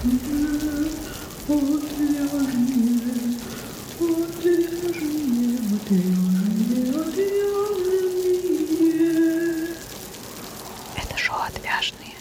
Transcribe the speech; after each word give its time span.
Это 0.00 0.10
шоу 11.16 11.38
«Отвяжные». 11.48 12.14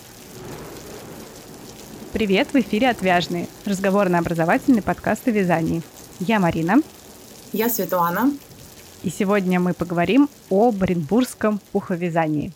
Привет, 2.14 2.48
в 2.52 2.56
эфире 2.56 2.90
«Отвяжные»– 2.90 3.48
разговорно-образовательный 3.66 4.82
подкаст 4.82 5.28
о 5.28 5.32
вязании. 5.32 5.84
Я 6.20 6.40
Марина. 6.40 6.82
Я 7.54 7.70
Светлана. 7.70 8.32
И 9.04 9.12
сегодня 9.12 9.60
мы 9.60 9.76
поговорим 9.76 10.30
о 10.50 10.72
Оренбургском 10.72 11.62
пуховязании. 11.72 12.54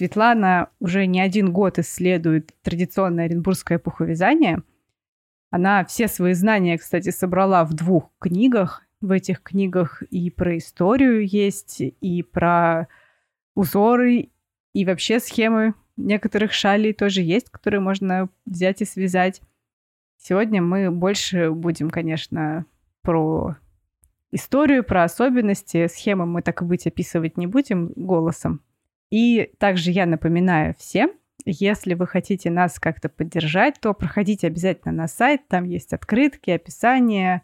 Светлана 0.00 0.70
уже 0.80 1.04
не 1.04 1.20
один 1.20 1.52
год 1.52 1.78
исследует 1.78 2.54
традиционное 2.62 3.26
оренбургское 3.26 3.78
пуховязание. 3.78 4.62
Она 5.50 5.84
все 5.84 6.08
свои 6.08 6.32
знания, 6.32 6.78
кстати, 6.78 7.10
собрала 7.10 7.66
в 7.66 7.74
двух 7.74 8.10
книгах. 8.18 8.82
В 9.02 9.10
этих 9.10 9.42
книгах 9.42 10.02
и 10.04 10.30
про 10.30 10.56
историю 10.56 11.26
есть, 11.26 11.82
и 11.82 12.22
про 12.22 12.88
узоры, 13.54 14.30
и 14.72 14.86
вообще 14.86 15.20
схемы 15.20 15.74
некоторых 15.98 16.54
шалей 16.54 16.94
тоже 16.94 17.20
есть, 17.20 17.50
которые 17.50 17.80
можно 17.80 18.30
взять 18.46 18.80
и 18.80 18.86
связать. 18.86 19.42
Сегодня 20.16 20.62
мы 20.62 20.90
больше 20.90 21.50
будем, 21.50 21.90
конечно, 21.90 22.64
про 23.02 23.58
историю, 24.32 24.82
про 24.82 25.04
особенности. 25.04 25.88
Схемы 25.88 26.24
мы 26.24 26.40
так 26.40 26.62
и 26.62 26.64
быть 26.64 26.86
описывать 26.86 27.36
не 27.36 27.46
будем 27.46 27.92
голосом. 27.96 28.62
И 29.10 29.50
также 29.58 29.90
я 29.90 30.06
напоминаю 30.06 30.74
всем, 30.78 31.10
если 31.44 31.94
вы 31.94 32.06
хотите 32.06 32.50
нас 32.50 32.78
как-то 32.78 33.08
поддержать, 33.08 33.80
то 33.80 33.92
проходите 33.94 34.46
обязательно 34.46 34.92
на 34.92 35.08
сайт, 35.08 35.48
там 35.48 35.64
есть 35.64 35.92
открытки, 35.92 36.50
описание, 36.50 37.42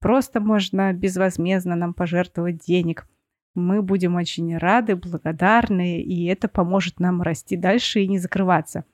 просто 0.00 0.40
можно 0.40 0.92
безвозмездно 0.92 1.76
нам 1.76 1.94
пожертвовать 1.94 2.58
денег. 2.58 3.06
Мы 3.54 3.82
будем 3.82 4.16
очень 4.16 4.56
рады, 4.58 4.96
благодарны, 4.96 6.00
и 6.00 6.26
это 6.26 6.48
поможет 6.48 7.00
нам 7.00 7.22
расти 7.22 7.56
дальше 7.56 8.00
и 8.00 8.08
не 8.08 8.18
закрываться. 8.18 8.84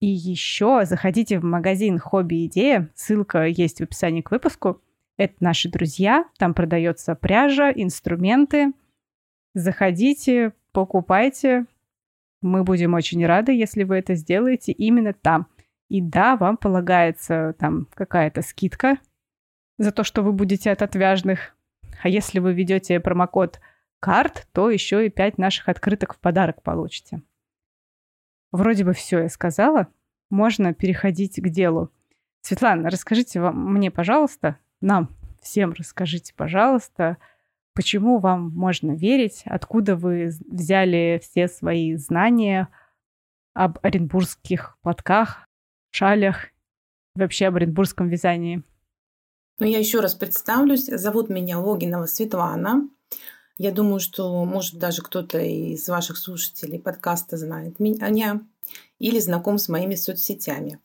И 0.00 0.06
еще 0.06 0.84
заходите 0.84 1.38
в 1.38 1.44
магазин 1.44 1.98
«Хобби 1.98 2.46
Идея», 2.46 2.90
ссылка 2.94 3.44
есть 3.44 3.78
в 3.78 3.82
описании 3.82 4.22
к 4.22 4.30
выпуску. 4.30 4.80
Это 5.16 5.34
наши 5.40 5.68
друзья, 5.68 6.24
там 6.38 6.54
продается 6.54 7.14
пряжа, 7.14 7.70
инструменты. 7.70 8.72
Заходите, 9.54 10.54
покупайте. 10.72 11.66
Мы 12.40 12.64
будем 12.64 12.94
очень 12.94 13.24
рады, 13.24 13.52
если 13.52 13.84
вы 13.84 13.96
это 13.96 14.14
сделаете 14.14 14.72
именно 14.72 15.12
там. 15.12 15.46
И 15.88 16.00
да, 16.00 16.36
вам 16.36 16.56
полагается 16.56 17.54
там 17.58 17.86
какая-то 17.94 18.42
скидка 18.42 18.98
за 19.78 19.92
то, 19.92 20.04
что 20.04 20.22
вы 20.22 20.32
будете 20.32 20.70
от 20.70 20.82
отвяжных. 20.82 21.54
А 22.02 22.08
если 22.08 22.38
вы 22.38 22.54
ведете 22.54 22.98
промокод 22.98 23.60
карт, 24.00 24.48
то 24.52 24.70
еще 24.70 25.06
и 25.06 25.10
5 25.10 25.38
наших 25.38 25.68
открыток 25.68 26.14
в 26.14 26.18
подарок 26.18 26.62
получите. 26.62 27.22
Вроде 28.50 28.84
бы 28.84 28.92
все 28.92 29.20
я 29.20 29.28
сказала. 29.28 29.88
Можно 30.30 30.74
переходить 30.74 31.40
к 31.40 31.48
делу. 31.48 31.90
Светлана, 32.40 32.90
расскажите 32.90 33.40
вам, 33.40 33.74
мне, 33.74 33.90
пожалуйста, 33.90 34.58
нам 34.80 35.16
всем 35.40 35.72
расскажите, 35.72 36.34
пожалуйста, 36.34 37.18
почему 37.74 38.18
вам 38.18 38.50
можно 38.50 38.92
верить, 38.92 39.42
откуда 39.46 39.96
вы 39.96 40.30
взяли 40.48 41.20
все 41.22 41.48
свои 41.48 41.96
знания 41.96 42.68
об 43.54 43.78
оренбургских 43.82 44.78
платках, 44.82 45.48
шалях, 45.90 46.48
вообще 47.14 47.46
об 47.46 47.56
оренбургском 47.56 48.08
вязании. 48.08 48.62
Ну, 49.58 49.66
я 49.66 49.78
еще 49.78 50.00
раз 50.00 50.14
представлюсь. 50.14 50.86
Зовут 50.86 51.28
меня 51.28 51.58
Логинова 51.58 52.06
Светлана. 52.06 52.88
Я 53.58 53.70
думаю, 53.70 54.00
что, 54.00 54.44
может, 54.44 54.78
даже 54.78 55.02
кто-то 55.02 55.38
из 55.38 55.88
ваших 55.88 56.16
слушателей 56.16 56.80
подкаста 56.80 57.36
знает 57.36 57.78
меня 57.78 58.40
или 58.98 59.18
знаком 59.20 59.58
с 59.58 59.68
моими 59.68 59.94
соцсетями. 59.94 60.80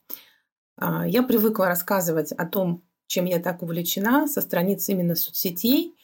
А, 0.75 1.07
я 1.07 1.23
привыкла 1.23 1.67
рассказывать 1.67 2.31
о 2.33 2.45
том, 2.45 2.83
чем 3.07 3.25
я 3.25 3.39
так 3.39 3.63
увлечена, 3.63 4.27
со 4.27 4.41
страниц 4.41 4.87
именно 4.89 5.15
соцсетей. 5.15 5.95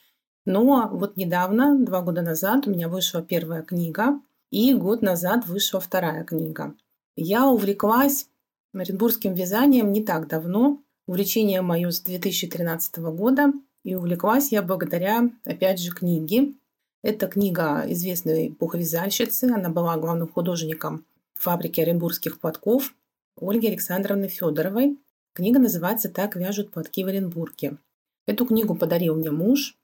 Но 0.46 0.90
вот 0.92 1.16
недавно, 1.18 1.78
два 1.78 2.02
года 2.02 2.22
назад, 2.22 2.68
у 2.68 2.72
меня 2.72 2.90
вышла 2.90 3.22
первая 3.22 3.62
книга, 3.62 4.20
и 4.52 4.74
год 4.74 5.02
назад 5.02 5.46
вышла 5.48 5.80
вторая 5.80 6.24
книга. 6.24 6.76
Я 7.16 7.48
увлеклась 7.48 8.28
оренбургским 8.74 9.34
вязанием 9.34 9.92
не 9.92 10.04
так 10.04 10.28
давно. 10.28 10.81
Увлечение 11.08 11.62
мое 11.62 11.92
с 11.92 12.02
2013 12.02 12.98
года. 12.98 13.54
И 13.84 13.96
увлеклась 13.96 14.52
я 14.52 14.62
благодаря, 14.62 15.30
опять 15.44 15.80
же, 15.80 15.92
книге. 15.92 16.54
Это 17.02 17.28
книга 17.28 17.84
известной 17.88 18.52
пуховязальщицы. 18.52 19.46
Она 19.46 19.70
была 19.70 19.98
главным 19.98 20.30
художником 20.30 21.06
фабрики 21.36 21.81
оренбургских 21.81 22.40
платков 22.40 22.94
Ольги 23.40 23.68
Александровны 23.68 24.28
Федоровой. 24.28 24.98
Книга 25.34 25.60
называется 25.60 26.10
«Так 26.10 26.36
вяжут 26.36 26.72
платки 26.72 27.04
в 27.04 27.08
Оренбурге». 27.08 27.78
Эту 28.25 28.46
книгу 28.46 28.75
подарил 28.75 29.16
мне 29.16 29.31
муж, 29.31 29.75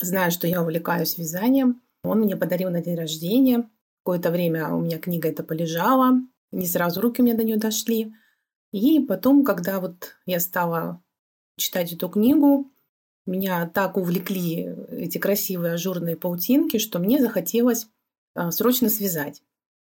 зная, 0.00 0.30
что 0.30 0.46
я 0.46 0.62
увлекаюсь 0.62 1.18
вязанием. 1.18 1.82
Он 2.02 2.20
мне 2.20 2.36
подарил 2.36 2.70
на 2.70 2.82
день 2.82 2.96
рождения. 2.96 3.68
Какое-то 4.04 4.30
время 4.30 4.72
у 4.74 4.80
меня 4.80 4.98
книга 4.98 5.28
эта 5.28 5.42
полежала, 5.42 6.14
не 6.50 6.66
сразу 6.66 7.00
руки 7.00 7.20
меня 7.20 7.34
до 7.34 7.44
нее 7.44 7.56
дошли. 7.56 8.14
И 8.72 9.00
потом, 9.00 9.44
когда 9.44 9.80
вот 9.80 10.16
я 10.26 10.40
стала 10.40 11.02
читать 11.56 11.92
эту 11.92 12.08
книгу, 12.08 12.70
меня 13.26 13.66
так 13.68 13.96
увлекли 13.96 14.74
эти 14.90 15.18
красивые 15.18 15.74
ажурные 15.74 16.16
паутинки, 16.16 16.78
что 16.78 16.98
мне 16.98 17.20
захотелось 17.20 17.88
а, 18.34 18.50
срочно 18.50 18.88
связать. 18.88 19.42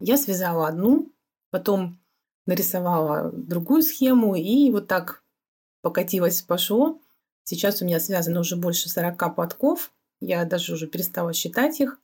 Я 0.00 0.16
связала 0.16 0.68
одну, 0.68 1.12
потом 1.50 1.98
нарисовала 2.46 3.30
другую 3.32 3.82
схему, 3.82 4.34
и 4.36 4.70
вот 4.70 4.88
так 4.88 5.22
покатилось 5.82 6.42
пошло. 6.42 7.00
Сейчас 7.44 7.82
у 7.82 7.84
меня 7.84 8.00
связано 8.00 8.40
уже 8.40 8.56
больше 8.56 8.88
40 8.88 9.34
подков. 9.34 9.92
Я 10.20 10.44
даже 10.44 10.74
уже 10.74 10.86
перестала 10.86 11.32
считать 11.32 11.80
их. 11.80 12.00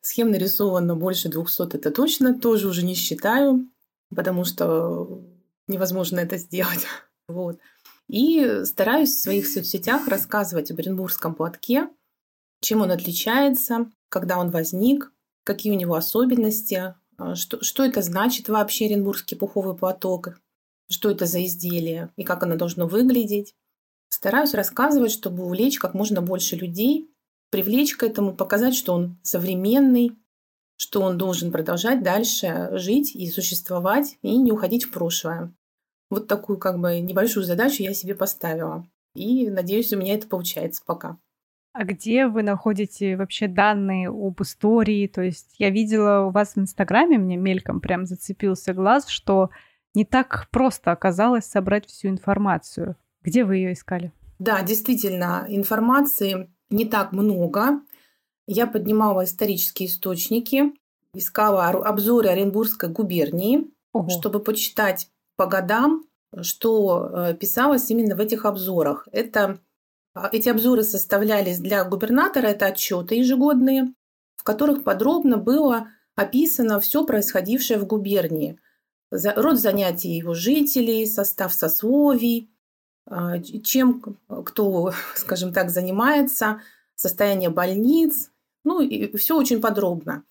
Схем 0.00 0.30
нарисовано 0.30 0.94
больше 0.94 1.28
200, 1.28 1.76
это 1.76 1.90
точно. 1.90 2.38
Тоже 2.38 2.68
уже 2.68 2.84
не 2.84 2.94
считаю, 2.94 3.68
потому 4.14 4.44
что 4.44 5.22
невозможно 5.66 6.20
это 6.20 6.36
сделать. 6.36 6.86
Вот. 7.30 7.58
И 8.08 8.62
стараюсь 8.64 9.10
в 9.10 9.20
своих 9.20 9.46
соцсетях 9.46 10.08
рассказывать 10.08 10.70
об 10.70 10.78
Оренбургском 10.78 11.34
платке, 11.34 11.90
чем 12.62 12.80
он 12.80 12.90
отличается, 12.90 13.90
когда 14.08 14.38
он 14.38 14.48
возник, 14.50 15.12
какие 15.44 15.74
у 15.74 15.76
него 15.76 15.94
особенности, 15.94 16.94
а, 17.18 17.34
что, 17.34 17.62
что 17.62 17.84
это 17.84 18.00
значит 18.00 18.48
вообще 18.48 18.86
Оренбургский 18.86 19.36
пуховый 19.36 19.76
платок, 19.76 20.40
что 20.90 21.10
это 21.10 21.26
за 21.26 21.44
изделие 21.44 22.10
и 22.16 22.24
как 22.24 22.42
оно 22.42 22.56
должно 22.56 22.86
выглядеть. 22.86 23.54
Стараюсь 24.08 24.54
рассказывать, 24.54 25.12
чтобы 25.12 25.44
увлечь 25.44 25.78
как 25.78 25.92
можно 25.92 26.22
больше 26.22 26.56
людей, 26.56 27.10
привлечь 27.50 27.96
к 27.96 28.02
этому, 28.02 28.34
показать, 28.34 28.74
что 28.74 28.94
он 28.94 29.18
современный, 29.22 30.12
что 30.76 31.02
он 31.02 31.18
должен 31.18 31.50
продолжать 31.50 32.02
дальше 32.02 32.70
жить 32.72 33.14
и 33.14 33.28
существовать, 33.28 34.18
и 34.22 34.36
не 34.36 34.52
уходить 34.52 34.84
в 34.84 34.90
прошлое. 34.90 35.52
Вот 36.10 36.28
такую 36.28 36.58
как 36.58 36.78
бы 36.78 37.00
небольшую 37.00 37.44
задачу 37.44 37.82
я 37.82 37.92
себе 37.92 38.14
поставила. 38.14 38.86
И 39.14 39.50
надеюсь, 39.50 39.92
у 39.92 39.98
меня 39.98 40.14
это 40.14 40.26
получается 40.28 40.82
пока. 40.86 41.18
А 41.72 41.84
где 41.84 42.26
вы 42.26 42.42
находите 42.42 43.16
вообще 43.16 43.46
данные 43.46 44.08
об 44.08 44.40
истории? 44.40 45.06
То 45.06 45.22
есть 45.22 45.54
я 45.58 45.70
видела 45.70 46.26
у 46.26 46.30
вас 46.30 46.54
в 46.54 46.58
Инстаграме, 46.58 47.18
мне 47.18 47.36
мельком 47.36 47.80
прям 47.80 48.06
зацепился 48.06 48.72
глаз, 48.72 49.08
что 49.08 49.50
не 49.94 50.04
так 50.04 50.48
просто 50.50 50.92
оказалось 50.92 51.44
собрать 51.44 51.86
всю 51.86 52.08
информацию. 52.08 52.96
Где 53.22 53.44
вы 53.44 53.56
ее 53.56 53.72
искали? 53.72 54.12
Да, 54.38 54.62
действительно, 54.62 55.44
информации 55.48 56.50
не 56.70 56.84
так 56.84 57.12
много. 57.12 57.80
Я 58.46 58.66
поднимала 58.66 59.24
исторические 59.24 59.88
источники, 59.88 60.72
искала 61.14 61.68
обзоры 61.68 62.28
Оренбургской 62.28 62.88
губернии, 62.88 63.70
Ого. 63.92 64.08
чтобы 64.10 64.40
почитать 64.40 65.08
по 65.36 65.46
годам, 65.46 66.04
что 66.40 67.10
э, 67.10 67.34
писалось 67.34 67.90
именно 67.90 68.16
в 68.16 68.20
этих 68.20 68.44
обзорах. 68.44 69.08
Это 69.12 69.60
а, 70.14 70.28
эти 70.32 70.48
обзоры 70.48 70.82
составлялись 70.82 71.58
для 71.58 71.84
губернатора, 71.84 72.46
это 72.48 72.66
отчеты 72.66 73.16
ежегодные, 73.16 73.94
в 74.36 74.42
которых 74.42 74.84
подробно 74.84 75.36
было 75.36 75.88
описано 76.16 76.80
все 76.80 77.04
происходившее 77.04 77.78
в 77.78 77.86
губернии. 77.86 78.58
Род 79.10 79.58
занятий 79.58 80.16
его 80.16 80.34
жителей, 80.34 81.06
состав 81.06 81.54
сословий, 81.54 82.50
чем 83.64 84.16
кто, 84.44 84.92
скажем 85.14 85.52
так, 85.52 85.70
занимается, 85.70 86.60
состояние 86.94 87.50
больниц, 87.50 88.30
ну 88.64 88.80
и 88.80 89.16
все 89.16 89.36
очень 89.36 89.60
подробно. 89.60 90.24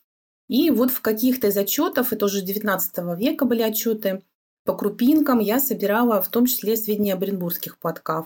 И 0.48 0.70
вот 0.70 0.92
в 0.92 1.02
каких-то 1.02 1.48
из 1.48 1.58
отчетов, 1.58 2.14
это 2.14 2.26
уже 2.26 2.42
19 2.42 2.98
века 3.18 3.46
были 3.46 3.62
отчеты, 3.62 4.24
по 4.68 4.76
крупинкам 4.76 5.40
я 5.40 5.62
собирала 5.62 6.22
в 6.22 6.28
том 6.28 6.46
числе 6.46 6.76
сведения 6.76 7.14
о 7.14 7.18
бренбургских 7.18 7.78
подках. 7.78 8.26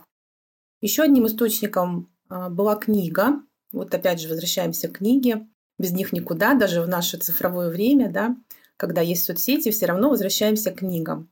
Еще 0.82 1.04
одним 1.04 1.28
источником 1.28 2.12
а, 2.30 2.50
была 2.50 2.76
книга. 2.78 3.44
Вот 3.72 3.94
опять 3.94 4.20
же 4.20 4.28
возвращаемся 4.28 4.88
к 4.88 4.98
книге. 4.98 5.48
Без 5.78 5.92
них 5.92 6.14
никуда, 6.14 6.56
даже 6.56 6.82
в 6.82 6.88
наше 6.88 7.18
цифровое 7.18 7.70
время, 7.70 8.12
да, 8.12 8.36
когда 8.76 9.02
есть 9.02 9.24
соцсети, 9.24 9.70
все 9.70 9.86
равно 9.86 10.10
возвращаемся 10.10 10.72
к 10.72 10.80
книгам. 10.80 11.30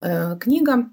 Э, 0.00 0.36
книга 0.38 0.90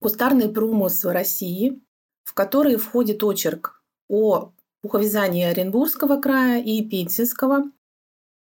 «Кустарный 0.00 0.48
промысл 0.48 1.08
России», 1.08 1.80
в 2.24 2.34
которой 2.34 2.76
входит 2.76 3.22
очерк 3.24 3.82
о 4.08 4.52
пуховязании 4.80 5.44
Оренбургского 5.44 6.20
края 6.20 6.62
и 6.62 6.84
Пензенского. 6.84 7.64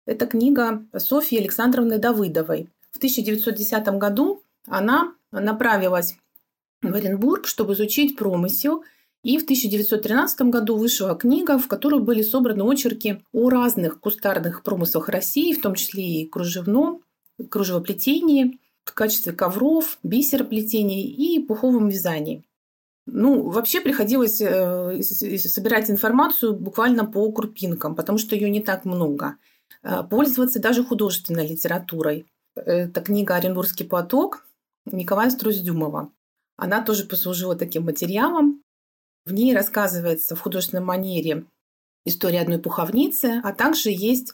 Это 0.06 0.28
книга 0.28 0.86
Софьи 0.98 1.40
Александровны 1.40 1.98
Давыдовой. 1.98 2.70
В 2.92 2.98
1910 2.98 3.88
году 3.98 4.44
она 4.68 5.16
направилась 5.32 6.18
в 6.82 6.94
Оренбург, 6.94 7.48
чтобы 7.48 7.74
изучить 7.74 8.16
промысел. 8.16 8.84
И 9.24 9.38
в 9.38 9.44
1913 9.44 10.42
году 10.44 10.78
вышла 10.78 11.16
книга, 11.16 11.58
в 11.58 11.68
которой 11.68 12.00
были 12.00 12.22
собраны 12.22 12.64
очерки 12.64 13.24
о 13.34 13.50
разных 13.50 14.00
кустарных 14.00 14.64
промыслах 14.64 15.10
России, 15.10 15.54
в 15.54 15.62
том 15.62 15.76
числе 15.76 16.22
и 16.22 16.30
кружевном, 16.30 17.02
кружевоплетении, 17.50 18.60
в 18.90 18.94
качестве 18.94 19.34
ковров, 19.34 19.98
бисероплетений 20.04 21.04
и 21.04 21.40
пуховом 21.46 21.90
вязании. 21.90 22.44
Ну, 23.06 23.50
вообще 23.50 23.80
приходилось 23.82 24.42
э, 24.42 25.02
собирать 25.02 25.90
информацию 25.90 26.56
буквально 26.56 27.06
по 27.06 27.32
крупинкам, 27.32 27.96
потому 27.96 28.18
что 28.18 28.36
ее 28.36 28.50
не 28.50 28.62
так 28.62 28.86
много. 28.86 29.38
Э, 29.84 30.04
пользоваться 30.04 30.60
даже 30.60 30.84
художественной 30.84 31.48
литературой. 31.48 32.26
Это 32.56 33.02
книга 33.02 33.36
«Оренбургский 33.36 33.86
поток» 33.86 34.46
Николая 34.86 35.30
Струздюмова. 35.30 36.12
Она 36.58 36.82
тоже 36.82 37.06
послужила 37.06 37.56
таким 37.56 37.84
материалом. 37.86 38.62
В 39.26 39.34
ней 39.34 39.54
рассказывается 39.54 40.36
в 40.36 40.42
художественной 40.42 40.84
манере 40.84 41.46
история 42.06 42.42
одной 42.42 42.58
пуховницы, 42.58 43.42
а 43.44 43.54
также 43.54 43.90
есть 43.92 44.34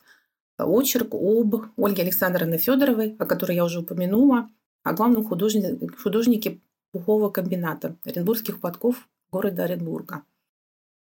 очерк 0.58 1.14
об 1.14 1.56
Ольге 1.78 2.04
Александровне 2.04 2.58
Федоровой, 2.58 3.16
о 3.20 3.26
которой 3.26 3.56
я 3.56 3.66
уже 3.66 3.80
упомянула, 3.80 4.50
о 4.84 4.94
главном 4.94 5.24
художнике, 5.24 5.88
художнике 5.98 6.60
пухового 6.92 7.30
комбината 7.30 7.98
Оренбургских 8.06 8.60
подков 8.60 9.08
города 9.32 9.64
Оренбурга. 9.64 10.24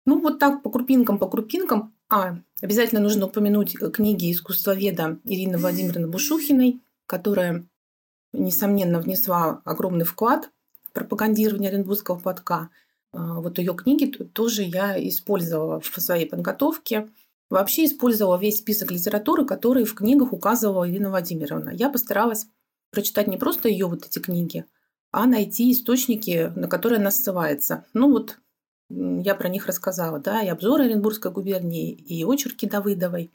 Ну, 0.05 0.21
вот 0.21 0.39
так 0.39 0.61
по 0.63 0.69
крупинкам, 0.69 1.17
по 1.17 1.27
крупинкам. 1.27 1.93
А, 2.09 2.37
обязательно 2.61 3.01
нужно 3.01 3.25
упомянуть 3.25 3.75
книги 3.93 4.31
искусствоведа 4.31 5.19
Ирины 5.23 5.57
Владимировны 5.57 6.07
Бушухиной, 6.07 6.81
которая, 7.07 7.65
несомненно, 8.31 8.99
внесла 8.99 9.61
огромный 9.65 10.05
вклад 10.05 10.51
в 10.83 10.91
пропагандирование 10.91 11.71
Оренбургского 11.71 12.19
подка. 12.19 12.69
А, 13.11 13.41
вот 13.41 13.57
ее 13.57 13.73
книги 13.73 14.05
тоже 14.05 14.63
я 14.63 14.95
использовала 15.09 15.79
в 15.79 15.87
своей 15.99 16.27
подготовке. 16.27 17.09
Вообще 17.49 17.85
использовала 17.85 18.37
весь 18.37 18.57
список 18.57 18.91
литературы, 18.91 19.45
который 19.45 19.83
в 19.85 19.93
книгах 19.93 20.33
указывала 20.33 20.89
Ирина 20.89 21.09
Владимировна. 21.09 21.69
Я 21.69 21.89
постаралась 21.89 22.47
прочитать 22.91 23.27
не 23.27 23.37
просто 23.37 23.69
ее 23.69 23.87
вот 23.87 24.05
эти 24.05 24.19
книги, 24.19 24.65
а 25.11 25.25
найти 25.27 25.71
источники, 25.71 26.51
на 26.55 26.67
которые 26.67 26.99
она 26.99 27.11
ссылается. 27.11 27.85
Ну 27.93 28.11
вот 28.11 28.39
я 28.89 29.35
про 29.35 29.49
них 29.49 29.67
рассказала, 29.67 30.19
да, 30.19 30.41
и 30.41 30.47
обзор 30.47 30.81
Оренбургской 30.81 31.31
губернии, 31.31 31.91
и 31.91 32.23
очерки 32.23 32.67
Давыдовой. 32.67 33.31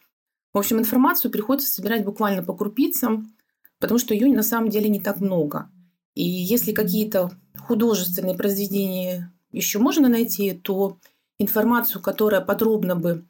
В 0.52 0.58
общем, 0.58 0.78
информацию 0.78 1.30
приходится 1.30 1.72
собирать 1.72 2.04
буквально 2.04 2.42
по 2.42 2.54
крупицам, 2.54 3.34
потому 3.78 3.98
что 3.98 4.14
ее 4.14 4.28
на 4.28 4.42
самом 4.42 4.70
деле 4.70 4.88
не 4.88 5.00
так 5.00 5.20
много. 5.20 5.70
И 6.14 6.24
если 6.24 6.72
какие-то 6.72 7.30
художественные 7.58 8.36
произведения 8.36 9.32
еще 9.52 9.78
можно 9.78 10.08
найти, 10.08 10.52
то 10.52 10.98
информацию, 11.38 12.02
которая 12.02 12.40
подробно 12.40 12.96
бы 12.96 13.24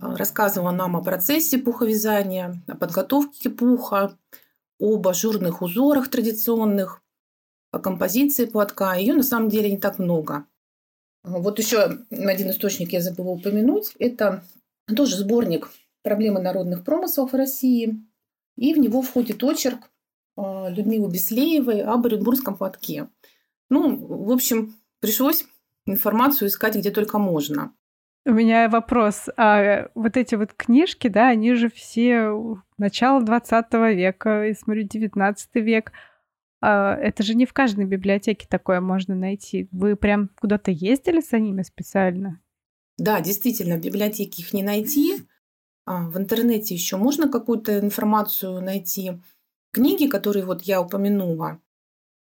рассказывала 0.00 0.70
нам 0.70 0.96
о 0.96 1.02
процессе 1.02 1.58
пуховязания, 1.58 2.62
о 2.66 2.76
подготовке 2.76 3.50
пуха, 3.50 4.16
об 4.80 5.06
ажурных 5.06 5.62
узорах 5.62 6.08
традиционных, 6.08 7.02
о 7.70 7.78
композиции 7.78 8.46
платка. 8.46 8.94
Ее 8.94 9.14
на 9.14 9.22
самом 9.22 9.48
деле 9.48 9.70
не 9.70 9.78
так 9.78 9.98
много. 9.98 10.46
Вот 11.22 11.58
еще 11.58 11.98
один 12.10 12.50
источник 12.50 12.92
я 12.92 13.00
забыла 13.00 13.30
упомянуть. 13.30 13.94
Это 13.98 14.44
тоже 14.94 15.16
сборник 15.16 15.70
«Проблемы 16.02 16.40
народных 16.40 16.84
промыслов 16.84 17.32
в 17.32 17.36
России». 17.36 18.04
И 18.56 18.74
в 18.74 18.78
него 18.78 19.02
входит 19.02 19.42
очерк 19.42 19.90
а, 20.36 20.68
Людмилы 20.68 21.10
Беслеевой 21.10 21.82
об 21.82 22.06
Оренбургском 22.06 22.56
платке. 22.56 23.08
Ну, 23.70 23.96
в 23.96 24.30
общем, 24.30 24.76
пришлось 25.00 25.44
информацию 25.86 26.48
искать 26.48 26.76
где 26.76 26.90
только 26.90 27.18
можно. 27.18 27.72
У 28.26 28.30
меня 28.30 28.68
вопрос. 28.70 29.28
А 29.36 29.88
вот 29.94 30.16
эти 30.16 30.34
вот 30.34 30.54
книжки, 30.54 31.08
да, 31.08 31.28
они 31.28 31.54
же 31.54 31.68
все 31.68 32.32
начала 32.78 33.22
20 33.22 33.72
века, 33.94 34.46
и 34.46 34.54
смотрю, 34.54 34.84
19 34.84 35.54
век. 35.56 35.92
А 36.62 36.96
это 36.96 37.22
же 37.22 37.34
не 37.34 37.44
в 37.44 37.52
каждой 37.52 37.84
библиотеке 37.84 38.46
такое 38.48 38.80
можно 38.80 39.14
найти. 39.14 39.68
Вы 39.70 39.96
прям 39.96 40.30
куда-то 40.40 40.70
ездили 40.70 41.20
за 41.20 41.38
ними 41.38 41.62
специально? 41.62 42.40
Да, 42.96 43.20
действительно, 43.20 43.76
в 43.76 43.82
библиотеке 43.82 44.40
их 44.40 44.54
не 44.54 44.62
найти. 44.62 45.26
А 45.84 46.08
в 46.08 46.16
интернете 46.16 46.74
еще 46.74 46.96
можно 46.96 47.28
какую-то 47.28 47.78
информацию 47.78 48.62
найти. 48.62 49.20
Книги, 49.70 50.06
которые 50.06 50.46
вот 50.46 50.62
я 50.62 50.80
упомянула, 50.80 51.60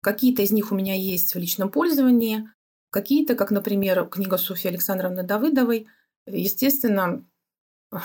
какие-то 0.00 0.42
из 0.42 0.52
них 0.52 0.70
у 0.70 0.76
меня 0.76 0.94
есть 0.94 1.34
в 1.34 1.38
личном 1.38 1.70
пользовании, 1.70 2.48
какие-то, 2.90 3.34
как, 3.34 3.50
например, 3.50 4.06
книга 4.06 4.36
Софьи 4.36 4.70
Александровны 4.70 5.22
Давыдовой, 5.22 5.86
естественно, 6.26 7.24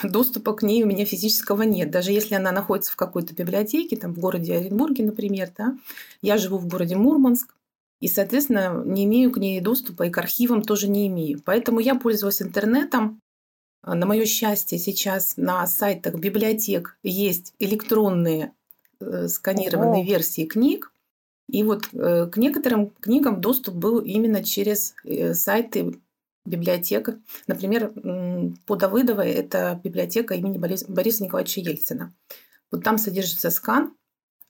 доступа 0.04 0.54
к 0.54 0.64
ней 0.64 0.84
у 0.84 0.88
меня 0.88 1.06
физического 1.06 1.64
нет. 1.64 1.92
Даже 1.92 2.12
если 2.12 2.36
она 2.36 2.52
находится 2.52 2.92
в 2.92 2.96
какой-то 2.96 3.34
библиотеке, 3.34 3.98
там 3.98 4.14
в 4.14 4.20
городе 4.20 4.56
Оренбурге, 4.56 5.04
например, 5.04 5.52
да, 5.58 5.78
я 6.22 6.38
живу 6.38 6.58
в 6.58 6.68
городе 6.68 6.96
Мурманск, 6.96 7.56
и, 8.00 8.08
соответственно, 8.08 8.84
не 8.86 9.06
имею 9.06 9.32
к 9.32 9.38
ней 9.38 9.62
доступа, 9.62 10.04
и 10.04 10.10
к 10.10 10.18
архивам 10.18 10.62
тоже 10.62 10.90
не 10.90 11.08
имею. 11.08 11.42
Поэтому 11.44 11.80
я 11.80 11.96
пользовалась 11.96 12.42
интернетом. 12.42 13.22
На 13.82 14.06
мое 14.06 14.26
счастье, 14.26 14.78
сейчас 14.78 15.36
на 15.38 15.66
сайтах 15.68 16.16
библиотек 16.16 16.98
есть 17.04 17.54
электронные 17.60 18.54
э, 19.00 19.28
сканированные 19.28 20.04
О. 20.04 20.06
версии 20.06 20.46
книг. 20.46 20.93
И 21.54 21.62
вот 21.62 21.88
э, 21.94 22.26
к 22.32 22.38
некоторым 22.38 22.90
книгам 23.00 23.40
доступ 23.40 23.76
был 23.76 24.00
именно 24.00 24.44
через 24.44 24.96
э, 25.06 25.36
сайты 25.36 26.00
библиотека. 26.46 27.20
Например, 27.46 27.94
по 28.66 28.76
Давыдовой 28.76 29.30
это 29.30 29.80
библиотека 29.84 30.34
имени 30.34 30.58
Бориса 30.58 31.24
Николаевича 31.24 31.62
Ельцина. 31.62 32.12
Вот 32.72 32.84
там 32.84 32.98
содержится 32.98 33.52
скан 33.52 33.94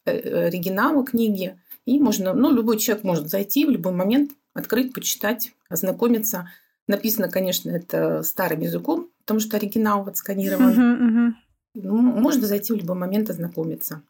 э, 0.05 0.45
оригинала 0.48 1.05
книги, 1.05 1.60
и 1.86 2.00
можно, 2.00 2.33
ну, 2.33 2.53
любой 2.53 2.79
человек 2.79 3.03
может 3.03 3.27
зайти 3.27 3.65
в 3.65 3.69
любой 3.69 3.91
момент, 3.91 4.31
открыть, 4.53 4.93
почитать, 4.93 5.51
ознакомиться. 5.67 6.50
Написано, 6.88 7.27
конечно, 7.27 7.69
это 7.69 8.24
старым 8.24 8.62
языком, 8.62 9.10
потому 9.19 9.41
что 9.41 9.57
оригинал 9.57 10.07
отсканирован. 10.07 10.69
Uh-huh, 10.72 11.00
uh-huh. 11.01 11.33
Ну, 11.75 11.98
можно 11.98 12.48
зайти 12.48 12.72
в 12.72 12.77
любой 12.77 12.95
момент 12.95 13.29
ознакомиться. 13.29 14.03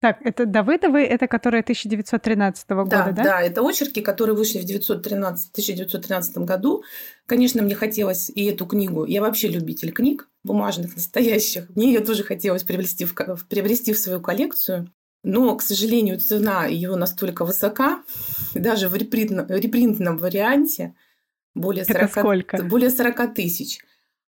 Так, 0.00 0.18
это 0.22 0.46
Давыдовы, 0.46 1.00
это 1.02 1.26
которые 1.26 1.62
1913 1.62 2.70
года, 2.70 2.90
да? 2.90 3.10
Да, 3.10 3.22
да, 3.22 3.42
это 3.42 3.62
очерки, 3.62 4.00
которые 4.00 4.36
вышли 4.36 4.58
в 4.58 4.64
1913, 4.64 5.50
1913 5.50 6.38
году. 6.38 6.84
Конечно, 7.26 7.62
мне 7.62 7.74
хотелось 7.74 8.30
и 8.30 8.44
эту 8.44 8.64
книгу. 8.66 9.04
Я 9.06 9.20
вообще 9.20 9.48
любитель 9.48 9.90
книг 9.90 10.28
бумажных, 10.44 10.94
настоящих. 10.94 11.68
Мне 11.74 11.92
ее 11.92 12.00
тоже 12.00 12.22
хотелось 12.22 12.62
приобрести 12.62 13.06
в, 13.06 13.14
приобрести 13.48 13.92
в 13.92 13.98
свою 13.98 14.20
коллекцию. 14.20 14.92
Но, 15.24 15.56
к 15.56 15.62
сожалению, 15.62 16.20
цена 16.20 16.66
ее 16.66 16.94
настолько 16.94 17.44
высока, 17.44 18.04
даже 18.54 18.88
в 18.88 18.94
репринтном, 18.94 19.46
репринтном 19.48 20.16
варианте 20.16 20.94
более 21.54 21.84
40, 21.84 22.10
сколько? 22.10 22.62
более 22.62 22.90
40 22.90 23.34
тысяч. 23.34 23.80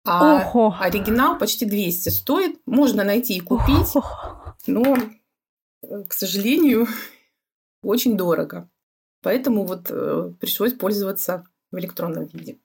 А 0.05 0.47
Ого. 0.47 0.75
оригинал 0.79 1.39
почти 1.39 1.65
200 1.65 2.09
стоит. 2.09 2.59
Можно 2.67 3.03
найти 3.03 3.35
и 3.35 3.39
купить. 3.39 3.95
Ого. 3.95 4.55
Но 4.67 4.95
к 6.07 6.13
сожалению, 6.13 6.87
очень 7.83 8.17
дорого. 8.17 8.69
Поэтому 9.21 9.65
вот 9.65 9.87
э, 9.89 10.33
пришлось 10.39 10.73
пользоваться 10.73 11.45
в 11.71 11.79
электронном 11.79 12.25
виде. 12.25 12.59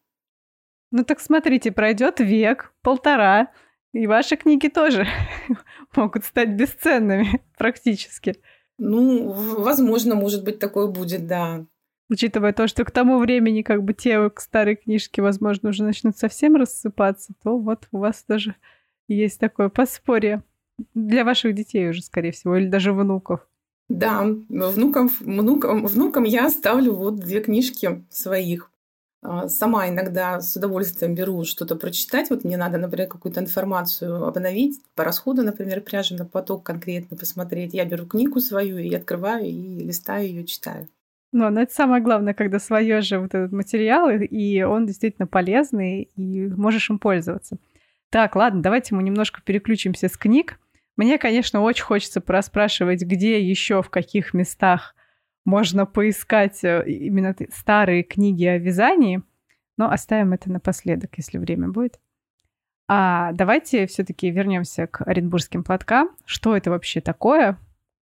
Ну 0.90 1.04
так 1.04 1.20
смотрите, 1.20 1.72
пройдет 1.72 2.20
век, 2.20 2.74
полтора, 2.82 3.52
и 3.92 4.06
ваши 4.06 4.36
книги 4.36 4.68
тоже 4.68 5.06
могут 5.96 6.24
стать 6.24 6.50
бесценными 6.50 7.42
практически. 7.58 8.36
Ну, 8.78 9.30
возможно, 9.30 10.14
может 10.14 10.44
быть, 10.44 10.58
такое 10.58 10.86
будет, 10.86 11.26
да. 11.26 11.66
Учитывая 12.08 12.52
то, 12.52 12.66
что 12.66 12.84
к 12.84 12.90
тому 12.90 13.18
времени 13.18 13.62
как 13.62 13.84
бы 13.84 13.94
те 13.94 14.30
старые 14.36 14.76
книжки, 14.76 15.20
возможно, 15.20 15.68
уже 15.68 15.84
начнут 15.84 16.16
совсем 16.16 16.56
рассыпаться, 16.56 17.34
то 17.42 17.56
вот 17.56 17.86
у 17.92 17.98
вас 17.98 18.24
тоже 18.24 18.56
есть 19.06 19.38
такое 19.38 19.68
подспорье 19.68 20.42
для 20.94 21.24
ваших 21.24 21.54
детей 21.54 21.88
уже, 21.88 22.02
скорее 22.02 22.32
всего, 22.32 22.56
или 22.56 22.66
даже 22.66 22.92
внуков. 22.92 23.46
Да, 23.88 24.22
внукам, 24.48 25.10
внукам, 25.20 25.86
внукам 25.86 26.24
я 26.24 26.46
оставлю 26.46 26.94
вот 26.94 27.16
две 27.16 27.40
книжки 27.40 28.04
своих. 28.08 28.70
А, 29.22 29.48
сама 29.48 29.88
иногда 29.88 30.40
с 30.40 30.56
удовольствием 30.56 31.14
беру 31.14 31.44
что-то 31.44 31.76
прочитать. 31.76 32.30
Вот 32.30 32.44
мне 32.44 32.56
надо, 32.56 32.78
например, 32.78 33.08
какую-то 33.08 33.40
информацию 33.40 34.24
обновить 34.24 34.80
по 34.94 35.04
расходу, 35.04 35.42
например, 35.42 35.80
пряжи 35.80 36.14
на 36.14 36.24
поток 36.24 36.62
конкретно 36.62 37.16
посмотреть. 37.16 37.74
Я 37.74 37.84
беру 37.84 38.06
книгу 38.06 38.40
свою 38.40 38.78
и 38.78 38.94
открываю, 38.94 39.46
и 39.46 39.80
листаю 39.80 40.26
ее, 40.28 40.44
читаю. 40.44 40.88
Ну, 41.32 41.48
но 41.50 41.60
это 41.60 41.72
самое 41.72 42.02
главное, 42.02 42.34
когда 42.34 42.58
свое 42.58 43.02
же 43.02 43.18
вот 43.18 43.34
этот 43.34 43.52
материал, 43.52 44.10
и 44.10 44.62
он 44.62 44.86
действительно 44.86 45.26
полезный, 45.26 46.10
и 46.16 46.46
можешь 46.46 46.90
им 46.90 46.98
пользоваться. 46.98 47.58
Так, 48.10 48.34
ладно, 48.34 48.62
давайте 48.62 48.94
мы 48.94 49.02
немножко 49.02 49.40
переключимся 49.44 50.08
с 50.08 50.16
книг. 50.16 50.58
Мне, 51.00 51.16
конечно, 51.16 51.62
очень 51.62 51.84
хочется 51.84 52.20
проспрашивать, 52.20 53.04
где 53.04 53.40
еще, 53.40 53.80
в 53.80 53.88
каких 53.88 54.34
местах 54.34 54.94
можно 55.46 55.86
поискать 55.86 56.62
э, 56.62 56.84
именно 56.86 57.34
старые 57.54 58.02
книги 58.02 58.44
о 58.44 58.58
вязании, 58.58 59.22
но 59.78 59.90
оставим 59.90 60.34
это 60.34 60.52
напоследок, 60.52 61.12
если 61.16 61.38
время 61.38 61.68
будет. 61.68 61.98
А 62.86 63.32
давайте 63.32 63.86
все-таки 63.86 64.30
вернемся 64.30 64.86
к 64.86 65.00
оренбургским 65.00 65.64
платкам. 65.64 66.10
Что 66.26 66.54
это 66.54 66.68
вообще 66.68 67.00
такое? 67.00 67.58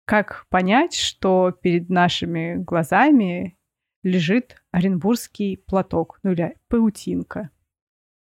Как 0.06 0.46
понять, 0.50 0.94
что 0.94 1.58
перед 1.60 1.90
нашими 1.90 2.54
глазами 2.54 3.58
лежит 4.04 4.62
оренбургский 4.70 5.58
платок, 5.58 6.20
ну 6.22 6.34
или 6.34 6.56
паутинка? 6.68 7.50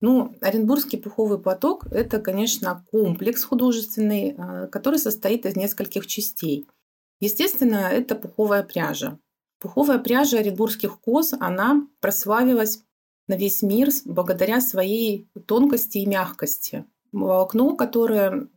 Ну, 0.00 0.36
Оренбургский 0.40 0.98
пуховый 0.98 1.38
платок– 1.38 1.86
это, 1.90 2.20
конечно, 2.20 2.84
комплекс 2.90 3.42
художественный, 3.44 4.36
э, 4.36 4.66
который 4.68 4.98
состоит 4.98 5.46
из 5.46 5.56
нескольких 5.56 6.06
частей– 6.06 6.68
Естественно, 7.20 7.76
это 7.76 8.14
пуховая 8.14 8.62
пряжа. 8.62 9.18
Пуховая 9.60 9.98
пряжа 9.98 10.38
оренбургских 10.38 11.00
коз, 11.00 11.32
она 11.32 11.86
прославилась 12.00 12.84
на 13.26 13.36
весь 13.36 13.62
мир 13.62 13.88
благодаря 14.04 14.60
своей 14.60 15.28
тонкости 15.46 15.98
и 15.98 16.06
мягкости. 16.06 16.86
Волокно, 17.10 17.74
которое 17.74 18.48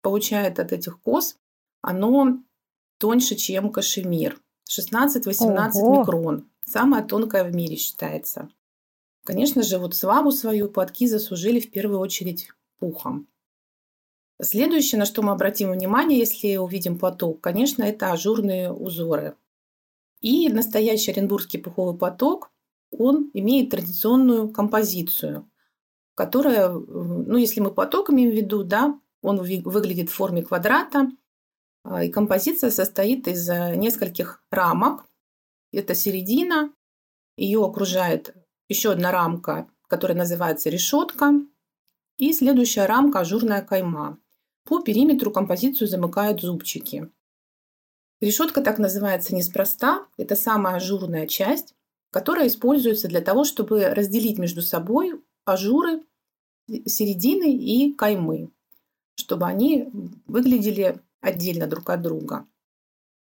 получает 0.00 0.58
от 0.58 0.72
этих 0.72 1.00
коз, 1.00 1.36
оно 1.82 2.38
тоньше, 2.98 3.34
чем 3.34 3.70
кашемир. 3.70 4.40
16-18 4.70 5.98
микрон. 5.98 6.48
Самая 6.64 7.04
тонкая 7.04 7.44
в 7.44 7.54
мире 7.54 7.76
считается. 7.76 8.48
Конечно 9.26 9.64
же, 9.64 9.78
вот 9.78 9.96
славу 9.96 10.30
свою 10.30 10.68
платки 10.68 11.08
заслужили 11.08 11.58
в 11.58 11.72
первую 11.72 11.98
очередь 11.98 12.48
пухом. 12.78 13.26
Следующее, 14.40 15.00
на 15.00 15.04
что 15.04 15.20
мы 15.22 15.32
обратим 15.32 15.72
внимание, 15.72 16.20
если 16.20 16.56
увидим 16.56 16.96
платок, 16.96 17.40
конечно, 17.40 17.82
это 17.82 18.12
ажурные 18.12 18.70
узоры. 18.72 19.36
И 20.20 20.48
настоящий 20.48 21.10
оренбургский 21.10 21.58
пуховый 21.58 21.98
платок, 21.98 22.52
он 22.92 23.32
имеет 23.34 23.70
традиционную 23.70 24.48
композицию, 24.50 25.50
которая, 26.14 26.68
ну, 26.68 27.36
если 27.36 27.60
мы 27.60 27.72
платок 27.74 28.10
имеем 28.10 28.30
в 28.30 28.36
виду, 28.36 28.62
да, 28.62 28.96
он 29.22 29.38
выглядит 29.38 30.08
в 30.08 30.14
форме 30.14 30.42
квадрата, 30.42 31.10
а, 31.82 32.04
и 32.04 32.10
композиция 32.10 32.70
состоит 32.70 33.26
из 33.26 33.48
э, 33.48 33.74
нескольких 33.74 34.44
рамок. 34.52 35.04
Это 35.72 35.96
середина, 35.96 36.72
ее 37.36 37.64
окружает 37.64 38.45
еще 38.68 38.92
одна 38.92 39.10
рамка, 39.12 39.68
которая 39.88 40.16
называется 40.16 40.70
решетка, 40.70 41.32
и 42.16 42.32
следующая 42.32 42.86
рамка– 42.86 43.20
ажурная 43.20 43.62
кайма. 43.62 44.18
По 44.64 44.80
периметру 44.80 45.30
композицию 45.30 45.86
замыкают 45.86 46.40
зубчики. 46.40 47.10
Решетка 48.20 48.62
так 48.62 48.78
называется 48.78 49.34
неспроста. 49.34 50.06
Это 50.16 50.34
самая 50.34 50.76
ажурная 50.76 51.26
часть, 51.26 51.74
которая 52.10 52.48
используется 52.48 53.08
для 53.08 53.20
того, 53.20 53.44
чтобы 53.44 53.90
разделить 53.90 54.38
между 54.38 54.62
собой 54.62 55.20
ажуры 55.44 56.02
середины 56.86 57.54
и 57.54 57.92
каймы, 57.92 58.50
чтобы 59.14 59.46
они 59.46 59.90
выглядели 60.26 61.00
отдельно 61.20 61.66
друг 61.66 61.90
от 61.90 62.02
друга. 62.02 62.46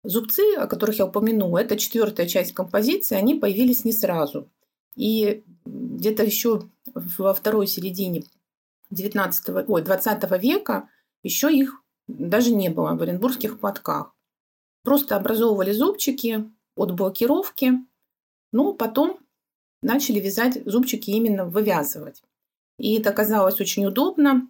Зубцы, 0.03 0.55
о 0.55 0.67
которых 0.67 0.99
я 0.99 1.05
упомянула, 1.05 1.59
это 1.59 1.77
четвертая 1.77 2.27
часть 2.27 2.53
композиции, 2.53 3.15
они 3.15 3.35
появились 3.35 3.83
не 3.83 3.91
сразу. 3.91 4.49
И 4.97 5.43
где-то 5.65 6.23
еще 6.23 6.69
во 6.93 7.33
второй 7.33 7.67
середине 7.67 8.23
19, 8.89 9.49
ой, 9.67 9.81
20 9.81 10.41
века 10.41 10.89
еще 11.23 11.53
их 11.53 11.81
даже 12.07 12.53
не 12.53 12.69
было 12.69 12.95
в 12.95 13.01
оренбургских 13.01 13.59
платках. 13.59 14.13
Просто 14.83 15.15
образовывали 15.15 15.71
зубчики 15.71 16.49
от 16.75 16.93
блокировки, 16.93 17.73
но 18.51 18.73
потом 18.73 19.19
начали 19.81 20.19
вязать 20.19 20.63
зубчики 20.65 21.11
именно 21.11 21.45
вывязывать. 21.45 22.23
И 22.79 22.97
это 22.97 23.11
оказалось 23.11 23.59
очень 23.59 23.85
удобно. 23.85 24.49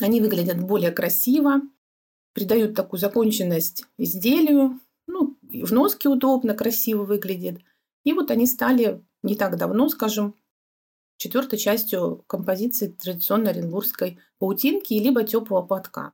Они 0.00 0.20
выглядят 0.20 0.60
более 0.60 0.92
красиво, 0.92 1.60
придают 2.32 2.74
такую 2.74 3.00
законченность 3.00 3.84
изделию. 3.98 4.80
Ну, 5.06 5.36
в 5.42 5.72
носке 5.72 6.08
удобно, 6.08 6.54
красиво 6.54 7.04
выглядит. 7.04 7.60
И 8.04 8.12
вот 8.12 8.30
они 8.30 8.46
стали 8.46 9.02
не 9.24 9.34
так 9.34 9.56
давно, 9.56 9.88
скажем, 9.88 10.36
четвертой 11.16 11.58
частью 11.58 12.22
композиции 12.26 12.88
традиционной 12.88 13.50
оренбургской 13.52 14.18
паутинки 14.38 14.92
либо 14.94 15.24
теплого 15.24 15.62
платка. 15.62 16.12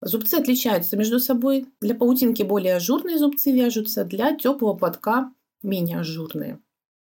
Зубцы 0.00 0.34
отличаются 0.34 0.96
между 0.98 1.18
собой. 1.18 1.66
Для 1.80 1.94
паутинки 1.94 2.42
более 2.42 2.76
ажурные 2.76 3.18
зубцы 3.18 3.52
вяжутся, 3.52 4.04
для 4.04 4.36
теплого 4.36 4.74
платка 4.74 5.32
менее 5.62 6.00
ажурные. 6.00 6.60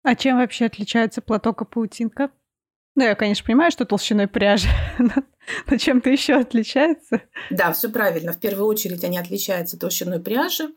А 0.02 0.16
чем 0.16 0.38
вообще 0.38 0.66
отличается 0.66 1.22
платок 1.22 1.62
и 1.62 1.64
паутинка? 1.64 2.30
Ну, 2.96 3.04
я, 3.04 3.14
конечно, 3.14 3.46
понимаю, 3.46 3.70
что 3.70 3.84
толщиной 3.84 4.26
пряжи, 4.26 4.68
но 4.98 5.76
чем-то 5.76 6.10
еще 6.10 6.34
отличается? 6.34 7.22
Да, 7.50 7.72
все 7.72 7.88
правильно. 7.88 8.32
В 8.32 8.40
первую 8.40 8.66
очередь 8.66 9.04
они 9.04 9.18
отличаются 9.18 9.78
толщиной 9.78 10.18
пряжи. 10.18 10.74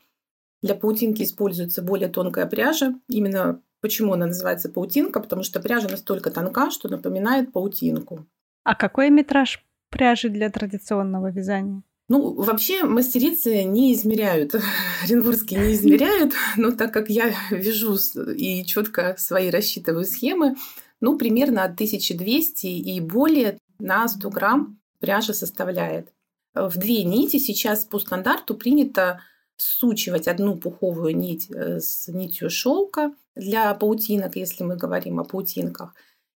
Для 0.61 0.75
паутинки 0.75 1.23
используется 1.23 1.81
более 1.81 2.09
тонкая 2.09 2.45
пряжа. 2.45 2.93
Именно 3.09 3.63
Почему 3.83 4.13
она 4.13 4.27
называется 4.27 4.69
паутинка? 4.69 5.19
Потому 5.19 5.43
что 5.43 5.59
пряжа 5.59 5.89
настолько 5.89 6.31
тонка, 6.31 6.71
что 6.71 6.87
напоминает 6.87 7.51
паутинку. 7.51 8.25
А 8.63 8.75
какой 8.75 9.09
метраж 9.09 9.61
пряжи 9.89 10.29
для 10.29 10.49
традиционного 10.49 11.29
вязания? 11.31 11.83
Ну, 12.07 12.33
вообще 12.33 12.85
мастерицы 12.85 13.65
не 13.65 13.93
измеряют, 13.93 14.55
оренбургские 15.03 15.67
не 15.67 15.73
измеряют, 15.73 16.31
но 16.57 16.71
так 16.71 16.93
как 16.93 17.09
я 17.09 17.33
вяжу 17.51 17.97
и 18.33 18.63
четко 18.63 19.15
свои 19.17 19.49
рассчитываю 19.49 20.05
схемы, 20.05 20.55
ну, 21.01 21.17
примерно 21.17 21.65
от 21.65 21.73
1200 21.73 22.65
и 22.67 23.01
более 23.01 23.57
на 23.79 24.07
100 24.07 24.29
грамм 24.29 24.79
пряжа 25.01 25.33
составляет. 25.33 26.07
В 26.55 26.77
две 26.77 27.03
нити 27.03 27.37
сейчас 27.37 27.83
по 27.83 27.99
стандарту 27.99 28.55
принято 28.55 29.19
сучивать 29.57 30.27
одну 30.27 30.57
пуховую 30.57 31.15
нить 31.15 31.49
э, 31.49 31.79
с 31.79 32.07
нитью 32.07 32.49
шелка 32.49 33.13
для 33.35 33.73
паутинок, 33.73 34.35
если 34.35 34.63
мы 34.63 34.75
говорим 34.75 35.19
о 35.19 35.23
паутинках. 35.23 35.93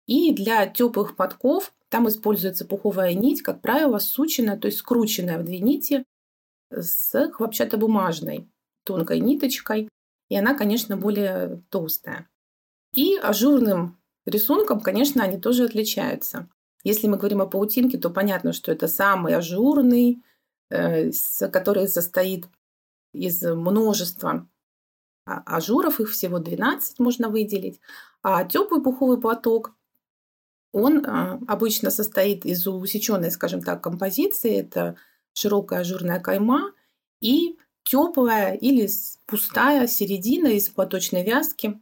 И 0.07 0.33
для 0.33 0.67
теплых 0.67 1.17
подков 1.17 1.73
там 1.89 2.09
используется 2.09 2.65
пуховая 2.65 3.15
нить, 3.15 3.43
как 3.43 3.61
правило, 3.61 3.99
сученная, 3.99 4.57
то 4.57 4.67
есть 4.67 4.79
скрученная 4.79 5.39
в 5.39 5.45
две 5.45 5.61
нити 5.61 6.05
с 6.71 7.31
хлопчатобумажной 7.33 8.49
тонкой 8.85 9.21
ниточкой. 9.21 9.89
И 10.29 10.37
она, 10.37 10.55
конечно, 10.55 10.97
более 10.97 11.63
толстая. 11.71 12.29
И 12.93 13.17
ажурным 13.17 13.99
рисунком, 14.25 14.81
конечно, 14.81 15.23
они 15.23 15.39
тоже 15.39 15.65
отличаются. 15.65 16.49
Если 16.83 17.09
мы 17.09 17.17
говорим 17.17 17.43
о 17.43 17.47
паутинке, 17.47 17.99
то 17.99 18.11
понятно, 18.11 18.53
что 18.53 18.73
это 18.73 18.89
самый 18.89 19.35
ажурный, 19.35 20.23
э, 20.71 21.11
который 21.53 21.89
состоит 21.89 22.47
из 23.17 23.43
множества 23.43 24.49
ажуров, 25.25 26.01
их 26.01 26.11
всего 26.11 26.39
12 26.39 26.99
можно 26.99 27.29
выделить. 27.29 27.81
А 28.23 28.45
теплый 28.45 28.83
пуховый 28.83 29.21
платок, 29.21 29.75
он 30.73 31.05
а, 31.07 31.41
обычно 31.49 31.91
состоит 31.91 32.45
из 32.45 32.67
усеченной, 32.67 33.31
скажем 33.31 33.63
так, 33.63 33.83
композиции. 33.83 34.61
Это 34.61 34.97
широкая 35.33 35.81
ажурная 35.81 36.21
кайма 36.21 36.73
и 37.21 37.59
теплая 37.83 38.55
или 38.55 38.89
пустая 39.27 39.87
середина 39.87 40.49
из 40.49 40.69
платочной 40.69 41.25
вязки. 41.25 41.81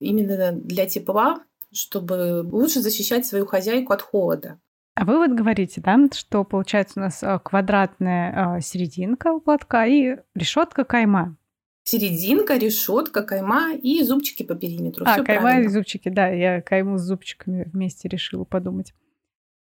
Именно 0.00 0.52
для 0.52 0.86
тепла, 0.86 1.44
чтобы 1.72 2.42
лучше 2.50 2.80
защищать 2.80 3.26
свою 3.26 3.46
хозяйку 3.46 3.92
от 3.92 4.02
холода. 4.02 4.60
А 4.94 5.04
вы 5.04 5.18
вот 5.18 5.32
говорите, 5.32 5.80
да, 5.80 5.98
что 6.12 6.44
получается 6.44 7.00
у 7.00 7.02
нас 7.02 7.22
а, 7.22 7.38
квадратная 7.40 8.56
а, 8.56 8.60
серединка 8.60 9.32
у 9.32 9.40
платка 9.40 9.86
и 9.86 10.18
решетка 10.34 10.84
кайма. 10.84 11.36
Серединка, 11.82 12.56
решетка, 12.56 13.22
кайма 13.22 13.74
и 13.74 14.02
зубчики 14.02 14.44
по 14.44 14.54
периметру. 14.54 15.04
А, 15.06 15.14
Всё 15.14 15.24
кайма 15.24 15.42
правильно. 15.42 15.66
и 15.66 15.72
зубчики, 15.72 16.08
да, 16.08 16.28
я 16.28 16.62
кайму 16.62 16.98
с 16.98 17.02
зубчиками 17.02 17.64
вместе 17.64 18.08
решила 18.08 18.44
подумать. 18.44 18.94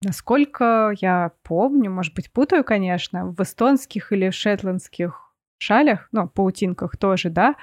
Насколько 0.02 0.96
я 1.02 1.34
помню, 1.44 1.92
может 1.92 2.16
быть, 2.16 2.32
путаю, 2.32 2.64
конечно, 2.64 3.28
в 3.28 3.42
эстонских 3.42 4.14
или 4.14 4.30
шетландских 4.30 5.34
шалях, 5.58 6.08
ну, 6.14 6.30
паутинках 6.30 6.96
тоже, 6.98 7.30
да, 7.30 7.56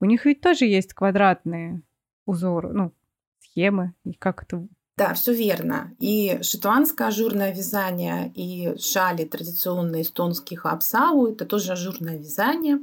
у 0.00 0.04
них 0.04 0.24
ведь 0.24 0.40
тоже 0.40 0.66
есть 0.66 0.94
квадратные 0.94 1.82
узоры, 2.24 2.72
ну, 2.72 2.92
схемы, 3.40 3.94
и 4.04 4.12
как 4.12 4.44
это 4.44 4.68
да, 5.00 5.14
все 5.14 5.32
верно. 5.32 5.96
И 5.98 6.40
шотландское 6.42 7.08
ажурное 7.08 7.54
вязание, 7.54 8.30
и 8.34 8.76
шали 8.78 9.24
традиционные 9.24 10.02
эстонских 10.02 10.66
абсау– 10.66 11.26
это 11.32 11.46
тоже 11.46 11.72
ажурное 11.72 12.18
вязание. 12.18 12.80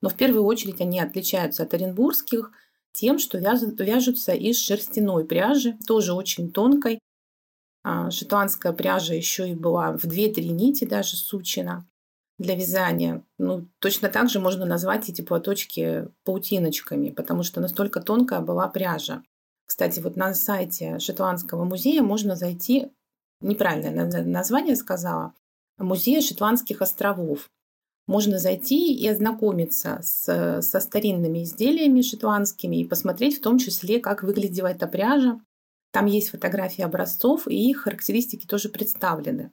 Но 0.00 0.08
в 0.08 0.14
первую 0.14 0.44
очередь 0.44 0.80
они 0.80 1.00
отличаются 1.00 1.64
от 1.64 1.74
оренбургских 1.74 2.52
тем, 2.92 3.18
что 3.18 3.38
вяжутся 3.38 4.34
из 4.34 4.60
шерстяной 4.60 5.24
пряжи, 5.24 5.76
тоже 5.84 6.12
очень 6.12 6.52
тонкой. 6.52 7.00
А 7.82 8.12
шотландская 8.12 8.72
пряжа 8.72 9.14
еще 9.14 9.50
и 9.50 9.54
была 9.54 9.90
в 9.90 10.04
2-3 10.04 10.40
нити 10.50 10.84
даже 10.84 11.16
сучена 11.16 11.84
для 12.38 12.54
вязания. 12.54 13.24
Ну, 13.36 13.66
точно 13.80 14.08
так 14.10 14.30
же 14.30 14.38
можно 14.38 14.64
назвать 14.64 15.08
эти 15.08 15.22
платочки 15.22 16.06
паутиночками, 16.22 17.10
потому 17.10 17.42
что 17.42 17.60
настолько 17.60 18.00
тонкая 18.00 18.42
была 18.42 18.68
пряжа. 18.68 19.24
Кстати, 19.68 20.00
вот 20.00 20.16
на 20.16 20.32
сайте 20.32 20.98
Шотландского 20.98 21.64
музея 21.64 22.02
можно 22.02 22.36
зайти, 22.36 22.90
неправильное 23.42 24.24
название 24.24 24.74
сказала, 24.74 25.34
музея 25.76 26.22
Шотландских 26.22 26.80
островов. 26.80 27.50
Можно 28.06 28.38
зайти 28.38 28.94
и 28.94 29.06
ознакомиться 29.06 30.00
с, 30.02 30.62
со 30.62 30.80
старинными 30.80 31.44
изделиями 31.44 32.00
шотландскими 32.00 32.76
и 32.76 32.88
посмотреть 32.88 33.36
в 33.36 33.42
том 33.42 33.58
числе, 33.58 34.00
как 34.00 34.22
выглядела 34.22 34.68
эта 34.68 34.86
пряжа. 34.86 35.38
Там 35.92 36.06
есть 36.06 36.30
фотографии 36.30 36.82
образцов, 36.82 37.46
и 37.46 37.68
их 37.68 37.82
характеристики 37.82 38.46
тоже 38.46 38.70
представлены. 38.70 39.52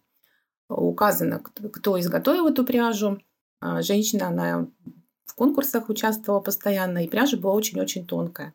Указано, 0.70 1.40
кто 1.40 2.00
изготовил 2.00 2.48
эту 2.48 2.64
пряжу. 2.64 3.20
А, 3.60 3.82
женщина, 3.82 4.30
она 4.30 4.68
в 5.26 5.36
конкурсах 5.36 5.90
участвовала 5.90 6.40
постоянно, 6.40 7.04
и 7.04 7.10
пряжа 7.10 7.36
была 7.36 7.54
очень-очень 7.54 8.08
тонкая. 8.08 8.54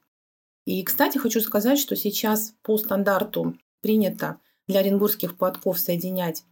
И, 0.64 0.82
кстати, 0.82 1.18
хочу 1.18 1.40
сказать, 1.40 1.78
что 1.78 1.96
сейчас 1.96 2.54
по 2.62 2.76
стандарту 2.78 3.56
принято 3.80 4.38
для 4.68 4.80
оренбургских 4.80 5.36
платков 5.36 5.78
соединять 5.78 6.44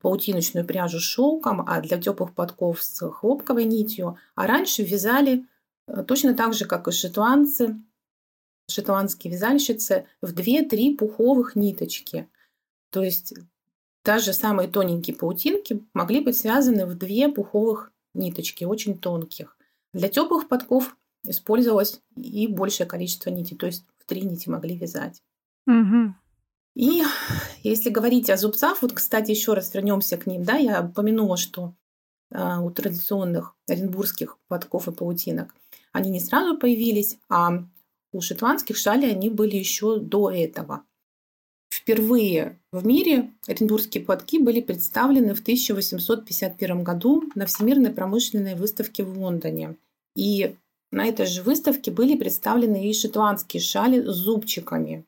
паутиночную 0.00 0.66
пряжу 0.66 1.00
с 1.00 1.02
шелком, 1.02 1.62
а 1.66 1.80
для 1.80 2.00
теплых 2.00 2.34
платков 2.34 2.82
с 2.82 3.10
хлопковой 3.10 3.64
нитью. 3.64 4.18
А 4.34 4.46
раньше 4.46 4.82
вязали 4.82 5.46
э, 5.88 6.04
точно 6.04 6.34
так 6.34 6.54
же, 6.54 6.64
как 6.66 6.86
и 6.88 6.92
шотландцы, 6.92 7.76
шотландские 8.70 9.32
вязальщицы, 9.32 10.06
в 10.20 10.32
2-3 10.32 10.96
пуховых 10.96 11.56
ниточки. 11.56 12.28
То 12.90 13.02
есть 13.02 13.34
даже 14.04 14.32
самые 14.32 14.68
тоненькие 14.68 15.16
паутинки 15.16 15.84
могли 15.92 16.20
быть 16.20 16.36
связаны 16.36 16.86
в 16.86 16.96
две 16.96 17.28
пуховых 17.28 17.92
ниточки, 18.14 18.64
очень 18.64 18.98
тонких. 18.98 19.56
Для 19.92 20.08
теплых 20.08 20.48
подков 20.48 20.96
использовалось 21.28 22.00
и 22.16 22.48
большее 22.48 22.86
количество 22.86 23.30
нитей, 23.30 23.56
то 23.56 23.66
есть 23.66 23.84
в 23.98 24.06
три 24.06 24.22
нити 24.22 24.48
могли 24.48 24.76
вязать. 24.76 25.22
Угу. 25.66 26.14
И 26.74 27.02
если 27.62 27.90
говорить 27.90 28.30
о 28.30 28.36
зубцах, 28.36 28.82
вот, 28.82 28.92
кстати, 28.92 29.30
еще 29.30 29.54
раз 29.54 29.74
вернемся 29.74 30.16
к 30.16 30.26
ним, 30.26 30.44
да, 30.44 30.56
я 30.56 30.82
упомянула, 30.82 31.36
что 31.36 31.74
э, 32.30 32.58
у 32.58 32.70
традиционных 32.70 33.56
оренбургских 33.68 34.38
подков 34.48 34.88
и 34.88 34.92
паутинок 34.92 35.54
они 35.92 36.10
не 36.10 36.20
сразу 36.20 36.58
появились, 36.58 37.18
а 37.28 37.64
у 38.12 38.20
шотландских 38.20 38.76
шалей 38.76 39.10
они 39.10 39.30
были 39.30 39.56
еще 39.56 39.98
до 39.98 40.30
этого. 40.30 40.84
Впервые 41.70 42.60
в 42.72 42.86
мире 42.86 43.32
оренбургские 43.46 44.04
платки 44.04 44.38
были 44.38 44.60
представлены 44.60 45.34
в 45.34 45.40
1851 45.40 46.84
году 46.84 47.24
на 47.34 47.46
Всемирной 47.46 47.90
промышленной 47.90 48.54
выставке 48.54 49.04
в 49.04 49.18
Лондоне. 49.18 49.76
И 50.14 50.56
на 50.96 51.06
этой 51.06 51.26
же 51.26 51.42
выставке 51.42 51.90
были 51.90 52.16
представлены 52.16 52.88
и 52.88 52.94
шотландские 52.94 53.60
шали 53.60 54.00
с 54.00 54.14
зубчиками. 54.14 55.04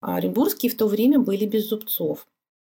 А 0.00 0.14
оренбургские 0.16 0.70
в 0.70 0.76
то 0.76 0.86
время 0.86 1.18
были 1.18 1.46
без 1.46 1.68
зубцов. 1.68 2.28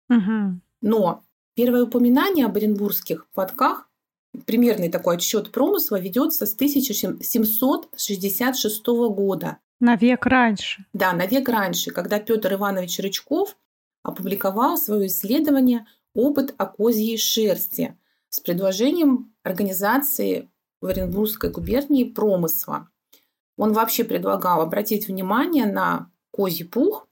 Угу. 0.08 0.60
Но 0.80 1.22
первое 1.54 1.84
упоминание 1.84 2.46
об 2.46 2.56
оренбургских 2.56 3.28
подках, 3.34 3.90
примерный 4.46 4.88
такой 4.88 5.16
отсчет 5.16 5.52
промысла, 5.52 6.00
ведется 6.00 6.46
с 6.46 6.54
1766 6.54 8.86
года. 8.86 9.58
На 9.78 9.96
век 9.96 10.24
раньше. 10.24 10.86
Да, 10.94 11.12
на 11.12 11.26
век 11.26 11.46
раньше, 11.50 11.90
когда 11.90 12.18
Петр 12.20 12.54
Иванович 12.54 13.00
Рычков 13.00 13.54
опубликовал 14.02 14.78
свое 14.78 15.08
исследование 15.08 15.86
«Опыт 16.14 16.54
о 16.56 16.64
козьей 16.64 17.18
шерсти» 17.18 17.98
с 18.30 18.40
предложением 18.40 19.34
организации 19.42 20.48
в 20.80 20.86
Оренбургской 20.86 21.50
губернии 21.50 22.04
промысла. 22.04 22.88
Он 23.56 23.72
вообще 23.72 24.04
предлагал 24.04 24.60
обратить 24.60 25.08
внимание 25.08 25.66
на 25.66 26.10
козий 26.30 26.66
пух 26.66 27.08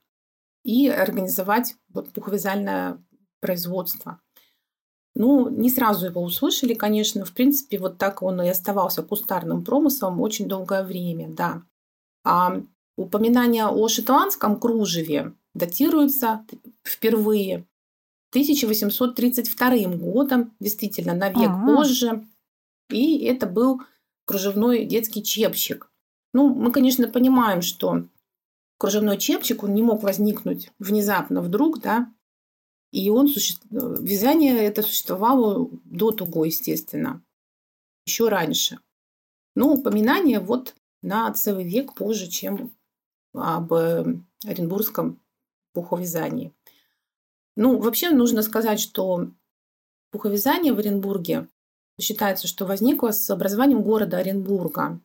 и 0.63 0.87
организовать 0.87 1.75
вот 1.89 2.11
пуховязальное 2.13 3.03
производство. 3.39 4.19
Ну, 5.15 5.49
не 5.49 5.69
сразу 5.69 6.07
его 6.07 6.21
услышали, 6.21 6.73
конечно. 6.73 7.23
В 7.23 7.31
принципе, 7.31 7.79
вот 7.79 7.97
так 7.97 8.21
он 8.21 8.41
и 8.41 8.49
оставался 8.49 9.01
кустарным 9.01 9.63
промыслом 9.63 10.19
очень 10.19 10.47
долгое 10.47 10.83
время, 10.83 11.29
да. 11.29 11.63
А 12.25 12.61
упоминание 12.97 13.67
о 13.67 13.87
шотландском 13.87 14.59
кружеве 14.59 15.33
датируется 15.53 16.45
впервые 16.83 17.65
1832 18.31 19.95
годом, 19.95 20.53
действительно, 20.59 21.13
на 21.13 21.29
век 21.29 21.49
ага. 21.49 21.65
позже. 21.65 22.25
И 22.89 23.23
это 23.25 23.47
был 23.47 23.81
кружевной 24.25 24.85
детский 24.85 25.23
чепчик. 25.23 25.91
Ну, 26.33 26.53
мы, 26.53 26.71
конечно, 26.71 27.07
понимаем, 27.07 27.61
что 27.61 28.07
кружевной 28.77 29.17
чепчик, 29.17 29.63
он 29.63 29.73
не 29.73 29.81
мог 29.81 30.03
возникнуть 30.03 30.71
внезапно 30.79 31.41
вдруг, 31.41 31.79
да, 31.79 32.13
и 32.91 33.09
он 33.09 33.27
суще... 33.27 33.55
вязание 33.69 34.57
это 34.57 34.81
существовало 34.81 35.69
до 35.83 36.11
того, 36.11 36.45
естественно, 36.45 37.23
еще 38.05 38.29
раньше. 38.29 38.79
Но 39.55 39.73
упоминание 39.73 40.39
вот 40.39 40.75
на 41.01 41.31
целый 41.33 41.63
век 41.65 41.93
позже, 41.93 42.27
чем 42.27 42.73
об 43.33 43.73
э, 43.73 44.05
оренбургском 44.45 45.19
пуховязании. 45.73 46.53
Ну, 47.55 47.79
вообще 47.79 48.09
нужно 48.09 48.41
сказать, 48.41 48.79
что 48.79 49.31
пуховязание 50.11 50.73
в 50.73 50.79
Оренбурге 50.79 51.49
Считается, 51.99 52.47
что 52.47 52.65
возникла 52.65 53.11
с 53.11 53.29
образованием 53.29 53.81
города 53.81 54.17
Оренбурга. 54.17 54.99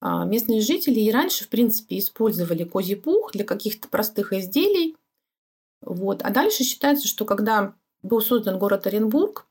А, 0.00 0.24
местные 0.24 0.60
жители 0.60 1.00
и 1.00 1.10
раньше, 1.10 1.44
в 1.44 1.48
принципе, 1.48 1.98
использовали 1.98 2.64
козий 2.64 2.96
пух 2.96 3.32
для 3.32 3.44
каких-то 3.44 3.88
простых 3.88 4.32
изделий. 4.32 4.96
Вот. 5.80 6.22
А 6.22 6.30
дальше 6.30 6.64
считается, 6.64 7.08
что 7.08 7.24
когда 7.24 7.74
был 8.02 8.20
создан 8.20 8.58
город 8.58 8.86
Оренбург, 8.86 9.46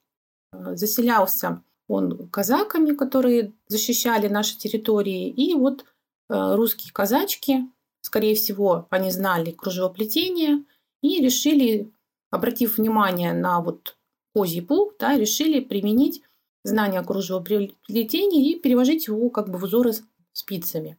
а, 0.52 0.76
заселялся 0.76 1.62
он 1.88 2.28
казаками, 2.30 2.96
которые 2.96 3.54
защищали 3.68 4.28
наши 4.28 4.58
территории, 4.58 5.30
и 5.30 5.54
вот 5.54 5.86
а, 6.30 6.56
русские 6.56 6.92
казачки, 6.92 7.70
скорее 8.02 8.36
всего, 8.36 8.88
они 8.90 9.12
знали 9.12 9.52
кружевоплетение 9.52 10.64
и 11.02 11.22
решили, 11.22 11.92
обратив 12.32 12.78
внимание 12.78 13.34
на 13.34 13.62
вот 13.62 13.98
козий 14.34 14.62
пух, 14.62 14.94
да, 15.00 15.18
решили 15.18 15.60
применить 15.60 16.22
знания 16.66 17.02
кружевого 17.04 17.44
плетения 17.44 18.52
и 18.52 18.60
переложить 18.60 19.08
его 19.08 19.30
как 19.30 19.50
бы 19.50 19.58
в 19.58 19.64
узоры 19.64 19.94
спицами. 20.34 20.98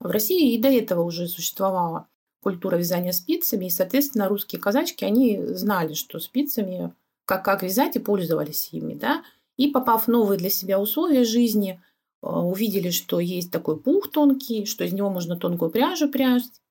В 0.00 0.06
России 0.06 0.54
и 0.54 0.62
до 0.62 0.68
этого 0.68 1.02
уже 1.02 1.26
существовала 1.26 2.06
культура 2.40 2.76
вязания 2.76 3.12
спицами, 3.12 3.66
и, 3.66 3.70
соответственно, 3.70 4.28
русские 4.28 4.60
казачки, 4.60 5.04
они 5.04 5.44
знали, 5.44 5.94
что 5.94 6.20
спицами, 6.20 6.94
как, 7.24 7.44
как 7.44 7.64
вязать, 7.64 7.96
и 7.96 7.98
пользовались 7.98 8.68
ими, 8.72 8.94
да, 8.94 9.24
и 9.56 9.68
попав 9.68 10.04
в 10.04 10.08
новые 10.08 10.38
для 10.38 10.50
себя 10.50 10.80
условия 10.80 11.24
жизни, 11.24 11.82
э, 12.22 12.28
увидели, 12.28 12.90
что 12.90 13.18
есть 13.18 13.50
такой 13.50 13.78
пух 13.78 14.08
тонкий, 14.10 14.66
что 14.66 14.84
из 14.84 14.92
него 14.92 15.10
можно 15.10 15.36
тонкую 15.36 15.72
пряжу 15.72 16.08
прясть, 16.08 16.62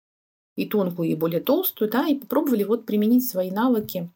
и 0.56 0.66
тонкую, 0.66 1.10
и 1.10 1.16
более 1.16 1.42
толстую, 1.42 1.92
да, 1.92 2.08
и 2.08 2.16
попробовали 2.16 2.64
вот 2.64 2.86
применить 2.86 3.28
свои 3.28 3.52
навыки, 3.52 4.10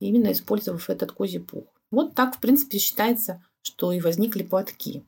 именно 0.00 0.32
использовав 0.32 0.90
этот 0.90 1.12
козий 1.12 1.40
пух. 1.40 1.64
Вот 1.90 2.14
так, 2.14 2.36
в 2.36 2.40
принципе, 2.40 2.78
считается, 2.78 3.42
что 3.62 3.92
и 3.92 4.00
возникли 4.00 4.42
платки. 4.42 5.06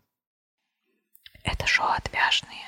Это 1.44 1.66
шоу 1.66 1.88
отвяжные. 1.88 2.64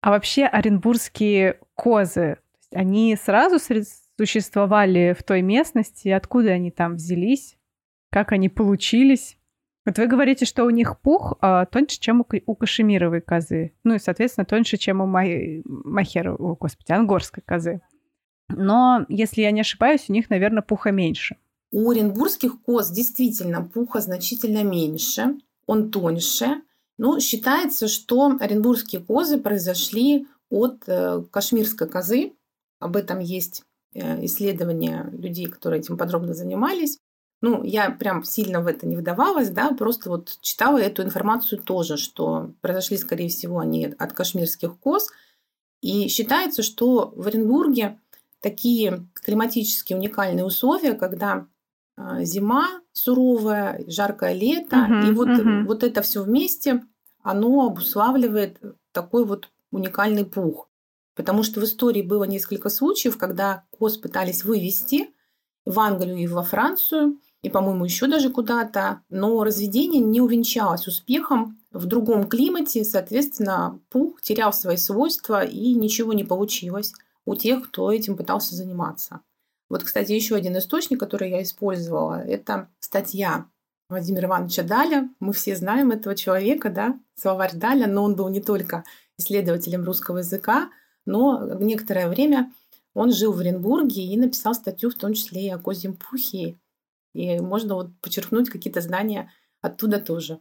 А 0.00 0.10
вообще 0.10 0.46
оренбургские 0.46 1.60
козы, 1.74 2.38
они 2.72 3.16
сразу 3.16 3.58
существовали 4.16 5.14
в 5.18 5.22
той 5.22 5.42
местности? 5.42 6.08
Откуда 6.08 6.50
они 6.50 6.70
там 6.70 6.94
взялись? 6.94 7.56
Как 8.10 8.32
они 8.32 8.48
получились? 8.48 9.38
Вот 9.84 9.98
вы 9.98 10.06
говорите, 10.06 10.44
что 10.44 10.64
у 10.64 10.70
них 10.70 11.00
пух 11.00 11.34
а, 11.40 11.66
тоньше, 11.66 11.98
чем 11.98 12.20
у, 12.20 12.26
у 12.46 12.54
кашемировой 12.54 13.20
козы. 13.20 13.72
Ну 13.82 13.94
и, 13.94 13.98
соответственно, 13.98 14.44
тоньше, 14.44 14.76
чем 14.76 15.00
у 15.00 15.06
май... 15.06 15.62
махера, 15.64 16.34
о, 16.34 16.54
господи, 16.54 16.92
ангорской 16.92 17.42
козы. 17.44 17.80
Но, 18.48 19.04
если 19.08 19.42
я 19.42 19.50
не 19.50 19.62
ошибаюсь, 19.62 20.08
у 20.08 20.12
них, 20.12 20.30
наверное, 20.30 20.62
пуха 20.62 20.92
меньше. 20.92 21.36
У 21.72 21.90
оренбургских 21.90 22.60
коз 22.60 22.90
действительно 22.90 23.62
пуха 23.62 24.00
значительно 24.00 24.62
меньше. 24.62 25.38
он 25.66 25.90
тоньше. 25.90 26.62
Но 26.98 27.18
считается, 27.18 27.88
что 27.88 28.36
оренбургские 28.38 29.02
козы 29.02 29.38
произошли 29.38 30.28
от 30.50 30.84
э, 30.86 31.24
кашмирской 31.30 31.88
козы. 31.88 32.34
Об 32.78 32.96
этом 32.96 33.20
есть 33.20 33.64
э, 33.94 34.24
исследования 34.26 35.08
людей, 35.12 35.46
которые 35.46 35.80
этим 35.80 35.96
подробно 35.96 36.34
занимались. 36.34 36.98
Ну, 37.40 37.64
я 37.64 37.90
прям 37.90 38.22
сильно 38.22 38.60
в 38.60 38.66
это 38.66 38.86
не 38.86 38.96
вдавалась, 38.96 39.50
да, 39.50 39.72
просто 39.72 40.10
вот 40.10 40.38
читала 40.42 40.78
эту 40.78 41.02
информацию 41.02 41.60
тоже, 41.60 41.96
что 41.96 42.52
произошли, 42.60 42.96
скорее 42.98 43.30
всего, 43.30 43.58
они 43.58 43.86
от 43.98 44.12
кашмирских 44.12 44.78
коз. 44.78 45.08
И 45.80 46.06
считается, 46.08 46.62
что 46.62 47.12
в 47.16 47.26
Оренбурге 47.26 47.98
такие 48.40 49.08
климатически 49.14 49.94
уникальные 49.94 50.44
условия, 50.44 50.92
когда 50.92 51.48
зима 51.96 52.80
суровая, 52.92 53.84
жаркое 53.86 54.32
лето, 54.32 54.76
uh-huh, 54.76 55.08
и 55.08 55.12
вот, 55.12 55.28
uh-huh. 55.28 55.64
вот 55.64 55.82
это 55.82 56.02
все 56.02 56.22
вместе, 56.22 56.82
оно 57.22 57.66
обуславливает 57.66 58.60
такой 58.92 59.24
вот 59.24 59.48
уникальный 59.70 60.24
пух. 60.24 60.68
Потому 61.14 61.42
что 61.42 61.60
в 61.60 61.64
истории 61.64 62.02
было 62.02 62.24
несколько 62.24 62.70
случаев, 62.70 63.18
когда 63.18 63.64
коз 63.70 63.98
пытались 63.98 64.44
вывести 64.44 65.10
в 65.64 65.78
Англию 65.78 66.16
и 66.16 66.26
во 66.26 66.42
Францию, 66.42 67.18
и, 67.42 67.50
по-моему, 67.50 67.84
еще 67.84 68.06
даже 68.06 68.30
куда-то, 68.30 69.02
но 69.10 69.42
разведение 69.42 70.00
не 70.00 70.20
увенчалось 70.20 70.86
успехом. 70.86 71.58
В 71.72 71.86
другом 71.86 72.28
климате, 72.28 72.84
соответственно, 72.84 73.80
пух 73.90 74.22
терял 74.22 74.52
свои 74.52 74.76
свойства 74.76 75.44
и 75.44 75.74
ничего 75.74 76.12
не 76.12 76.24
получилось 76.24 76.92
у 77.24 77.34
тех, 77.34 77.68
кто 77.68 77.90
этим 77.90 78.16
пытался 78.16 78.54
заниматься. 78.54 79.20
Вот, 79.72 79.84
кстати, 79.84 80.12
еще 80.12 80.34
один 80.34 80.58
источник, 80.58 81.00
который 81.00 81.30
я 81.30 81.42
использовала, 81.42 82.22
это 82.22 82.68
статья 82.78 83.46
Владимира 83.88 84.28
Ивановича 84.28 84.64
Даля. 84.64 85.08
Мы 85.18 85.32
все 85.32 85.56
знаем 85.56 85.92
этого 85.92 86.14
человека, 86.14 86.68
да, 86.68 87.00
словарь 87.14 87.54
Даля, 87.54 87.86
но 87.86 88.04
он 88.04 88.14
был 88.14 88.28
не 88.28 88.42
только 88.42 88.84
исследователем 89.16 89.82
русского 89.82 90.18
языка, 90.18 90.70
но 91.06 91.54
некоторое 91.58 92.10
время 92.10 92.52
он 92.92 93.12
жил 93.12 93.32
в 93.32 93.38
Оренбурге 93.38 94.04
и 94.04 94.18
написал 94.18 94.54
статью 94.54 94.90
в 94.90 94.94
том 94.94 95.14
числе 95.14 95.46
и 95.46 95.48
о 95.48 95.56
козьем 95.56 95.96
пухе. 95.96 96.58
И 97.14 97.40
можно 97.40 97.76
вот 97.76 97.98
подчеркнуть 98.02 98.50
какие-то 98.50 98.82
знания 98.82 99.32
оттуда 99.62 100.00
тоже. 100.00 100.38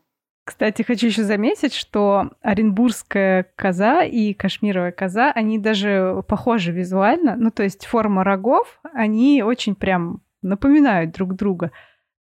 Кстати, 0.51 0.81
хочу 0.81 1.07
еще 1.07 1.23
заметить, 1.23 1.73
что 1.73 2.31
оренбургская 2.41 3.45
коза 3.55 4.03
и 4.03 4.33
кашмировая 4.33 4.91
коза, 4.91 5.31
они 5.31 5.57
даже 5.57 6.25
похожи 6.27 6.73
визуально. 6.73 7.37
Ну, 7.37 7.51
то 7.51 7.63
есть 7.63 7.85
форма 7.85 8.25
рогов, 8.25 8.81
они 8.93 9.43
очень 9.43 9.75
прям 9.75 10.21
напоминают 10.41 11.13
друг 11.13 11.35
друга. 11.37 11.71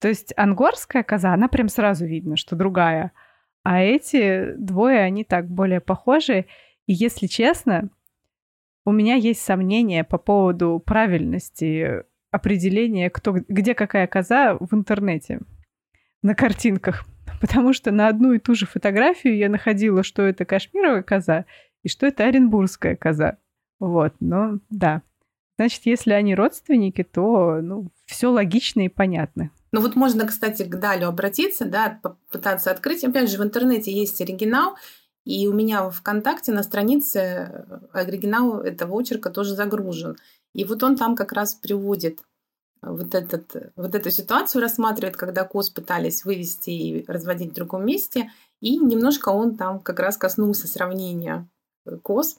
То 0.02 0.10
есть 0.10 0.34
ангорская 0.36 1.04
коза, 1.04 1.34
она 1.34 1.48
прям 1.48 1.70
сразу 1.70 2.06
видно, 2.06 2.36
что 2.36 2.58
другая. 2.58 3.14
А 3.64 3.80
эти 3.80 4.56
двое, 4.58 5.00
они 5.00 5.24
так 5.24 5.48
более 5.48 5.80
похожи. 5.80 6.48
И 6.86 6.92
если 6.92 7.28
честно, 7.28 7.90
у 8.84 8.92
меня 8.92 9.16
есть 9.16 9.40
сомнения 9.40 10.04
по 10.04 10.18
поводу 10.18 10.84
правильности 10.86 12.04
определения, 12.32 13.10
кто, 13.10 13.32
где 13.48 13.74
какая 13.74 14.06
коза 14.06 14.58
в 14.60 14.76
интернете 14.76 15.40
на 16.22 16.36
картинках. 16.36 17.06
Потому 17.42 17.74
что 17.74 17.92
на 17.92 18.08
одну 18.08 18.34
и 18.34 18.40
ту 18.40 18.56
же 18.56 18.66
фотографию 18.66 19.38
я 19.38 19.50
находила, 19.50 20.04
что 20.04 20.24
это 20.24 20.46
кашмировая 20.46 21.04
коза 21.04 21.46
и 21.84 21.90
что 21.90 22.08
это 22.08 22.26
оренбургская 22.26 22.96
коза. 22.96 23.38
Вот, 23.80 24.14
но 24.20 24.60
да. 24.70 25.04
Значит, 25.58 25.82
если 25.86 26.12
они 26.12 26.36
родственники, 26.36 27.04
то 27.04 27.60
ну, 27.62 27.90
все 28.06 28.32
логично 28.32 28.82
и 28.82 28.90
понятно. 28.90 29.52
Ну 29.72 29.82
вот 29.82 29.96
можно, 29.96 30.26
кстати, 30.26 30.64
к 30.64 30.80
Далю 30.80 31.08
обратиться, 31.08 31.66
да, 31.66 32.00
попытаться 32.02 32.72
открыть. 32.72 33.04
Опять 33.04 33.30
же, 33.30 33.38
в 33.38 33.44
интернете 33.44 33.92
есть 33.92 34.22
оригинал, 34.22 34.76
и 35.26 35.48
у 35.48 35.54
меня 35.54 35.90
в 35.90 35.92
ВКонтакте 35.92 36.52
на 36.52 36.64
странице 36.64 37.20
э, 37.20 37.80
оригинал 37.92 38.62
этого 38.62 38.98
очерка 39.00 39.30
тоже 39.30 39.56
загружен. 39.56 40.16
И 40.54 40.64
вот 40.64 40.84
он 40.84 40.96
там 40.96 41.16
как 41.16 41.34
раз 41.34 41.56
приводит 41.56 42.20
вот, 42.82 43.16
этот, 43.16 43.74
вот 43.76 43.96
эту 43.96 44.12
ситуацию 44.12 44.62
рассматривает, 44.62 45.18
когда 45.18 45.44
коз 45.44 45.70
пытались 45.70 46.26
вывести 46.26 46.70
и 46.70 47.06
разводить 47.08 47.52
в 47.52 47.56
другом 47.56 47.86
месте. 47.86 48.32
И 48.60 48.78
немножко 48.78 49.30
он 49.30 49.56
там 49.56 49.80
как 49.80 50.00
раз 50.00 50.18
коснулся 50.18 50.68
сравнения 50.68 51.48
э, 51.86 51.98
коз. 51.98 52.38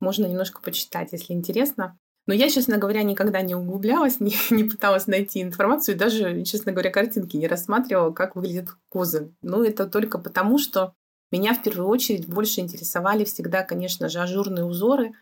Можно 0.00 0.26
немножко 0.26 0.60
почитать, 0.60 1.12
если 1.12 1.32
интересно. 1.32 1.98
Но 2.26 2.32
я, 2.32 2.48
честно 2.48 2.78
говоря, 2.78 3.02
никогда 3.02 3.42
не 3.42 3.54
углублялась, 3.54 4.20
не, 4.20 4.34
не 4.50 4.64
пыталась 4.64 5.06
найти 5.06 5.42
информацию, 5.42 5.96
даже, 5.96 6.44
честно 6.44 6.72
говоря, 6.72 6.90
картинки 6.90 7.36
не 7.36 7.48
рассматривала, 7.48 8.12
как 8.12 8.36
выглядят 8.36 8.70
козы. 8.88 9.32
Ну, 9.42 9.62
это 9.62 9.86
только 9.86 10.18
потому, 10.18 10.58
что 10.58 10.94
меня 11.30 11.54
в 11.54 11.62
первую 11.62 11.88
очередь 11.88 12.28
больше 12.28 12.60
интересовали 12.60 13.24
всегда, 13.24 13.62
конечно 13.62 14.08
же, 14.08 14.20
ажурные 14.20 14.64
узоры 14.64 15.12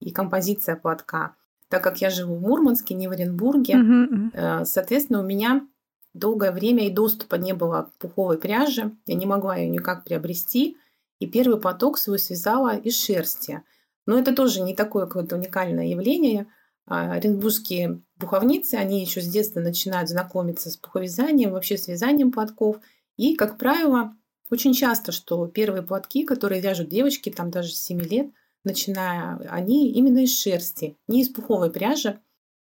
и 0.00 0.12
композиция 0.12 0.76
платка 0.76 1.34
так 1.68 1.82
как 1.82 2.00
я 2.00 2.10
живу 2.10 2.36
в 2.36 2.40
Мурманске, 2.40 2.94
не 2.94 3.08
в 3.08 3.12
Оренбурге, 3.12 3.74
uh-huh. 3.74 4.64
соответственно, 4.64 5.20
у 5.20 5.24
меня 5.24 5.66
долгое 6.14 6.52
время 6.52 6.86
и 6.86 6.90
доступа 6.90 7.36
не 7.36 7.52
было 7.52 7.90
к 7.92 7.98
пуховой 7.98 8.38
пряже, 8.38 8.96
я 9.06 9.14
не 9.14 9.26
могла 9.26 9.56
ее 9.56 9.68
никак 9.68 10.04
приобрести, 10.04 10.76
и 11.18 11.26
первый 11.26 11.60
поток 11.60 11.98
свой 11.98 12.18
связала 12.18 12.76
из 12.76 13.00
шерсти. 13.00 13.62
Но 14.06 14.18
это 14.18 14.34
тоже 14.34 14.62
не 14.62 14.74
такое 14.74 15.06
какое-то 15.06 15.36
уникальное 15.36 15.86
явление. 15.86 16.46
А, 16.86 17.12
оренбургские 17.12 18.02
пуховницы, 18.18 18.76
они 18.76 19.02
еще 19.02 19.20
с 19.20 19.28
детства 19.28 19.60
начинают 19.60 20.08
знакомиться 20.08 20.70
с 20.70 20.76
пуховязанием, 20.76 21.50
вообще 21.50 21.76
с 21.76 21.88
вязанием 21.88 22.32
платков. 22.32 22.76
И, 23.16 23.36
как 23.36 23.58
правило, 23.58 24.14
очень 24.50 24.72
часто, 24.72 25.12
что 25.12 25.46
первые 25.48 25.82
платки, 25.82 26.24
которые 26.24 26.62
вяжут 26.62 26.88
девочки, 26.88 27.30
там 27.30 27.50
даже 27.50 27.74
с 27.74 27.82
7 27.82 28.00
лет, 28.00 28.28
начиная, 28.64 29.36
они 29.48 29.92
именно 29.92 30.18
из 30.18 30.38
шерсти, 30.40 30.96
не 31.06 31.22
из 31.22 31.28
пуховой 31.28 31.70
пряжи. 31.70 32.20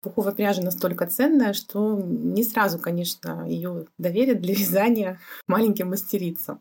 Пуховая 0.02 0.32
пряжа 0.32 0.62
настолько 0.62 1.06
ценная, 1.06 1.52
что 1.52 2.00
не 2.00 2.44
сразу, 2.44 2.78
конечно, 2.78 3.48
ее 3.48 3.86
доверят 3.98 4.40
для 4.40 4.54
вязания 4.54 5.18
маленьким 5.46 5.88
мастерицам. 5.88 6.60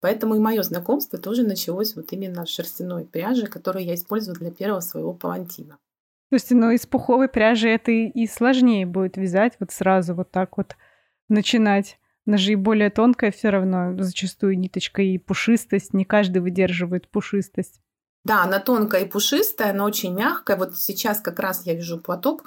Поэтому 0.00 0.36
и 0.36 0.38
мое 0.38 0.62
знакомство 0.62 1.18
тоже 1.18 1.42
началось 1.42 1.96
вот 1.96 2.12
именно 2.12 2.46
с 2.46 2.50
шерстяной 2.50 3.04
пряжи, 3.04 3.46
которую 3.46 3.84
я 3.84 3.94
использую 3.94 4.36
для 4.36 4.50
первого 4.50 4.80
своего 4.80 5.12
палантина. 5.12 5.78
Слушайте, 6.28 6.54
ну 6.56 6.70
из 6.70 6.86
пуховой 6.86 7.28
пряжи 7.28 7.68
это 7.68 7.92
и 7.92 8.26
сложнее 8.26 8.84
будет 8.84 9.16
вязать, 9.16 9.54
вот 9.60 9.72
сразу 9.72 10.14
вот 10.14 10.30
так 10.30 10.56
вот 10.56 10.76
начинать. 11.28 11.98
Она 12.26 12.36
же 12.36 12.52
и 12.52 12.56
более 12.56 12.90
тонкая 12.90 13.30
все 13.30 13.50
равно, 13.50 13.96
зачастую 14.02 14.58
ниточка 14.58 15.02
и 15.02 15.16
пушистость. 15.16 15.94
Не 15.94 16.04
каждый 16.04 16.38
выдерживает 16.38 17.08
пушистость. 17.08 17.80
Да, 18.26 18.42
она 18.42 18.58
тонкая 18.58 19.04
и 19.04 19.08
пушистая, 19.08 19.70
она 19.70 19.84
очень 19.84 20.12
мягкая. 20.12 20.56
Вот 20.56 20.76
сейчас 20.76 21.20
как 21.20 21.38
раз 21.38 21.64
я 21.64 21.74
вяжу 21.74 22.00
платок 22.00 22.46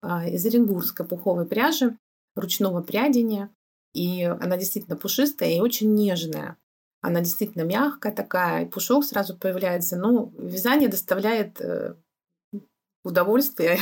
а, 0.00 0.24
из 0.28 0.46
оренбургской 0.46 1.04
пуховой 1.04 1.46
пряжи, 1.46 1.98
ручного 2.36 2.80
прядения. 2.80 3.50
И 3.92 4.22
она 4.22 4.56
действительно 4.56 4.94
пушистая 4.96 5.50
и 5.50 5.60
очень 5.60 5.92
нежная. 5.94 6.56
Она 7.00 7.22
действительно 7.22 7.62
мягкая 7.62 8.12
такая, 8.12 8.64
и 8.64 8.68
пушок 8.68 9.04
сразу 9.04 9.36
появляется. 9.36 9.96
Ну, 9.96 10.32
вязание 10.38 10.88
доставляет 10.88 11.60
э, 11.60 11.96
удовольствие 13.02 13.80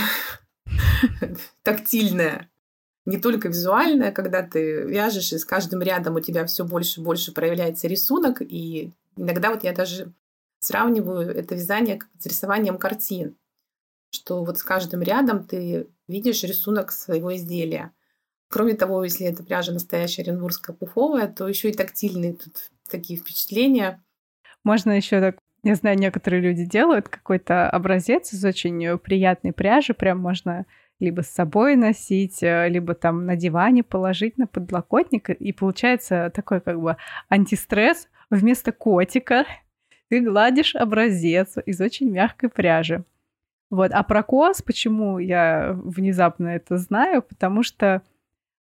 тактильное, 1.63 2.51
не 3.05 3.19
только 3.19 3.49
визуальное, 3.49 4.13
когда 4.13 4.43
ты 4.43 4.85
вяжешь, 4.85 5.35
и 5.35 5.39
с 5.39 5.45
каждым 5.45 5.83
рядом 5.83 6.15
у 6.15 6.21
тебя 6.21 6.47
все 6.47 6.65
больше 6.65 7.03
и 7.03 7.05
больше 7.05 7.33
проявляется 7.33 7.87
рисунок. 7.87 8.41
И 8.41 8.93
иногда 9.19 9.51
вот 9.51 9.63
я 9.63 9.75
даже 9.75 10.11
сравниваю 10.64 11.31
это 11.31 11.55
вязание 11.55 12.00
с 12.18 12.27
рисованием 12.27 12.79
картин, 12.79 13.37
что 14.11 14.44
вот 14.44 14.59
с 14.59 14.62
каждым 14.62 15.03
рядом 15.03 15.44
ты 15.44 15.88
видишь 16.09 16.42
рисунок 16.42 16.92
своего 16.92 17.35
изделия. 17.37 17.92
Кроме 18.48 18.74
того, 18.74 19.03
если 19.05 19.27
это 19.27 19.42
пряжа 19.42 19.72
настоящая 19.72 20.22
оренбургская 20.22 20.77
пуховая, 20.77 21.27
то 21.27 21.48
еще 21.48 21.70
и 21.70 21.74
тактильные 21.74 22.35
тут 22.35 22.70
такие 22.88 23.18
впечатления. 23.18 24.03
Можно 24.62 24.92
еще 24.92 25.20
так 25.20 25.37
я 25.64 25.77
знаю, 25.77 25.98
некоторые 25.98 26.42
люди 26.42 26.66
делают 26.66 27.09
какой-то 27.09 27.70
образец 27.70 28.35
из 28.35 28.44
очень 28.44 28.98
приятной 28.98 29.55
пряжи, 29.55 29.94
прям 29.94 30.18
можно 30.18 30.66
либо 31.00 31.22
с 31.22 31.31
собой 31.31 31.74
носить, 31.74 32.42
э, 32.42 32.68
либо 32.68 32.94
там 32.94 33.24
на 33.24 33.35
диване 33.35 33.83
положить 33.83 34.37
на 34.37 34.46
подлокотник, 34.46 35.31
и 35.31 35.53
получается 35.53 36.31
такой 36.35 36.61
как 36.61 36.81
бы 36.81 36.96
антистресс 37.31 38.09
вместо 38.31 38.72
котика 38.72 39.46
ты 40.09 40.21
гладишь 40.21 40.75
образец 40.75 41.57
из 41.64 41.81
очень 41.81 42.11
мягкой 42.11 42.49
пряжи. 42.49 43.05
Вот. 43.71 43.90
А 43.93 44.03
про 44.03 44.23
кос, 44.23 44.62
почему 44.62 45.19
я 45.19 45.73
внезапно 45.73 46.49
это 46.49 46.77
знаю? 46.77 47.23
Потому 47.23 47.62
что 47.62 48.03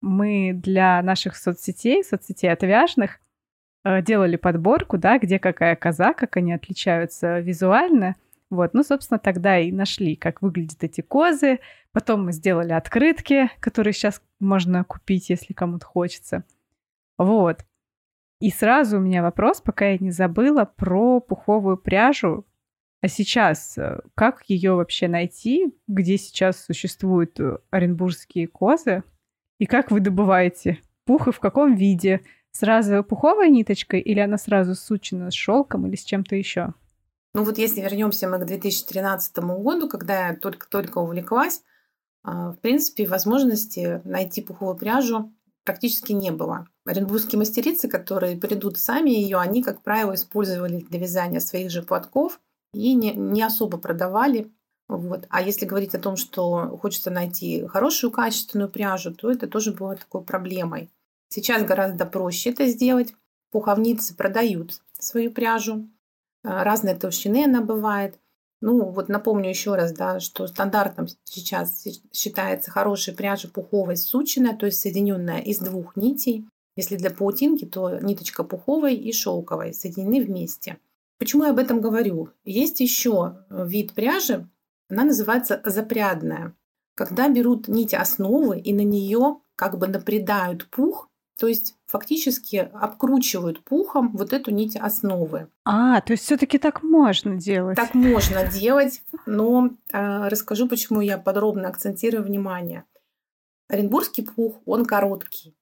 мы 0.02 0.54
для 0.54 1.02
наших 1.02 1.36
соцсетей, 1.36 2.04
соцсетей 2.04 2.52
отвяжных, 2.52 3.20
э, 3.84 4.02
делали 4.02 4.36
подборку, 4.36 4.98
да, 4.98 5.20
где 5.20 5.40
какая 5.40 5.76
коза, 5.76 6.14
как 6.14 6.38
они 6.38 6.54
отличаются 6.54 7.40
визуально. 7.40 8.16
Вот, 8.50 8.74
ну, 8.74 8.84
собственно, 8.84 9.20
тогда 9.20 9.60
и 9.60 9.72
нашли, 9.72 10.16
как 10.16 10.42
выглядят 10.42 10.84
эти 10.84 11.02
козы. 11.02 11.60
Потом 11.92 12.26
мы 12.26 12.32
сделали 12.32 12.74
открытки, 12.74 13.50
которые 13.60 13.94
сейчас 13.94 14.22
можно 14.40 14.84
купить, 14.84 15.30
если 15.30 15.54
кому-то 15.54 15.86
хочется. 15.86 16.44
Вот. 17.18 17.66
И 18.40 18.50
сразу 18.50 18.98
у 18.98 19.00
меня 19.00 19.22
вопрос, 19.22 19.62
пока 19.62 19.90
я 19.90 19.98
не 19.98 20.12
забыла, 20.12 20.66
про 20.66 21.20
пуховую 21.20 21.78
пряжу. 21.78 22.46
А 23.02 23.08
сейчас 23.08 23.78
э, 23.78 24.00
как 24.16 24.44
ее 24.48 24.74
вообще 24.74 25.08
найти? 25.08 25.74
Где 25.88 26.18
сейчас 26.18 26.66
существуют 26.66 27.40
э, 27.40 27.60
оренбургские 27.70 28.48
козы? 28.48 29.04
И 29.60 29.66
как 29.66 29.92
вы 29.92 30.00
добываете 30.00 30.80
пух 31.06 31.28
и 31.28 31.32
в 31.32 31.40
каком 31.40 31.76
виде? 31.76 32.22
Сразу 32.52 33.04
пуховой 33.04 33.50
ниточкой 33.50 34.00
или 34.00 34.20
она 34.20 34.38
сразу 34.38 34.76
сучена 34.76 35.30
с 35.30 35.34
шелком 35.34 35.86
или 35.88 35.96
с 35.96 36.04
чем-то 36.04 36.36
еще? 36.36 36.74
Ну 37.34 37.44
вот 37.44 37.58
если 37.58 37.82
вернемся 37.82 38.30
мы 38.30 38.40
к 38.40 38.46
2013 38.46 39.38
году, 39.40 39.90
когда 39.90 40.30
я 40.30 40.36
только-только 40.36 41.00
увлеклась, 41.00 41.62
а, 42.24 42.54
в 42.54 42.60
принципе, 42.60 43.06
возможности 43.06 44.02
найти 44.06 44.42
пуховую 44.42 44.78
пряжу 44.78 45.32
практически 45.66 46.14
не 46.14 46.32
было. 46.32 46.68
Оренбургские 46.86 47.40
мастерицы, 47.40 47.90
которые 47.90 48.38
придут 48.38 48.78
сами 48.78 49.10
ее, 49.10 49.38
они, 49.38 49.62
как 49.62 49.82
правило, 49.82 50.14
использовали 50.14 50.86
для 50.90 51.00
вязания 51.00 51.40
своих 51.40 51.72
же 51.72 51.82
платков 51.82 52.40
и 52.74 52.94
не, 52.94 53.14
не 53.14 53.42
особо 53.42 53.78
продавали. 53.78 54.52
Вот. 54.88 55.26
А 55.30 55.42
если 55.42 55.66
говорить 55.66 55.96
о 55.96 56.00
том, 56.00 56.16
что 56.16 56.78
хочется 56.78 57.10
найти 57.10 57.66
хорошую 57.68 58.12
качественную 58.12 58.70
пряжу, 58.70 59.14
то 59.14 59.32
это 59.32 59.48
тоже 59.48 59.74
было 59.74 59.96
такой 59.96 60.22
проблемой. 60.22 60.90
Сейчас 61.28 61.64
гораздо 61.64 62.06
проще 62.06 62.52
это 62.52 62.68
сделать. 62.68 63.14
Пуховницы 63.52 64.16
продают 64.16 64.80
свою 65.00 65.32
пряжу. 65.32 65.90
Разной 66.44 66.96
толщины 66.96 67.46
она 67.46 67.62
бывает. 67.62 68.20
Ну, 68.66 68.90
вот 68.90 69.10
напомню 69.10 69.50
еще 69.50 69.76
раз, 69.76 69.92
да, 69.92 70.20
что 70.20 70.48
стандартом 70.48 71.06
сейчас 71.24 71.86
считается 72.12 72.72
хорошая 72.72 73.14
пряжа 73.14 73.48
пуховой 73.48 73.96
сученная, 73.96 74.58
то 74.58 74.66
есть 74.66 74.80
соединенная 74.80 75.40
из 75.40 75.60
двух 75.60 75.96
нитей. 75.96 76.48
Если 76.76 76.96
для 76.96 77.12
паутинки, 77.12 77.66
то 77.66 78.00
ниточка 78.00 78.44
пуховой 78.44 78.96
и 78.96 79.14
шелковой 79.14 79.72
соединены 79.72 80.26
вместе. 80.26 80.80
Почему 81.20 81.44
я 81.44 81.52
об 81.52 81.60
этом 81.60 81.80
говорю? 81.80 82.30
Есть 82.44 82.80
еще 82.80 83.46
вид 83.52 83.94
пряжи, 83.94 84.50
она 84.90 85.04
называется 85.04 85.62
запрядная. 85.64 86.56
Когда 86.96 87.30
берут 87.30 87.68
нить 87.68 87.94
основы 87.94 88.60
и 88.60 88.74
на 88.74 88.82
нее 88.82 89.42
как 89.56 89.78
бы 89.78 89.88
напрядают 89.88 90.68
пух, 90.72 91.08
то 91.38 91.48
есть 91.48 91.76
фактически 91.86 92.70
обкручивают 92.74 93.64
пухом 93.64 94.16
вот 94.16 94.32
эту 94.32 94.52
нить 94.52 94.76
основы. 94.76 95.50
А, 95.66 96.00
то 96.02 96.14
есть 96.14 96.24
все-таки 96.24 96.58
так 96.58 96.82
можно 96.82 97.36
делать. 97.36 97.76
Так 97.76 97.94
можно 97.94 98.48
делать, 98.48 99.04
но 99.26 99.72
э, 99.92 100.28
расскажу, 100.28 100.68
почему 100.68 101.02
я 101.02 101.18
подробно 101.18 101.68
акцентирую 101.68 102.24
внимание. 102.24 102.86
Оренбургский 103.68 104.24
пух, 104.24 104.62
он 104.66 104.86
короткий. 104.86 105.56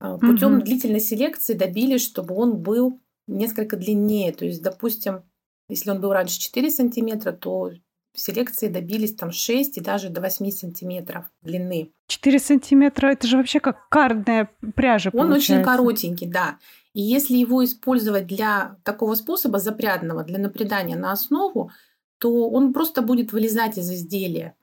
Э, 0.00 0.18
путем 0.20 0.56
угу. 0.56 0.64
длительной 0.64 1.00
селекции 1.00 1.54
добились, 1.54 2.02
чтобы 2.02 2.34
он 2.34 2.56
был 2.56 3.00
несколько 3.28 3.76
длиннее. 3.76 4.32
То 4.32 4.44
есть, 4.44 4.62
допустим, 4.62 5.22
если 5.68 5.90
он 5.90 6.00
был 6.00 6.12
раньше 6.12 6.38
4 6.40 6.70
сантиметра, 6.70 7.32
то 7.32 7.70
селекции 8.16 8.68
добились 8.68 9.14
там 9.14 9.30
6 9.30 9.78
и 9.78 9.80
даже 9.80 10.08
до 10.08 10.20
8 10.20 10.50
сантиметров 10.50 11.24
длины. 11.42 11.92
4 12.08 12.38
сантиметра, 12.38 13.08
это 13.08 13.26
же 13.26 13.36
вообще 13.36 13.60
как 13.60 13.88
кардная 13.88 14.50
пряжа 14.74 15.10
Он 15.12 15.28
получается. 15.28 15.54
очень 15.54 15.64
коротенький, 15.64 16.26
да. 16.26 16.58
И 16.92 17.02
если 17.02 17.36
его 17.36 17.64
использовать 17.64 18.26
для 18.26 18.76
такого 18.82 19.14
способа 19.14 19.58
запрядного, 19.58 20.24
для 20.24 20.38
напрядания 20.38 20.96
на 20.96 21.12
основу, 21.12 21.70
то 22.18 22.48
он 22.48 22.72
просто 22.72 23.02
будет 23.02 23.32
вылезать 23.32 23.76
из 23.76 23.90
изделия. 23.90 24.56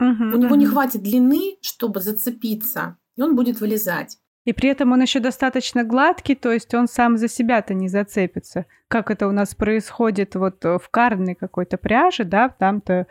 Угу, 0.00 0.08
У 0.08 0.38
него 0.38 0.46
угу. 0.46 0.54
не 0.56 0.66
хватит 0.66 1.02
длины, 1.02 1.58
чтобы 1.60 2.00
зацепиться, 2.00 2.96
и 3.16 3.22
он 3.22 3.36
будет 3.36 3.60
вылезать. 3.60 4.18
И 4.44 4.52
при 4.52 4.68
этом 4.68 4.92
он 4.92 5.00
еще 5.00 5.20
достаточно 5.20 5.84
гладкий, 5.84 6.34
то 6.34 6.52
есть 6.52 6.74
он 6.74 6.86
сам 6.86 7.16
за 7.16 7.28
себя-то 7.28 7.72
не 7.72 7.88
зацепится. 7.88 8.66
Как 8.88 9.10
это 9.10 9.26
у 9.26 9.32
нас 9.32 9.54
происходит 9.54 10.34
вот 10.34 10.62
в 10.64 10.82
карной 10.90 11.34
какой-то 11.34 11.78
пряже, 11.78 12.24
да, 12.24 12.50
там-то 12.50 13.06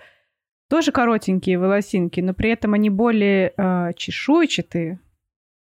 тоже 0.69 0.91
коротенькие 0.91 1.57
волосинки, 1.57 2.19
но 2.19 2.33
при 2.33 2.51
этом 2.51 2.73
они 2.73 2.89
более 2.89 3.53
э, 3.57 3.93
чешуйчатые, 3.95 4.99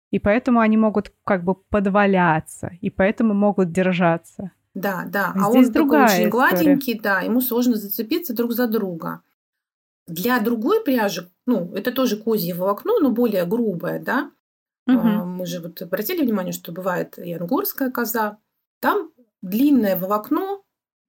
и 0.10 0.19
поэтому 0.19 0.60
они 0.60 0.77
могут 0.77 1.12
как 1.23 1.43
бы 1.43 1.55
подваляться, 1.55 2.71
и 2.81 2.89
поэтому 2.89 3.34
могут 3.34 3.71
держаться. 3.71 4.51
Да, 4.73 5.05
да. 5.07 5.34
А, 5.36 5.45
а 5.45 5.49
он 5.49 5.71
другая 5.71 6.07
такой 6.07 6.19
очень 6.19 6.29
гладенький, 6.29 6.99
да, 6.99 7.21
ему 7.21 7.41
сложно 7.41 7.75
зацепиться 7.75 8.36
друг 8.36 8.51
за 8.53 8.67
друга. 8.67 9.21
Для 10.07 10.39
другой 10.39 10.84
пряжи, 10.84 11.29
ну, 11.45 11.73
это 11.73 11.91
тоже 11.91 12.17
козье 12.17 12.53
волокно, 12.53 12.99
но 12.99 13.12
более 13.12 13.45
грубое, 13.45 13.99
да, 13.99 14.31
Угу. 14.87 15.25
Мы 15.25 15.45
же 15.45 15.59
вот 15.59 15.81
обратили 15.81 16.23
внимание, 16.23 16.53
что 16.53 16.71
бывает 16.71 17.17
и 17.17 17.33
ангорская 17.33 17.91
коза. 17.91 18.37
Там 18.79 19.11
длинное 19.41 19.97
волокно, 19.97 20.63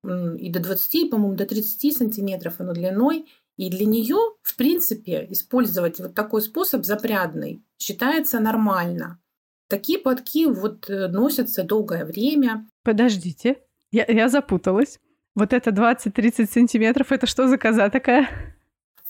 и 0.04 0.50
до 0.50 0.61
20, 0.61 1.11
по-моему, 1.11 1.35
до 1.37 1.46
30 1.46 1.96
сантиметров 1.96 2.54
оно 2.58 2.72
длиной. 2.72 3.26
И 3.56 3.70
для 3.70 3.87
нее, 3.87 4.16
в 4.42 4.56
принципе, 4.56 5.26
использовать 5.30 6.00
вот 6.00 6.14
такой 6.14 6.42
способ 6.42 6.85
запрядный 6.85 7.62
считается 7.78 8.40
нормально. 8.40 9.20
Такие 9.68 9.98
платки 9.98 10.46
вот 10.46 10.88
э, 10.90 11.08
носятся 11.08 11.62
долгое 11.62 12.04
время. 12.04 12.66
Подождите, 12.82 13.58
я, 13.90 14.04
я 14.06 14.28
запуталась. 14.28 14.98
Вот 15.35 15.52
это 15.52 15.70
20-30 15.70 16.50
сантиметров, 16.50 17.12
это 17.12 17.26
что 17.26 17.46
за 17.48 17.56
коза 17.56 17.88
такая? 17.88 18.28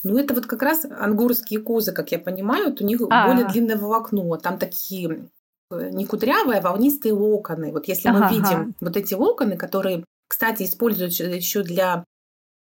Ну, 0.05 0.19
это 0.19 0.35
вот 0.35 0.47
как 0.47 0.62
раз 0.62 0.85
ангорские 0.85 1.61
козы, 1.61 1.93
как 1.93 2.11
я 2.11 2.19
понимаю, 2.19 2.71
вот 2.71 2.81
у 2.81 2.85
них 2.85 3.01
А-а-а. 3.03 3.29
более 3.29 3.49
длинное 3.49 3.77
волокно. 3.77 4.37
Там 4.37 4.59
такие 4.59 5.29
э, 5.71 5.91
не 5.91 6.07
кудрявые, 6.07 6.59
а 6.59 6.62
волнистые 6.62 7.12
локоны. 7.12 7.73
Вот 7.73 7.87
если 7.87 8.09
ага, 8.09 8.19
мы 8.19 8.35
видим 8.35 8.75
вот 8.81 8.97
эти 8.97 9.15
локоны, 9.15 9.57
которые, 9.57 10.05
кстати, 10.29 10.65
используются 10.65 11.25
еще 11.25 11.62
для 11.62 12.05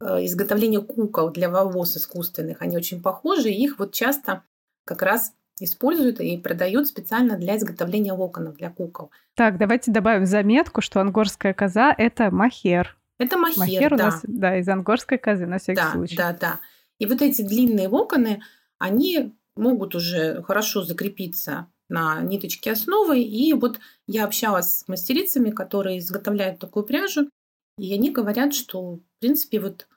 э, 0.00 0.24
изготовления 0.26 0.80
кукол, 0.80 1.30
для 1.30 1.48
волос 1.48 1.96
искусственных, 1.96 2.60
они 2.60 2.76
очень 2.76 3.00
похожи, 3.02 3.48
и 3.48 3.64
их 3.64 3.78
вот 3.78 3.92
часто 3.92 4.42
как 4.84 5.02
раз 5.02 5.32
используют 5.60 6.20
и 6.20 6.36
продают 6.38 6.88
специально 6.88 7.36
для 7.36 7.56
изготовления 7.56 8.12
локонов 8.12 8.56
для 8.56 8.70
кукол. 8.70 9.10
Так, 9.34 9.58
давайте 9.58 9.90
добавим 9.90 10.26
заметку, 10.26 10.80
что 10.80 11.00
ангорская 11.00 11.54
коза– 11.54 11.94
это 11.98 12.30
махер. 12.30 12.96
Это 13.18 13.36
махер, 13.36 13.58
махер 13.58 13.90
да. 13.90 13.94
у 13.94 13.98
нас, 13.98 14.20
да, 14.22 14.56
из 14.58 14.68
ангорской 14.68 15.18
козы, 15.18 15.46
на 15.46 15.58
всякий 15.58 15.80
да, 15.80 15.92
случай. 15.92 16.16
Да, 16.16 16.36
да. 16.38 16.60
И 17.00 17.06
вот 17.06 17.22
эти 17.22 17.42
длинные 17.42 17.88
локоны, 17.88 18.42
они 18.78 19.34
могут 19.56 19.96
уже 19.96 20.42
хорошо 20.42 20.84
закрепиться 20.84 21.66
на 21.88 22.20
ниточке 22.22 22.70
основы. 22.70 23.20
И 23.20 23.52
вот 23.54 23.80
я 24.06 24.24
общалась 24.24 24.78
с 24.78 24.88
мастерицами, 24.88 25.50
которые 25.50 25.98
изготовляют 25.98 26.60
такую 26.60 26.86
пряжу, 26.86 27.28
и 27.78 27.92
они 27.92 28.10
говорят, 28.10 28.54
что, 28.54 28.96
в 28.96 29.00
принципе, 29.18 29.58
вот 29.58 29.88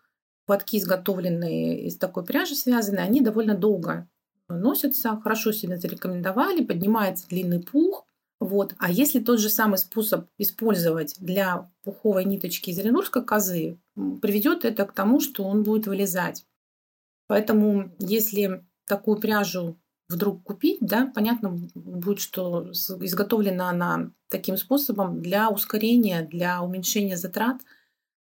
платки, 0.45 0.77
изготовленные 0.77 1.85
из 1.85 1.97
такой 1.97 2.25
пряжи 2.25 2.55
связанные, 2.55 3.05
они 3.05 3.21
довольно 3.21 3.55
долго 3.55 4.07
носятся, 4.47 5.19
хорошо 5.21 5.51
себя 5.51 5.77
зарекомендовали, 5.77 6.63
поднимается 6.63 7.27
длинный 7.27 7.61
пух. 7.61 8.05
Вот. 8.39 8.75
А 8.77 8.91
если 8.91 9.19
тот 9.19 9.39
же 9.39 9.49
самый 9.49 9.77
способ 9.77 10.27
использовать 10.37 11.15
для 11.19 11.69
пуховой 11.83 12.25
ниточки 12.25 12.69
из 12.69 12.79
оренбургской 12.79 13.23
козы, 13.25 13.79
приведет 14.21 14.65
это 14.65 14.85
к 14.85 14.93
тому, 14.93 15.19
что 15.19 15.43
он 15.43 15.63
будет 15.63 15.87
вылезать. 15.87 16.45
Поэтому, 17.33 17.91
если 17.97 18.63
такую 18.85 19.19
пряжу 19.19 19.79
вдруг 20.07 20.43
купить, 20.43 20.77
да, 20.81 21.11
понятно 21.15 21.49
будет, 21.73 22.19
что 22.19 22.69
изготовлена 22.71 23.71
она 23.71 24.11
таким 24.29 24.55
способом 24.55 25.19
для 25.19 25.49
ускорения, 25.49 26.21
для 26.21 26.61
уменьшения 26.61 27.17
затрат, 27.17 27.57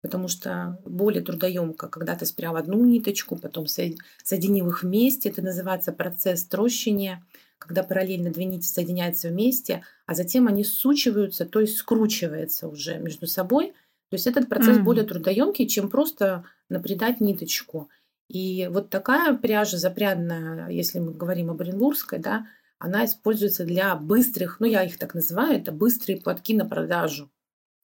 потому 0.04 0.28
что 0.28 0.78
более 0.86 1.24
трудоемко, 1.24 1.88
когда 1.88 2.16
ты 2.16 2.28
спрял 2.28 2.56
одну 2.56 2.86
ниточку, 2.86 3.36
потом 3.36 3.66
соединил 3.66 4.70
их 4.70 4.84
вместе, 4.84 5.30
это 5.30 5.42
называется 5.42 5.92
процесс 5.92 6.46
трощения, 6.46 7.26
когда 7.58 7.82
параллельно 7.82 8.30
две 8.30 8.46
нити 8.46 8.68
соединяются 8.68 9.30
вместе, 9.30 9.82
а 10.06 10.14
затем 10.14 10.46
они 10.46 10.64
сучиваются, 10.64 11.48
то 11.48 11.62
есть 11.62 11.78
скручиваются 11.78 12.68
уже 12.68 13.00
между 13.00 13.26
собой. 13.26 13.74
То 14.10 14.16
есть 14.16 14.28
этот 14.28 14.50
процесс 14.50 14.78
mm-hmm. 14.78 14.84
более 14.84 15.04
трудоемкий, 15.04 15.68
чем 15.68 15.90
просто 15.90 16.44
напридать 16.70 17.22
ниточку. 17.22 17.90
И 18.30 18.70
вот 18.72 18.92
такая 18.92 19.36
пряжа 19.36 19.78
запрядная, 19.78 20.70
если 20.70 21.00
мы 21.00 21.14
говорим 21.14 21.50
об 21.50 21.62
оренбургской, 21.62 22.20
да, 22.20 22.48
она 22.78 23.04
используется 23.06 23.66
для 23.66 23.96
быстрых, 23.96 24.60
ну 24.60 24.68
я 24.68 24.84
их 24.84 24.98
так 24.98 25.16
называю, 25.16 25.58
это 25.58 25.72
быстрые 25.72 26.22
платки 26.22 26.56
на 26.56 26.66
продажу. 26.66 27.30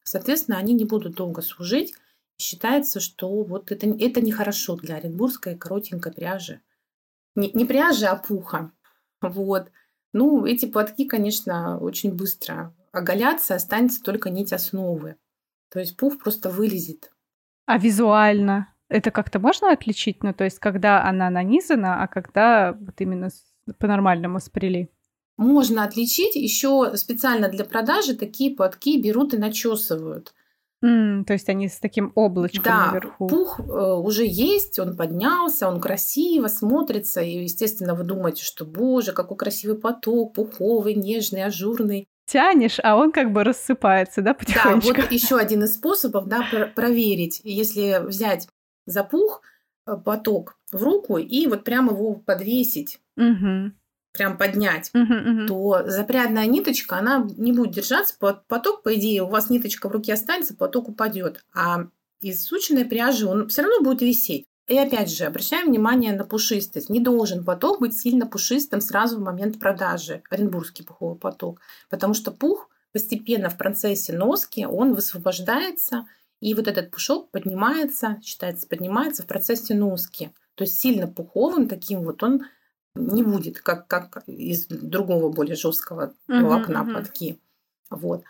Соответственно, 0.03 0.57
они 0.57 0.73
не 0.73 0.85
будут 0.85 1.15
долго 1.15 1.41
служить. 1.41 1.95
Считается, 2.37 2.99
что 2.99 3.43
вот 3.43 3.71
это, 3.71 3.87
это 3.87 4.21
нехорошо 4.21 4.75
для 4.75 4.97
оренбургской 4.97 5.57
коротенькой 5.57 6.13
пряжи. 6.13 6.61
Не, 7.35 7.51
не 7.51 7.65
пряжи, 7.65 8.05
а 8.05 8.15
пуха. 8.15 8.71
Вот. 9.21 9.71
Ну, 10.13 10.45
эти 10.45 10.67
платки, 10.67 11.05
конечно, 11.05 11.79
очень 11.79 12.13
быстро 12.13 12.73
оголятся, 12.91 13.55
останется 13.55 14.01
только 14.03 14.29
нить 14.29 14.53
основы. 14.53 15.15
То 15.69 15.79
есть 15.79 15.97
пух 15.97 16.19
просто 16.19 16.49
вылезет. 16.49 17.11
А 17.65 17.77
визуально? 17.79 18.74
Это 18.89 19.11
как-то 19.11 19.39
можно 19.39 19.71
отличить? 19.71 20.23
Ну, 20.23 20.33
то 20.33 20.43
есть, 20.43 20.59
когда 20.59 21.03
она 21.03 21.29
нанизана, 21.29 22.03
а 22.03 22.07
когда 22.07 22.73
вот 22.79 22.99
именно 22.99 23.29
по-нормальному 23.79 24.39
спрели? 24.39 24.89
можно 25.37 25.83
отличить. 25.83 26.35
Еще 26.35 26.91
специально 26.95 27.47
для 27.49 27.65
продажи 27.65 28.15
такие 28.15 28.55
платки 28.55 29.01
берут 29.01 29.33
и 29.33 29.37
начесывают. 29.37 30.33
Mm, 30.83 31.23
то 31.23 31.33
есть 31.33 31.49
они 31.49 31.67
с 31.67 31.79
таким 31.79 32.11
облачком 32.15 32.63
да, 32.63 32.87
наверху. 32.87 33.27
пух 33.27 33.59
э, 33.59 33.63
уже 33.63 34.25
есть, 34.27 34.77
он 34.77 34.95
поднялся, 34.95 35.67
он 35.67 35.79
красиво 35.79 36.47
смотрится. 36.47 37.21
И, 37.21 37.43
естественно, 37.43 37.95
вы 37.95 38.03
думаете, 38.03 38.43
что, 38.43 38.65
боже, 38.65 39.13
какой 39.13 39.37
красивый 39.37 39.77
поток, 39.77 40.33
пуховый, 40.33 40.93
нежный, 40.93 41.43
ажурный. 41.43 42.07
Тянешь, 42.27 42.79
а 42.83 42.97
он 42.97 43.11
как 43.11 43.31
бы 43.31 43.43
рассыпается, 43.43 44.21
да, 44.21 44.33
потихонечку? 44.33 44.93
Да, 44.93 45.01
вот 45.03 45.11
еще 45.11 45.37
один 45.37 45.63
из 45.63 45.75
способов, 45.75 46.27
да, 46.27 46.45
проверить. 46.75 47.39
Если 47.43 48.03
взять 48.05 48.47
за 48.85 49.03
пух 49.03 49.41
э, 49.85 49.95
поток 49.97 50.57
в 50.71 50.83
руку 50.83 51.17
и 51.17 51.47
вот 51.47 51.63
прямо 51.63 51.93
его 51.93 52.15
подвесить, 52.15 52.99
угу 53.17 53.71
прям 54.15 54.37
поднять, 54.37 54.91
uh-huh, 54.93 55.07
uh-huh. 55.07 55.47
то 55.47 55.83
запрядная 55.85 56.45
ниточка, 56.45 56.97
она 56.97 57.27
не 57.37 57.51
будет 57.51 57.73
держаться, 57.73 58.15
поток, 58.17 58.83
по 58.83 58.95
идее, 58.95 59.23
у 59.23 59.27
вас 59.27 59.49
ниточка 59.49 59.89
в 59.89 59.91
руке 59.91 60.13
останется, 60.13 60.55
поток 60.55 60.89
упадет. 60.89 61.43
А 61.53 61.87
из 62.21 62.43
сученной 62.43 62.85
пряжи 62.85 63.27
он 63.27 63.47
все 63.49 63.61
равно 63.61 63.81
будет 63.81 64.01
висеть. 64.01 64.45
И 64.67 64.77
опять 64.77 65.11
же, 65.11 65.25
обращаем 65.25 65.67
внимание 65.67 66.11
на 66.13 66.23
пушистость. 66.23 66.89
Не 66.89 66.99
должен 66.99 67.45
поток 67.45 67.79
быть 67.79 67.95
сильно 67.95 68.25
пушистым 68.25 68.81
сразу 68.81 69.17
в 69.17 69.21
момент 69.21 69.59
продажи, 69.59 70.23
оренбургский 70.31 70.83
пуховый 70.83 71.19
поток. 71.19 71.59
Потому 71.87 72.15
что 72.15 72.31
пух 72.31 72.69
постепенно 72.91 73.49
в 73.49 73.57
процессе 73.57 74.13
носки, 74.13 74.65
он 74.65 74.95
высвобождается, 74.95 76.07
и 76.45 76.53
вот 76.53 76.67
этот 76.67 76.91
пушок 76.91 77.31
поднимается, 77.31 78.21
считается, 78.23 78.67
поднимается 78.67 79.23
в 79.23 79.25
процессе 79.25 79.73
носки. 79.73 80.29
То 80.53 80.63
есть 80.63 80.79
сильно 80.79 81.07
пуховым 81.07 81.67
таким 81.67 82.01
вот 82.03 82.21
он 82.21 82.43
не 82.93 83.23
будет, 83.23 83.59
как, 83.61 83.87
как 83.87 84.21
из 84.27 84.67
другого 84.67 85.31
более 85.31 85.55
жесткого 85.55 86.13
волокна 86.27 86.83
uh-huh, 86.83 86.91
платки. 86.91 87.39
Вот. 87.89 88.23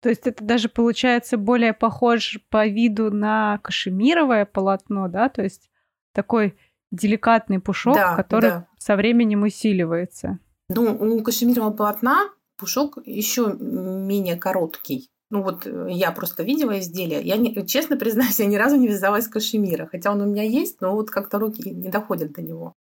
То 0.00 0.10
есть 0.10 0.28
это 0.28 0.44
даже 0.44 0.68
получается 0.68 1.38
более 1.38 1.72
похож 1.72 2.38
по 2.50 2.68
виду 2.68 3.10
на 3.10 3.58
кашемировое 3.64 4.46
полотно, 4.46 5.08
да? 5.08 5.28
То 5.28 5.42
есть 5.42 5.68
такой 6.12 6.56
деликатный 6.92 7.58
пушок, 7.58 7.96
да, 7.96 8.14
который 8.14 8.50
да. 8.50 8.68
со 8.78 8.94
временем 8.94 9.42
усиливается. 9.42 10.38
Ну, 10.68 10.96
у 11.16 11.20
кашемирового 11.20 11.72
полотна 11.72 12.30
пушок 12.58 12.98
еще 13.04 13.56
менее 13.58 14.36
короткий. 14.36 15.10
Ну 15.30 15.42
вот 15.42 15.66
э, 15.66 15.88
я 15.90 16.12
просто 16.12 16.42
видела 16.42 16.78
изделие. 16.78 17.22
Я, 17.22 17.36
не, 17.36 17.66
честно 17.66 17.96
признаюсь, 17.96 18.38
я 18.40 18.46
ни 18.46 18.56
разу 18.56 18.76
не 18.76 18.88
вязалась 18.88 19.28
кашемира. 19.28 19.86
Хотя 19.86 20.12
он 20.12 20.20
у 20.20 20.26
меня 20.26 20.42
есть, 20.42 20.80
но 20.80 20.94
вот 20.94 21.10
как-то 21.10 21.38
руки 21.38 21.68
не 21.68 21.88
доходят 21.88 22.32
до 22.32 22.42
него. 22.42 22.74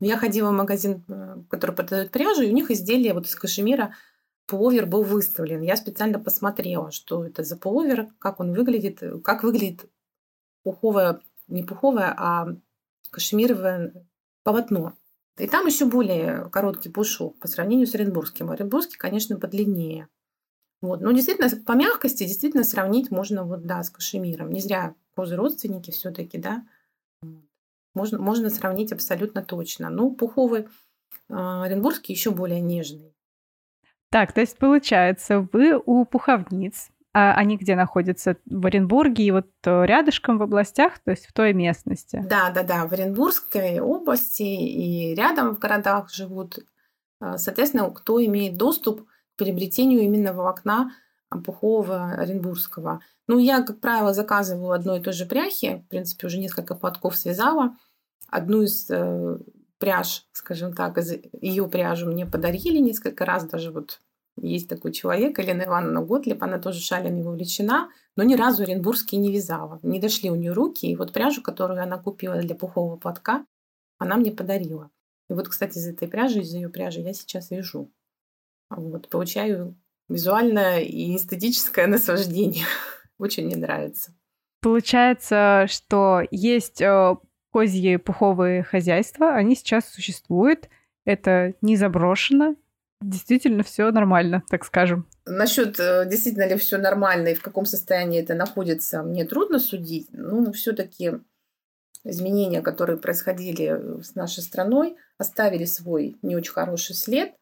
Я 0.00 0.16
ходила 0.16 0.50
в 0.50 0.54
магазин, 0.54 1.04
э, 1.08 1.42
который 1.48 1.74
продает 1.74 2.10
пряжу, 2.10 2.42
и 2.42 2.50
у 2.50 2.54
них 2.54 2.70
изделие 2.70 3.14
вот 3.14 3.26
из 3.26 3.34
кашемира 3.34 3.94
пуловер 4.46 4.86
был 4.86 5.02
выставлен. 5.02 5.62
Я 5.62 5.76
специально 5.76 6.18
посмотрела, 6.18 6.90
что 6.90 7.24
это 7.24 7.44
за 7.44 7.56
пуловер, 7.56 8.08
как 8.18 8.40
он 8.40 8.52
выглядит, 8.52 9.02
как 9.24 9.44
выглядит 9.44 9.86
пуховое, 10.62 11.20
не 11.48 11.62
пуховое, 11.62 12.14
а 12.16 12.48
кашемировое 13.10 14.06
полотно. 14.42 14.94
И 15.38 15.46
там 15.46 15.66
еще 15.66 15.86
более 15.86 16.50
короткий 16.50 16.90
пушок 16.90 17.38
по 17.38 17.48
сравнению 17.48 17.86
с 17.86 17.94
оренбургским. 17.94 18.50
Оренбургский, 18.50 18.98
конечно, 18.98 19.38
подлиннее. 19.38 20.08
Вот. 20.82 21.00
Но 21.00 21.12
действительно, 21.12 21.48
по 21.64 21.72
мягкости 21.72 22.24
действительно 22.24 22.64
сравнить 22.64 23.10
можно 23.10 23.44
вот, 23.44 23.64
да, 23.64 23.82
с 23.82 23.88
кашемиром. 23.88 24.52
Не 24.52 24.60
зря 24.60 24.94
козы 25.14 25.36
родственники 25.36 25.90
все-таки, 25.90 26.36
да 26.36 26.64
можно, 27.94 28.18
можно 28.18 28.50
сравнить 28.50 28.92
абсолютно 28.92 29.42
точно. 29.42 29.90
Ну, 29.90 30.10
пуховый 30.10 30.62
э, 30.62 30.64
оренбургский 31.28 32.14
еще 32.14 32.30
более 32.30 32.60
нежный. 32.60 33.14
Так, 34.10 34.32
то 34.32 34.40
есть 34.40 34.58
получается, 34.58 35.46
вы 35.52 35.80
у 35.84 36.04
пуховниц, 36.04 36.90
а 37.14 37.34
они 37.34 37.56
где 37.56 37.76
находятся? 37.76 38.36
В 38.46 38.66
Оренбурге 38.66 39.24
и 39.24 39.30
вот 39.30 39.48
э, 39.64 39.86
рядышком 39.86 40.38
в 40.38 40.42
областях, 40.42 40.98
то 40.98 41.10
есть 41.10 41.26
в 41.26 41.32
той 41.32 41.52
местности? 41.52 42.24
Да, 42.28 42.50
да, 42.50 42.62
да, 42.62 42.86
в 42.86 42.92
Оренбургской 42.92 43.80
области 43.80 44.42
и 44.42 45.14
рядом 45.14 45.54
в 45.54 45.58
городах 45.58 46.10
живут. 46.12 46.58
Э, 47.20 47.36
соответственно, 47.36 47.90
кто 47.90 48.22
имеет 48.24 48.56
доступ 48.56 49.06
приобретению 49.42 50.00
именно 50.00 50.32
волокна 50.32 50.92
пухового 51.44 52.12
оренбургского. 52.12 53.00
Ну, 53.26 53.38
я, 53.38 53.62
как 53.62 53.80
правило, 53.80 54.12
заказываю 54.12 54.72
одной 54.72 55.00
и 55.00 55.02
той 55.02 55.12
же 55.12 55.26
пряхи. 55.26 55.82
В 55.86 55.88
принципе, 55.88 56.26
уже 56.26 56.38
несколько 56.38 56.74
платков 56.74 57.16
связала. 57.16 57.76
Одну 58.28 58.62
из 58.62 58.90
э, 58.90 59.38
пряж, 59.78 60.26
скажем 60.32 60.74
так, 60.74 60.98
из 60.98 61.14
ее 61.40 61.68
пряжу 61.68 62.10
мне 62.10 62.26
подарили 62.26 62.78
несколько 62.78 63.24
раз. 63.24 63.44
Даже 63.44 63.70
вот 63.70 64.00
есть 64.36 64.68
такой 64.68 64.92
человек, 64.92 65.38
Елена 65.38 65.64
Ивановна 65.64 66.02
Готлеб, 66.02 66.42
она 66.42 66.58
тоже 66.58 66.80
шалями 66.80 67.22
вовлечена, 67.22 67.90
но 68.16 68.22
ни 68.22 68.34
разу 68.34 68.62
оренбургский 68.62 69.18
не 69.18 69.32
вязала. 69.32 69.78
Не 69.82 70.00
дошли 70.00 70.30
у 70.30 70.34
нее 70.34 70.52
руки. 70.52 70.86
И 70.86 70.96
вот 70.96 71.12
пряжу, 71.12 71.42
которую 71.42 71.82
она 71.82 71.98
купила 71.98 72.36
для 72.36 72.54
пухового 72.54 72.96
платка, 72.96 73.44
она 73.98 74.16
мне 74.16 74.32
подарила. 74.32 74.90
И 75.28 75.34
вот, 75.34 75.48
кстати, 75.48 75.78
из 75.78 75.86
этой 75.86 76.08
пряжи, 76.08 76.40
из 76.40 76.52
ее 76.52 76.68
пряжи 76.68 77.00
я 77.00 77.12
сейчас 77.12 77.50
вяжу. 77.50 77.90
Вот, 78.76 79.08
получаю 79.08 79.76
визуальное 80.08 80.80
и 80.80 81.16
эстетическое 81.16 81.86
наслаждение. 81.88 82.66
Очень 83.18 83.46
мне 83.46 83.56
нравится. 83.56 84.12
Получается, 84.60 85.66
что 85.68 86.22
есть 86.30 86.80
э, 86.80 87.16
козьи 87.52 87.96
пуховые 87.96 88.62
хозяйства, 88.62 89.34
они 89.34 89.56
сейчас 89.56 89.88
существуют, 89.88 90.68
это 91.04 91.54
не 91.62 91.76
заброшено, 91.76 92.54
действительно 93.00 93.62
все 93.62 93.90
нормально, 93.90 94.42
так 94.48 94.64
скажем. 94.64 95.08
Насчет 95.26 95.78
э, 95.80 96.06
действительно 96.06 96.46
ли 96.46 96.56
все 96.56 96.78
нормально 96.78 97.28
и 97.28 97.34
в 97.34 97.42
каком 97.42 97.66
состоянии 97.66 98.20
это 98.20 98.34
находится, 98.34 99.02
мне 99.02 99.24
трудно 99.24 99.58
судить. 99.58 100.08
Ну, 100.12 100.52
все-таки 100.52 101.12
изменения, 102.04 102.62
которые 102.62 102.98
происходили 102.98 104.00
с 104.02 104.14
нашей 104.14 104.42
страной, 104.42 104.96
оставили 105.18 105.64
свой 105.64 106.16
не 106.22 106.36
очень 106.36 106.52
хороший 106.52 106.94
след. 106.94 107.34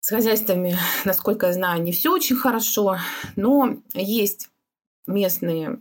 С 0.00 0.10
хозяйствами, 0.10 0.76
насколько 1.04 1.46
я 1.46 1.52
знаю, 1.52 1.82
не 1.82 1.92
все 1.92 2.12
очень 2.12 2.36
хорошо, 2.36 2.98
но 3.36 3.78
есть 3.94 4.48
местные 5.06 5.80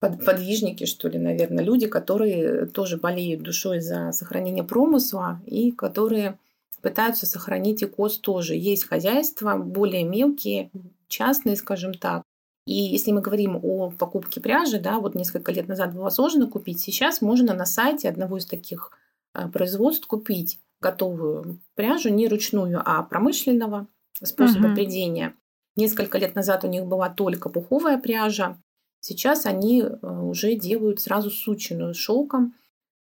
подвижники, 0.00 0.84
что 0.84 1.08
ли, 1.08 1.18
наверное, 1.18 1.64
люди, 1.64 1.88
которые 1.88 2.66
тоже 2.66 2.98
болеют 2.98 3.42
душой 3.42 3.80
за 3.80 4.12
сохранение 4.12 4.62
промысла 4.62 5.40
и 5.44 5.72
которые 5.72 6.38
пытаются 6.82 7.26
сохранить 7.26 7.82
и 7.82 7.86
коз 7.86 8.18
тоже. 8.18 8.54
Есть 8.54 8.84
хозяйства 8.84 9.56
более 9.56 10.04
мелкие, 10.04 10.70
частные, 11.08 11.56
скажем 11.56 11.94
так. 11.94 12.22
И 12.66 12.74
если 12.74 13.12
мы 13.12 13.22
говорим 13.22 13.58
о 13.62 13.90
покупке 13.90 14.40
пряжи, 14.40 14.78
да, 14.78 15.00
вот 15.00 15.14
несколько 15.14 15.50
лет 15.52 15.68
назад 15.68 15.94
было 15.94 16.10
сложно 16.10 16.46
купить, 16.46 16.80
сейчас 16.80 17.22
можно 17.22 17.54
на 17.54 17.64
сайте 17.64 18.08
одного 18.08 18.36
из 18.36 18.46
таких 18.46 18.90
а, 19.32 19.48
производств 19.48 20.06
купить 20.06 20.60
готовую 20.80 21.60
пряжу, 21.74 22.08
не 22.10 22.28
ручную, 22.28 22.80
а 22.84 23.02
промышленного 23.02 23.88
способа 24.22 24.66
угу. 24.66 24.74
прядения. 24.74 25.34
Несколько 25.76 26.18
лет 26.18 26.34
назад 26.34 26.64
у 26.64 26.68
них 26.68 26.86
была 26.86 27.08
только 27.08 27.48
пуховая 27.48 27.98
пряжа. 27.98 28.58
Сейчас 29.00 29.46
они 29.46 29.82
э, 29.82 29.96
уже 30.02 30.54
делают 30.56 31.00
сразу 31.00 31.30
сученную 31.30 31.94
шелком, 31.94 32.54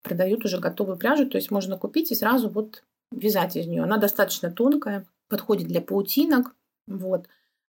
продают 0.04 0.46
уже 0.46 0.60
готовую 0.60 0.98
пряжу, 0.98 1.28
то 1.28 1.38
есть 1.38 1.52
можно 1.52 1.78
купить 1.78 2.12
и 2.12 2.16
сразу 2.16 2.50
вот 2.50 2.84
вязать 3.12 3.56
из 3.56 3.68
нее. 3.68 3.84
Она 3.84 3.98
достаточно 3.98 4.52
тонкая, 4.52 5.08
подходит 5.30 5.68
для 5.68 5.82
паутинок. 5.82 6.56
Вот. 6.88 7.28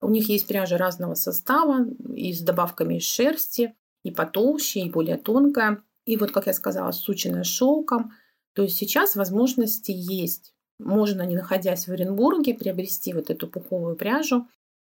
У 0.02 0.10
них 0.10 0.30
есть 0.30 0.48
пряжа 0.48 0.78
разного 0.78 1.14
состава 1.14 1.86
и 2.14 2.34
с 2.34 2.42
добавками 2.42 2.96
из 2.96 3.04
шерсти, 3.04 3.76
и 4.04 4.12
потолще, 4.12 4.82
и 4.82 4.90
более 4.90 5.18
тонкая. 5.18 5.84
И 6.06 6.18
вот, 6.18 6.32
как 6.32 6.48
я 6.48 6.54
сказала, 6.54 6.92
сученная 6.92 7.44
шелком. 7.44 8.14
То 8.54 8.64
есть 8.64 8.78
сейчас 8.78 9.16
возможности 9.16 9.92
есть. 9.92 10.54
Можно, 10.80 11.24
не 11.24 11.36
находясь 11.36 11.88
в 11.88 11.92
Оренбурге, 11.92 12.54
приобрести 12.54 13.14
вот 13.14 13.30
эту 13.30 13.48
пуховую 13.48 13.96
пряжу 13.96 14.48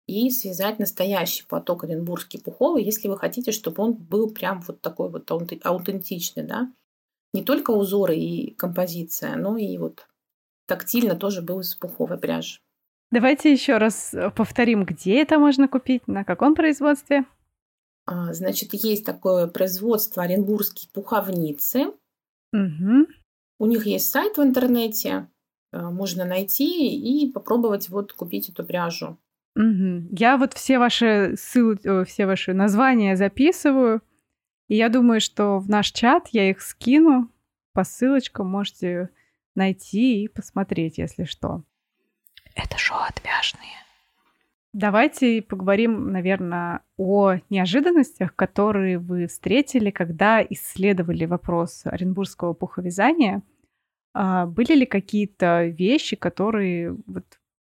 и 0.07 0.29
связать 0.29 0.79
настоящий 0.79 1.45
платок 1.45 1.83
оренбургский 1.83 2.41
пуховый, 2.41 2.83
если 2.83 3.07
вы 3.07 3.17
хотите, 3.17 3.51
чтобы 3.51 3.83
он 3.83 3.93
был 3.93 4.29
прям 4.31 4.61
вот 4.61 4.81
такой 4.81 5.09
вот 5.09 5.29
аутентичный, 5.31 6.43
да. 6.43 6.71
Не 7.33 7.43
только 7.43 7.71
узоры 7.71 8.15
и 8.15 8.53
композиция, 8.53 9.35
но 9.35 9.57
и 9.57 9.77
вот 9.77 10.07
тактильно 10.67 11.15
тоже 11.15 11.41
был 11.41 11.61
из 11.61 11.75
пуховой 11.75 12.17
пряжи. 12.17 12.59
Давайте 13.11 13.51
еще 13.51 13.77
раз 13.77 14.13
э, 14.13 14.31
повторим, 14.31 14.85
где 14.85 15.21
это 15.21 15.37
можно 15.37 15.67
купить, 15.67 16.07
на 16.07 16.23
каком 16.23 16.55
производстве. 16.55 17.25
А, 18.05 18.33
значит, 18.33 18.73
есть 18.73 19.05
такое 19.05 19.47
производство 19.47 20.23
Оренбургские 20.23 20.89
пуховницы. 20.91 21.93
Угу. 22.53 23.07
У 23.59 23.65
них 23.65 23.85
есть 23.85 24.09
сайт 24.09 24.37
в 24.37 24.43
интернете, 24.43 25.29
э, 25.71 25.79
можно 25.79 26.25
найти 26.25 26.95
и 26.95 27.31
попробовать 27.31 27.89
вот 27.89 28.13
купить 28.13 28.49
эту 28.49 28.63
пряжу. 28.63 29.17
Угу. 29.55 30.09
Я 30.17 30.37
вот 30.37 30.53
все 30.53 30.79
ваши 30.79 31.35
ссылки, 31.37 32.03
все 32.05 32.25
ваши 32.25 32.53
названия 32.53 33.15
записываю, 33.15 34.01
и 34.67 34.75
я 34.75 34.89
думаю, 34.89 35.21
что 35.21 35.59
в 35.59 35.69
наш 35.69 35.91
чат 35.91 36.29
я 36.31 36.49
их 36.49 36.61
скину 36.61 37.29
по 37.73 37.83
ссылочкам, 37.83 38.47
можете 38.47 39.09
найти 39.55 40.23
и 40.23 40.27
посмотреть, 40.27 40.97
если 40.97 41.25
что. 41.25 41.63
это 42.55 42.77
шоу 42.77 42.99
отвяжные. 43.07 43.82
Давайте 44.73 45.43
поговорим, 45.43 46.11
наверное, 46.11 46.81
о 46.97 47.35
неожиданностях, 47.51 48.35
которые 48.35 48.97
вы 48.97 49.27
встретили, 49.27 49.91
когда 49.91 50.41
исследовали 50.41 51.25
вопрос 51.25 51.83
оренбургского 51.85 52.53
пуховязания. 52.53 53.43
А 54.15 54.47
были 54.47 54.73
ли 54.73 54.85
какие-то 54.87 55.65
вещи, 55.65 56.15
которые 56.15 56.97
вот 57.05 57.25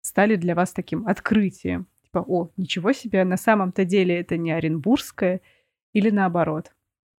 стали 0.03 0.36
для 0.36 0.55
вас 0.55 0.72
таким 0.72 1.07
открытием? 1.07 1.86
Типа, 2.03 2.18
о, 2.26 2.51
ничего 2.59 2.92
себе, 2.92 3.24
на 3.24 3.38
самом-то 3.38 3.86
деле 3.86 4.20
это 4.20 4.36
не 4.36 4.53
оренбургское 4.53 5.40
или 5.94 6.11
наоборот? 6.11 6.72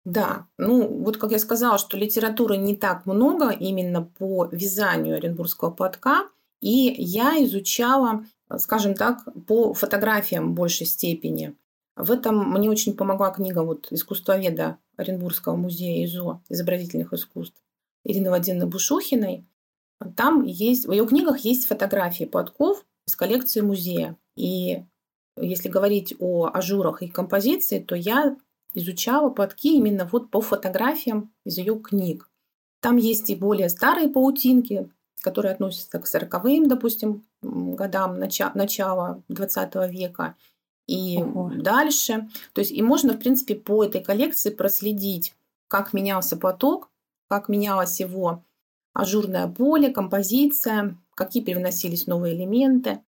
Да, 0.05 0.47
ну 0.59 0.87
вот 0.89 1.17
как 1.17 1.31
я 1.31 1.39
сказала, 1.39 1.79
что 1.79 1.97
литературы 1.97 2.59
не 2.59 2.77
так 2.77 3.07
много 3.07 3.51
именно 3.51 4.03
по 4.03 4.47
вязанию 4.51 5.17
оренбургского 5.17 5.71
платка, 5.71 6.29
и 6.61 6.95
я 6.99 7.43
изучала 7.45 8.25
скажем 8.59 8.95
так, 8.95 9.21
по 9.47 9.75
фотографиям 9.75 10.51
в 10.51 10.55
большей 10.55 10.87
степени. 10.87 11.55
В 11.97 12.11
этом 12.11 12.53
мне 12.53 12.71
очень 12.71 12.97
помогла 12.97 13.31
книга 13.31 13.63
вот 13.63 13.89
искусствоведа 13.91 14.79
Оренбургского 14.97 15.57
музея 15.57 16.05
ИЗО 16.05 16.43
изобразительных 16.49 17.13
искусств 17.13 17.61
Ирины 18.05 18.31
Владимировны 18.31 18.67
Бушухиной. 18.67 19.47
Там 20.17 20.45
есть, 20.45 20.87
в 20.87 20.93
ее 20.93 21.07
книгах 21.07 21.41
есть 21.41 21.67
фотографии 21.67 22.25
платков 22.25 22.85
из 23.07 23.17
коллекции 23.17 23.61
музея. 23.61 24.17
И 24.35 24.83
если 25.37 25.69
говорить 25.69 26.15
о 26.19 26.51
ажурах 26.53 27.03
и 27.03 27.09
композиции, 27.09 27.81
то 27.81 27.95
я 27.95 28.37
изучала 28.73 29.31
платки 29.31 29.77
именно 29.77 30.09
вот 30.11 30.31
по 30.31 30.41
фотографиям 30.41 31.33
из 31.45 31.59
ее 31.59 31.79
книг. 31.79 32.31
Там 32.81 32.97
есть 32.97 33.29
и 33.29 33.37
более 33.37 33.69
старые 33.69 34.09
паутинки, 34.09 34.91
которые 35.21 35.53
относятся 35.53 35.99
к 35.99 36.07
сороковым, 36.07 36.69
допустим, 36.69 37.25
годам 37.43 38.19
начала, 38.19 38.53
начала 38.55 39.23
20 39.29 39.75
века 39.91 40.35
и 40.87 41.19
Ого. 41.19 41.53
дальше. 41.55 42.29
То 42.53 42.61
есть 42.61 42.73
и 42.73 42.83
можно, 42.83 43.13
в 43.13 43.19
принципе, 43.19 43.55
по 43.55 43.85
этой 43.85 44.03
коллекции 44.03 44.51
проследить, 44.51 45.35
как 45.69 45.93
менялся 45.93 46.37
поток, 46.37 46.91
как 47.29 47.49
менялось 47.49 48.01
его 48.01 48.43
ажурное 48.93 49.47
поле, 49.47 49.91
композиция, 49.91 50.97
какие 51.15 51.45
переносились 51.45 52.07
новые 52.07 52.35
элементы. 52.35 53.01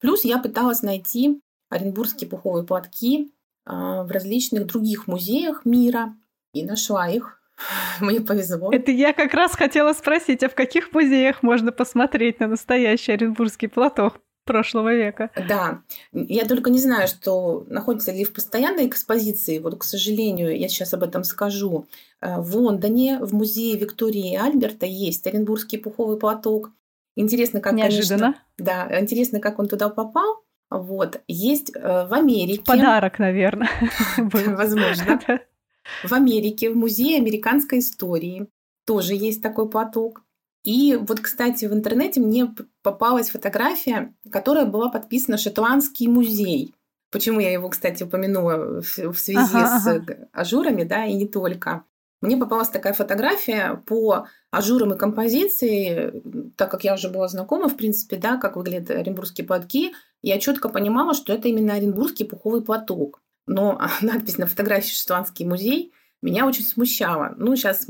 Плюс 0.00 0.24
я 0.24 0.38
пыталась 0.38 0.82
найти 0.82 1.40
оренбургские 1.68 2.30
пуховые 2.30 2.64
платки 2.64 3.32
а, 3.64 4.04
в 4.04 4.10
различных 4.10 4.66
других 4.66 5.06
музеях 5.06 5.64
мира 5.64 6.16
и 6.52 6.64
нашла 6.64 7.08
их. 7.08 7.40
Мне 8.00 8.20
повезло. 8.20 8.70
Это 8.72 8.90
я 8.90 9.12
как 9.12 9.34
раз 9.34 9.52
хотела 9.52 9.92
спросить, 9.92 10.42
а 10.42 10.48
в 10.48 10.54
каких 10.54 10.92
музеях 10.92 11.42
можно 11.42 11.72
посмотреть 11.72 12.40
на 12.40 12.48
настоящий 12.48 13.12
оренбургский 13.12 13.68
платок 13.68 14.20
прошлого 14.44 14.94
века? 14.94 15.30
Да, 15.48 15.82
я 16.12 16.46
только 16.46 16.70
не 16.70 16.78
знаю, 16.78 17.08
что 17.08 17.66
находится 17.68 18.12
ли 18.12 18.24
в 18.24 18.32
постоянной 18.32 18.86
экспозиции. 18.86 19.58
Вот, 19.58 19.78
к 19.78 19.84
сожалению, 19.84 20.56
я 20.58 20.68
сейчас 20.68 20.94
об 20.94 21.02
этом 21.02 21.24
скажу. 21.24 21.86
Э, 22.20 22.40
в 22.40 22.56
Лондоне, 22.56 23.18
в 23.20 23.34
музее 23.34 23.76
Виктории 23.76 24.32
и 24.32 24.36
Альберта 24.36 24.86
есть 24.86 25.26
оренбургский 25.26 25.78
пуховый 25.78 26.18
платок. 26.18 26.70
Интересно, 27.16 27.60
как, 27.60 27.72
Неожиданно. 27.72 28.34
Конечно, 28.34 28.42
да, 28.58 29.00
интересно, 29.00 29.40
как 29.40 29.58
он 29.58 29.68
туда 29.68 29.88
попал. 29.88 30.44
Вот. 30.70 31.20
Есть 31.28 31.72
э, 31.74 32.06
в 32.06 32.14
Америке. 32.14 32.62
Подарок, 32.64 33.18
наверное. 33.18 33.70
Возможно. 34.16 35.20
В 36.04 36.12
Америке, 36.12 36.70
в 36.70 36.76
Музее 36.76 37.18
американской 37.18 37.80
истории 37.80 38.48
тоже 38.86 39.14
есть 39.14 39.42
такой 39.42 39.68
платок. 39.68 40.22
И 40.64 40.96
вот, 40.96 41.20
кстати, 41.20 41.64
в 41.66 41.72
интернете 41.72 42.20
мне 42.20 42.52
попалась 42.82 43.30
фотография, 43.30 44.14
которая 44.30 44.64
была 44.64 44.88
подписана 44.88 45.38
Шотландский 45.38 46.08
музей. 46.08 46.74
Почему 47.12 47.38
я 47.38 47.52
его, 47.52 47.68
кстати, 47.68 48.02
упомянула 48.02 48.80
в 48.80 49.14
связи 49.14 49.36
ага, 49.36 49.80
с 49.80 49.86
ага. 49.86 50.28
ажурами, 50.32 50.82
да, 50.82 51.04
и 51.04 51.14
не 51.14 51.28
только. 51.28 51.84
Мне 52.20 52.36
попалась 52.36 52.68
такая 52.68 52.94
фотография 52.94 53.80
по 53.86 54.26
ажурам 54.50 54.94
и 54.94 54.98
композиции, 54.98 56.22
так 56.56 56.70
как 56.70 56.82
я 56.82 56.94
уже 56.94 57.10
была 57.10 57.28
знакома, 57.28 57.68
в 57.68 57.76
принципе, 57.76 58.16
да, 58.16 58.36
как 58.36 58.56
выглядят 58.56 58.90
оренбургские 58.90 59.46
платки, 59.46 59.94
я 60.22 60.40
четко 60.40 60.68
понимала, 60.68 61.14
что 61.14 61.32
это 61.32 61.46
именно 61.46 61.74
оренбургский 61.74 62.26
пуховый 62.26 62.62
платок 62.62 63.20
но 63.46 63.80
надпись 64.00 64.38
на 64.38 64.46
фотографии 64.46 64.92
«Шотландский 64.92 65.44
музей» 65.44 65.92
меня 66.22 66.46
очень 66.46 66.64
смущала. 66.64 67.34
Ну, 67.36 67.54
сейчас 67.56 67.86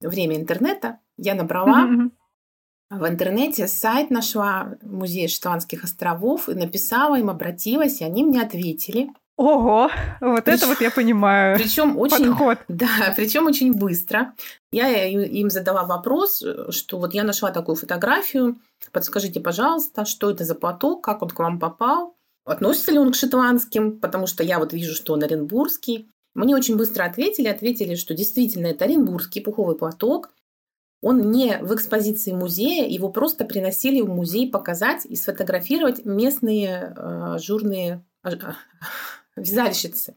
время 0.00 0.36
интернета, 0.36 0.98
я 1.16 1.34
набрала 1.34 2.10
в 2.90 3.06
интернете 3.06 3.68
сайт 3.68 4.10
нашла 4.10 4.74
музей 4.82 5.28
Шотландских 5.28 5.84
островов 5.84 6.48
и 6.48 6.54
написала 6.54 7.16
им, 7.16 7.30
обратилась, 7.30 8.00
и 8.00 8.04
они 8.04 8.24
мне 8.24 8.42
ответили. 8.42 9.10
Ого, 9.36 9.90
вот 10.20 10.44
причем, 10.44 10.56
это 10.56 10.66
вот 10.66 10.80
я 10.80 10.90
понимаю. 10.90 11.56
Причем 11.56 11.96
очень, 11.96 12.26
подход. 12.26 12.58
да, 12.68 13.14
причем 13.16 13.46
очень 13.46 13.72
быстро. 13.72 14.34
Я 14.72 15.06
им 15.06 15.50
задала 15.50 15.84
вопрос, 15.84 16.42
что 16.70 16.98
вот 16.98 17.14
я 17.14 17.22
нашла 17.22 17.52
такую 17.52 17.76
фотографию, 17.76 18.58
подскажите, 18.92 19.40
пожалуйста, 19.40 20.04
что 20.04 20.30
это 20.30 20.44
за 20.44 20.56
платок, 20.56 21.02
как 21.02 21.22
он 21.22 21.30
к 21.30 21.38
вам 21.38 21.58
попал. 21.60 22.16
Относится 22.44 22.92
ли 22.92 22.98
он 22.98 23.12
к 23.12 23.16
шотландским, 23.16 24.00
потому 24.00 24.26
что 24.26 24.42
я 24.42 24.58
вот 24.58 24.72
вижу, 24.72 24.94
что 24.94 25.12
он 25.12 25.22
оренбургский. 25.22 26.10
Мне 26.34 26.54
очень 26.54 26.76
быстро 26.76 27.04
ответили, 27.04 27.48
ответили, 27.48 27.94
что 27.94 28.14
действительно 28.14 28.66
это 28.66 28.84
оренбургский 28.84 29.42
пуховый 29.42 29.76
платок. 29.76 30.30
Он 31.02 31.30
не 31.30 31.58
в 31.62 31.74
экспозиции 31.74 32.32
музея, 32.32 32.86
его 32.88 33.10
просто 33.10 33.44
приносили 33.44 34.00
в 34.00 34.08
музей 34.08 34.50
показать 34.50 35.06
и 35.06 35.16
сфотографировать 35.16 36.04
местные 36.04 36.94
э, 36.94 37.38
журные 37.40 38.04
э, 38.22 38.30
вязальщицы. 39.36 40.16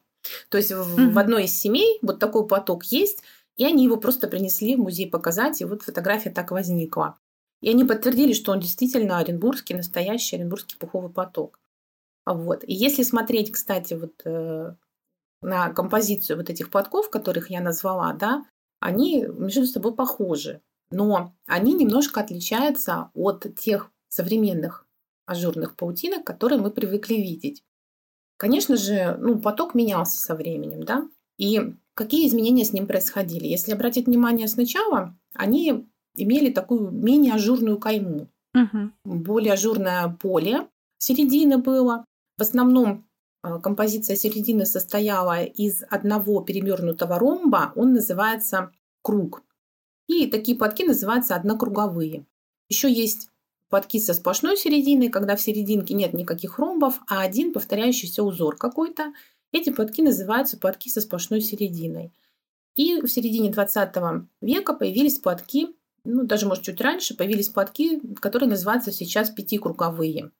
То 0.49 0.57
есть 0.57 0.71
mm-hmm. 0.71 1.11
в 1.11 1.19
одной 1.19 1.45
из 1.45 1.59
семей 1.59 1.99
вот 2.01 2.19
такой 2.19 2.47
платок 2.47 2.84
есть, 2.86 3.24
и 3.55 3.65
они 3.65 3.84
его 3.84 3.97
просто 3.97 4.28
принесли 4.28 4.76
в 4.76 4.80
музей 4.80 5.09
показать, 5.09 5.61
и 5.61 5.65
вот 5.65 5.84
фотография 5.84 6.32
так 6.32 6.51
возникла. 6.51 7.17
И 7.61 7.69
они 7.69 7.86
подтвердили, 7.86 8.34
что 8.34 8.51
он 8.51 8.59
действительно 8.59 9.19
оренбургский, 9.19 9.76
настоящий 9.76 10.36
оренбургский 10.36 10.78
пуховый 10.78 11.11
платок. 11.11 11.59
Вот. 12.26 12.63
И 12.63 12.74
если 12.74 13.03
смотреть, 13.03 13.51
кстати, 13.51 13.93
вот 13.93 14.13
э, 14.26 14.76
на 15.41 15.69
композицию 15.69 16.38
вот 16.38 16.49
этих 16.49 16.69
платков, 16.69 17.09
которых 17.09 17.49
я 17.49 17.61
назвала, 17.61 18.13
да, 18.13 18.45
они 18.80 19.26
между 19.26 19.65
собой 19.65 19.93
похожи, 19.93 20.61
но 20.89 21.34
они 21.47 21.74
немножко 21.74 22.21
отличаются 22.21 23.09
от 23.13 23.47
тех 23.55 23.91
современных 24.09 24.86
ажурных 25.26 25.76
паутинок, 25.76 26.26
которые 26.26 26.59
мы 26.59 26.71
привыкли 26.71 27.15
видеть. 27.15 27.63
Конечно 28.38 28.78
же, 28.78 29.17
ну, 29.19 29.39
поток 29.39 29.74
менялся 29.74 30.17
со 30.17 30.36
временем, 30.36 30.84
да, 30.84 31.07
и 31.38 31.74
какие 31.93 32.28
изменения 32.28 32.65
с 32.65 32.74
ним 32.74 32.88
происходили. 32.88 33.45
Если 33.45 33.71
обратить 33.71 34.07
внимание 34.07 34.47
сначала, 34.47 35.15
они 35.34 35.88
имели 36.15 36.51
такую 36.51 36.91
менее 36.91 37.34
ажурную 37.34 37.80
кайму. 37.80 38.30
Угу. 38.53 38.91
Более 39.05 39.53
ажурное 39.53 40.09
поле 40.19 40.67
середины 40.99 41.57
было, 41.57 42.05
в 42.38 42.41
основном 42.41 43.05
а, 43.41 43.59
композиция 43.59 44.15
середины 44.15 44.65
состояла 44.65 45.43
из 45.43 45.84
одного 45.89 46.41
перевернутого 46.41 47.19
ромба, 47.19 47.73
он 47.75 47.93
называется 47.93 48.71
круг. 49.01 49.43
И 50.07 50.27
такие 50.27 50.57
платки 50.57 50.86
называются 50.86 51.36
однокруговые. 51.36 52.25
Еще 52.69 52.91
есть 52.91 53.29
платки 53.69 53.99
со 53.99 54.13
сплошной 54.13 54.57
серединой, 54.57 55.09
когда 55.09 55.36
в 55.36 55.41
серединке 55.41 55.93
нет 55.93 56.13
никаких 56.13 56.59
ромбов, 56.59 56.99
а 57.07 57.21
один 57.21 57.53
повторяющийся 57.53 58.23
узор 58.23 58.55
какой-то. 58.57 59.13
Эти 59.51 59.69
платки 59.71 60.01
называются 60.01 60.57
платки 60.57 60.89
со 60.89 61.01
сплошной 61.01 61.41
серединой. 61.41 62.11
И 62.75 63.01
в 63.01 63.07
середине 63.07 63.51
20 63.51 63.95
века 64.41 64.73
появились 64.73 65.19
платки, 65.19 65.75
ну 66.05 66.23
даже 66.23 66.47
может 66.47 66.63
чуть 66.63 66.81
раньше, 66.81 67.15
появились 67.15 67.49
платки, 67.49 68.01
которые 68.19 68.49
называются 68.49 68.91
сейчас 68.91 69.29
пятикруговые. 69.29 70.31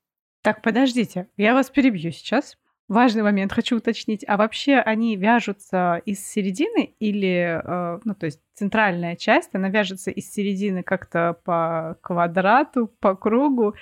Так, 0.44 0.62
подождите, 0.62 1.28
я 1.38 1.54
вас 1.54 1.70
перебью 1.70 2.12
сейчас. 2.12 2.58
Важный 2.90 3.24
момент 3.24 3.54
хочу 3.54 3.78
уточнить. 3.78 4.26
А 4.28 4.38
вообще 4.38 4.76
они 4.76 5.16
вяжутся 5.16 6.02
из 6.06 6.20
середины 6.20 6.94
или, 7.00 7.62
э, 7.64 8.00
ну, 8.04 8.14
то 8.14 8.26
есть 8.26 8.42
центральная 8.54 9.16
часть, 9.16 9.56
она 9.56 9.70
вяжется 9.70 10.12
из 10.12 10.32
середины 10.32 10.84
как-то 10.84 11.40
по 11.46 11.98
квадрату, 12.02 12.88
по 13.00 13.16
кругу, 13.16 13.74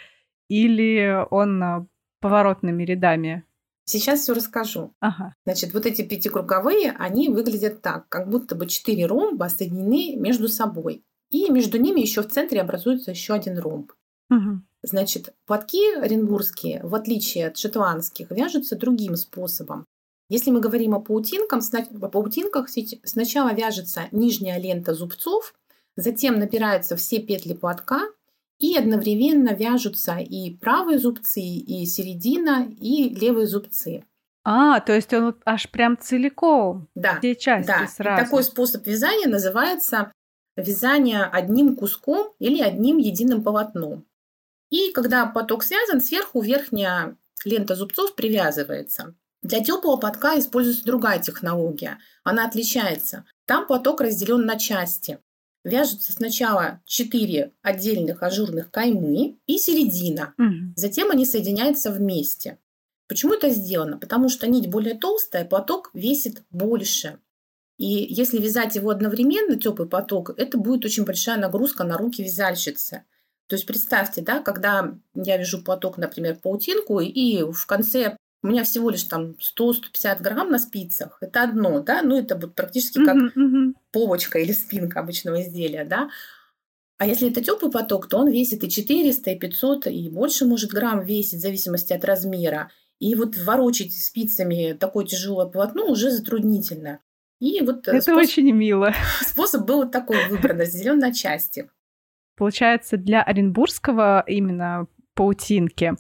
или 0.50 1.26
он 1.32 1.64
э, 1.64 1.86
поворотными 2.20 2.84
рядами 2.84 3.44
Сейчас 3.86 4.22
все 4.22 4.34
расскажу. 4.34 4.94
Ага. 5.02 5.36
Значит, 5.46 5.74
вот 5.74 5.86
эти 5.86 6.04
пятикруговые, 6.04 6.96
они 6.98 7.28
выглядят 7.28 7.82
так, 7.82 8.08
как 8.08 8.30
будто 8.30 8.56
бы 8.56 8.68
четыре 8.68 9.06
ромба 9.06 9.50
соединены 9.50 10.16
между 10.16 10.48
собой. 10.48 11.04
И 11.30 11.50
между 11.50 11.78
ними 11.78 12.00
еще 12.00 12.22
в 12.22 12.28
центре 12.28 12.62
образуется 12.62 13.12
еще 13.12 13.34
один 13.34 13.58
ромб. 13.58 13.92
Угу. 14.30 14.62
Значит, 14.84 15.34
платки 15.46 15.94
оренбургские, 15.96 16.82
в 16.84 16.96
отличие 16.96 17.48
от 17.48 17.58
шотландских, 17.58 18.32
вяжутся 18.32 18.76
другим 18.76 19.16
способом. 19.16 19.86
Если 20.30 20.50
мы 20.50 20.60
говорим 20.60 20.96
о 20.96 21.02
паутинках, 21.02 21.62
о 22.02 22.08
паутинках 22.08 22.70
сначала 23.04 23.54
вяжется 23.54 24.04
нижняя 24.12 24.60
лента 24.60 24.94
зубцов, 24.94 25.54
затем 25.96 26.40
набираются 26.40 26.96
все 26.96 27.20
петли 27.20 27.54
платка, 27.54 28.08
и 28.58 28.78
одновременно 28.78 29.54
вяжутся 29.54 30.18
и 30.18 30.56
правые 30.56 31.00
зубцы, 31.00 31.42
и 31.42 31.86
середина, 31.86 32.68
и 32.80 33.10
левые 33.10 33.48
зубцы. 33.48 34.06
А, 34.44 34.80
то 34.80 34.94
есть 34.94 35.14
он 35.14 35.36
аж 35.46 35.70
прям 35.70 35.98
целиком. 36.00 36.88
Да. 36.96 37.20
Все 37.20 37.36
части 37.36 37.68
да. 37.68 37.88
сразу. 37.88 38.22
И 38.22 38.26
такой 38.26 38.44
способ 38.44 38.86
вязания 38.86 39.28
называется 39.28 40.12
вязание 40.56 41.24
одним 41.24 41.76
куском 41.76 42.34
или 42.40 42.62
одним 42.62 42.98
единым 42.98 43.44
полотном. 43.44 44.06
И 44.72 44.92
когда 44.92 45.28
поток 45.28 45.64
связан, 45.64 46.02
сверху 46.02 46.42
верхняя 46.42 47.18
лента 47.46 47.76
зубцов 47.76 48.16
привязывается. 48.16 49.14
Для 49.44 49.64
теплого 49.64 49.98
потка 49.98 50.40
используется 50.40 50.86
другая 50.86 51.20
технология. 51.20 52.00
Она 52.24 52.46
отличается. 52.46 53.26
Там 53.46 53.68
поток 53.68 54.02
разделен 54.02 54.46
на 54.46 54.58
части. 54.58 55.20
Вяжутся 55.64 56.14
сначала 56.14 56.82
четыре 56.86 57.54
отдельных 57.62 58.24
ажурных 58.24 58.72
каймы 58.72 59.40
и 59.46 59.58
середина. 59.58 60.34
Мгм. 60.38 60.74
Затем 60.76 61.12
они 61.12 61.26
соединяются 61.26 61.92
вместе. 61.92 62.58
Почему 63.08 63.34
это 63.34 63.50
сделано? 63.50 63.98
Потому 63.98 64.30
что 64.30 64.48
нить 64.48 64.70
более 64.70 64.98
толстая, 64.98 65.44
поток 65.44 65.92
весит 65.94 66.44
больше. 66.50 67.20
И 67.78 67.86
если 67.86 68.38
вязать 68.38 68.76
его 68.76 68.90
одновременно, 68.90 69.60
теплый 69.60 69.90
поток, 69.90 70.32
это 70.38 70.58
будет 70.58 70.86
очень 70.86 71.04
большая 71.04 71.38
нагрузка 71.38 71.84
на 71.84 71.98
руки 71.98 72.24
вязальщицы. 72.24 73.04
То 73.52 73.56
есть 73.56 73.66
представьте, 73.66 74.22
да, 74.22 74.40
когда 74.42 74.94
я 75.14 75.36
вяжу 75.36 75.62
поток, 75.62 75.98
например, 75.98 76.38
паутинку, 76.42 77.02
и 77.02 77.44
в 77.44 77.66
конце 77.66 78.16
у 78.44 78.48
меня 78.48 78.64
всего 78.64 78.90
лишь 78.90 79.04
там 79.04 79.36
100-150 79.42 80.22
грамм 80.22 80.52
на 80.52 80.58
спицах. 80.58 81.18
Это 81.20 81.44
одно, 81.44 81.82
да, 81.82 82.02
ну 82.02 82.18
это 82.18 82.38
вот 82.38 82.56
практически 82.56 83.04
как 83.04 83.18
Мгм, 83.18 83.32
мгм. 83.36 83.76
полочка 83.92 84.40
или 84.40 84.54
спинка 84.54 85.02
обычного 85.02 85.42
изделия, 85.42 85.84
да. 85.84 86.10
А 86.98 87.06
если 87.06 87.30
это 87.30 87.44
теплый 87.44 87.74
поток, 87.74 88.08
то 88.08 88.20
он 88.20 88.30
весит 88.30 88.64
и 88.64 88.70
400, 88.70 89.32
и 89.32 89.38
500, 89.38 89.88
и 89.88 90.08
больше 90.08 90.46
может 90.46 90.72
грамм 90.72 91.04
весить 91.04 91.40
в 91.40 91.42
зависимости 91.42 91.92
от 91.92 92.06
размера. 92.06 92.72
И 93.00 93.16
вот 93.16 93.36
ворочить 93.36 94.02
спицами 94.02 94.78
такое 94.80 95.06
тяжелое 95.06 95.48
полотно 95.48 95.88
уже 95.88 96.10
затруднительно. 96.10 97.00
И 97.42 97.60
вот 97.60 97.86
э, 97.90 97.98
Это 97.98 98.12
спос- 98.12 98.18
очень 98.18 98.54
мило. 98.54 98.94
способ 99.28 99.66
был 99.66 99.80
вот 99.80 99.92
такой 99.92 100.16
выбран, 100.30 100.58
разделен 100.62 101.00
на 101.00 101.14
части. 101.14 101.70
Получается, 102.42 102.98
для 102.98 103.22
оренбургского 103.22 104.24
именно 104.26 104.88
паутинки 105.14 105.94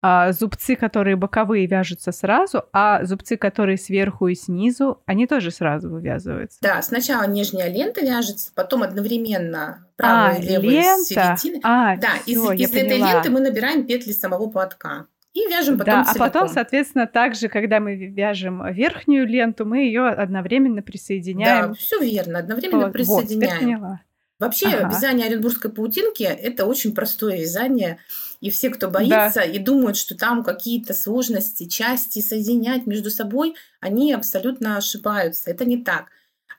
а, 0.00 0.30
зубцы, 0.30 0.76
которые 0.76 1.16
боковые, 1.16 1.66
вяжутся 1.66 2.12
сразу, 2.12 2.62
а 2.72 3.04
зубцы, 3.04 3.36
которые 3.36 3.76
сверху 3.76 4.28
и 4.28 4.36
снизу, 4.36 5.02
они 5.06 5.26
тоже 5.26 5.50
сразу 5.50 5.90
вывязываются. 5.90 6.60
Да, 6.62 6.80
сначала 6.82 7.26
нижняя 7.26 7.68
лента 7.68 8.02
вяжется, 8.02 8.52
потом 8.54 8.84
одновременно 8.84 9.84
правая 9.96 10.36
а, 10.36 10.38
и 10.38 10.42
левая 10.42 10.70
лента. 10.70 11.02
с 11.02 11.08
середины. 11.42 11.60
А, 11.64 11.96
Да, 11.96 12.10
из, 12.24 12.38
всё, 12.38 12.52
я 12.52 12.66
из 12.66 12.70
этой 12.70 12.88
поняла. 12.88 13.12
ленты 13.14 13.30
мы 13.30 13.40
набираем 13.40 13.84
петли 13.84 14.12
самого 14.12 14.48
платка. 14.48 15.06
И 15.34 15.40
вяжем 15.48 15.76
потом 15.76 15.92
да, 15.92 16.00
а 16.02 16.04
целиком. 16.04 16.26
потом, 16.28 16.48
соответственно, 16.50 17.08
также, 17.08 17.48
когда 17.48 17.80
мы 17.80 17.96
вяжем 17.96 18.64
верхнюю 18.72 19.26
ленту, 19.26 19.64
мы 19.64 19.78
ее 19.78 20.06
одновременно 20.06 20.82
присоединяем. 20.82 21.70
Да, 21.70 21.74
все 21.74 21.98
верно, 21.98 22.38
одновременно 22.38 22.78
Вот, 22.78 22.86
вот, 22.86 22.92
присоединяем. 22.92 23.58
поняла. 23.58 24.00
Вообще, 24.40 24.68
Ага. 24.68 24.88
вязание 24.88 25.26
оренбургской 25.26 25.70
паутинки– 25.70 26.22
это 26.24 26.64
очень 26.66 26.94
простое 26.94 27.36
вязание. 27.40 27.98
И 28.40 28.48
все, 28.50 28.70
кто 28.70 28.88
боится 28.88 29.42
и 29.42 29.58
думают, 29.58 29.98
что 29.98 30.16
там 30.16 30.42
какие-то 30.42 30.94
сложности, 30.94 31.68
части 31.68 32.20
соединять 32.20 32.86
между 32.86 33.10
собой, 33.10 33.54
они 33.80 34.12
абсолютно 34.14 34.78
ошибаются. 34.78 35.50
Это 35.50 35.66
не 35.66 35.84
так. 35.84 36.06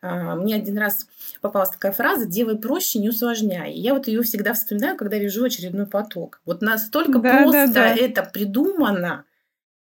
А, 0.04 0.36
Мне 0.36 0.56
один 0.56 0.78
раз 0.78 1.08
попалась 1.42 1.72
такая 1.72 1.92
фраза 1.92 2.26
«делай 2.26 2.58
проще, 2.58 3.00
не 3.00 3.10
усложняй». 3.10 3.74
И 3.74 3.80
я 3.82 3.94
вот 3.96 4.08
ее 4.08 4.22
всегда 4.24 4.54
вспоминаю, 4.54 4.96
когда 4.96 5.18
вяжу 5.18 5.44
очередной 5.44 5.88
поток. 5.88 6.40
Вот 6.46 6.62
настолько 6.62 7.20
Да, 7.20 7.20
да, 7.20 7.44
просто 7.44 7.74
да. 7.74 7.96
это 7.96 8.24
придумано, 8.24 9.26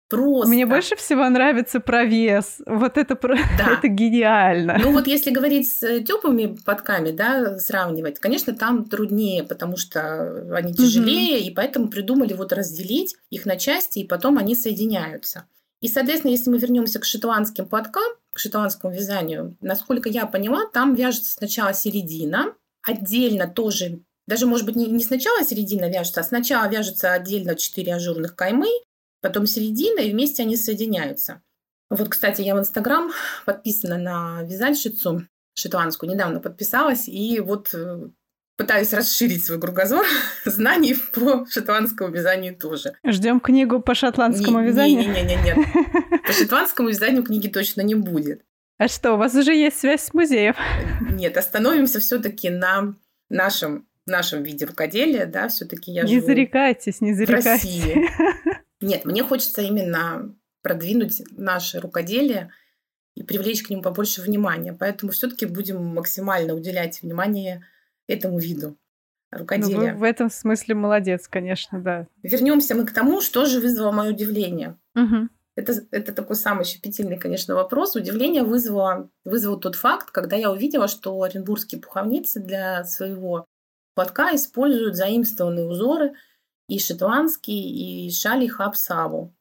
просто. 0.10 0.50
Мне 0.50 0.66
больше 0.66 0.96
всего 0.96 1.30
нравится 1.30 1.80
провес. 1.80 2.62
Вот 2.66 2.98
это, 2.98 3.16
Да. 3.58 3.74
это 3.78 3.88
гениально. 3.88 4.78
Ну 4.82 4.92
вот 4.92 5.08
если 5.08 5.30
говорить 5.32 5.72
с 5.72 6.02
теплыми 6.02 6.58
подками, 6.66 7.12
да, 7.12 7.58
сравнивать, 7.60 8.20
конечно, 8.20 8.54
там 8.54 8.86
труднее, 8.86 9.44
потому 9.44 9.78
что 9.78 10.56
они 10.56 10.74
тяжелее, 10.74 11.40
и 11.42 11.54
поэтому 11.54 11.88
придумали 11.88 12.34
вот 12.34 12.52
разделить 12.52 13.16
их 13.30 13.46
на 13.46 13.56
части, 13.56 14.00
и 14.00 14.08
потом 14.08 14.38
они 14.38 14.56
соединяются. 14.56 15.46
И, 15.82 15.88
соответственно, 15.88 16.32
если 16.32 16.50
мы 16.50 16.58
вернемся 16.58 17.00
к 17.00 17.06
шотландским 17.06 17.66
подкам, 17.66 18.12
к 18.34 18.40
шотландскому 18.40 18.94
вязанию, 18.94 19.56
насколько 19.62 20.10
я 20.10 20.26
поняла, 20.26 20.66
там 20.74 20.94
вяжется 20.94 21.32
сначала 21.32 21.74
середина, 21.74 22.54
отдельно 22.86 23.48
тоже, 23.48 24.00
даже, 24.28 24.46
может 24.46 24.66
быть, 24.66 24.76
не, 24.76 24.88
не 24.88 25.04
сначала 25.04 25.44
середина 25.44 25.90
вяжется, 25.90 26.20
а 26.20 26.24
сначала 26.24 26.68
вяжется 26.68 27.14
отдельно 27.14 27.56
4 27.56 27.96
ажурных 27.96 28.36
каймы, 28.36 28.68
потом 29.22 29.46
середина, 29.46 30.00
и 30.00 30.12
вместе 30.12 30.44
они 30.44 30.56
соединяются. 30.58 31.42
Вот, 31.90 32.10
кстати, 32.10 32.42
я 32.42 32.56
в 32.56 32.60
Инстаграм 32.60 33.12
подписана 33.46 33.98
на 33.98 34.44
вязальщицу 34.44 35.28
шотландскую, 35.56 36.12
недавно 36.12 36.40
подписалась, 36.40 37.08
и 37.08 37.40
вот 37.40 37.74
э, 37.74 38.10
пытаюсь 38.58 38.94
расширить 38.94 39.44
свой 39.44 39.60
кругозор 39.60 40.06
знаний 40.46 40.96
по 41.14 41.46
шотландскому 41.50 42.12
вязанию 42.14 42.56
тоже. 42.56 42.94
Ждем 43.06 43.40
книгу 43.40 43.82
по 43.82 43.96
шотландскому 43.96 44.60
Не- 44.62 44.68
вязанию. 44.68 45.12
Не-не-не, 45.12 46.20
по 46.28 46.32
шотландскому 46.32 46.90
вязанию 46.90 47.24
книги 47.24 47.48
точно 47.48 47.82
не 47.82 47.96
будет. 47.96 48.44
А 48.78 48.88
что, 48.88 49.16
у 49.16 49.18
вас 49.18 49.36
уже 49.36 49.54
есть 49.54 49.80
связь 49.80 50.04
с 50.04 50.14
музеем? 50.14 50.56
Нет, 51.12 51.36
остановимся 51.36 52.00
все-таки 52.00 52.50
на 52.50 52.96
нашем 53.30 53.86
нашем 54.06 54.42
виде 54.42 54.66
рукоделия, 54.66 55.26
да, 55.28 55.48
все-таки 55.50 55.92
я 55.92 56.02
не 56.02 56.16
живу 56.16 56.26
зарекайтесь, 56.26 57.00
не 57.00 57.14
в 57.14 57.16
зарекайтесь. 57.16 57.48
России. 57.64 58.10
Нет, 58.82 59.06
мне 59.06 59.24
хочется 59.24 59.62
именно 59.62 60.36
продвинуть 60.62 61.22
наше 61.32 61.80
рукоделие 61.80 62.52
и 63.16 63.24
привлечь 63.24 63.64
к 63.64 63.70
нему 63.70 63.82
побольше 63.82 64.22
внимания. 64.22 64.74
Поэтому 64.74 65.12
все-таки 65.12 65.46
будем 65.46 65.84
максимально 65.84 66.54
уделять 66.54 67.02
внимание 67.02 67.66
этому 68.08 68.40
виду 68.40 68.78
Ну, 69.32 69.38
вы 69.38 69.40
рукоделия. 69.40 69.94
в 69.96 70.04
этом 70.04 70.30
смысле 70.30 70.76
молодец, 70.76 71.28
конечно, 71.28 71.82
да. 71.82 72.08
Вернемся 72.24 72.76
мы 72.76 72.86
к 72.86 72.94
тому, 72.94 73.22
что 73.22 73.46
же 73.46 73.60
вызвало 73.60 73.92
мое 73.92 74.12
удивление. 74.12 74.78
Мгм. 74.96 75.30
Это, 75.56 75.74
это 75.92 76.14
такой 76.14 76.38
самый 76.38 76.64
щепетильный, 76.64 77.18
конечно, 77.20 77.54
вопрос. 77.56 77.96
Удивление 77.96 78.44
вызвало, 78.44 79.10
вызвал 79.26 79.60
тот 79.60 79.76
факт, 79.76 80.12
когда 80.12 80.38
я 80.38 80.52
увидела, 80.52 80.88
что 80.88 81.22
оренбургские 81.22 81.82
пуховницы 81.82 82.40
для 82.40 82.86
своего 82.86 83.46
платка 83.94 84.34
используют 84.36 84.96
заимствованные 84.96 85.66
узоры 85.66 86.14
и 86.70 86.80
шотландский, 86.80 88.08
и 88.08 88.12
шали 88.12 88.48
хабсаву. 88.48 89.34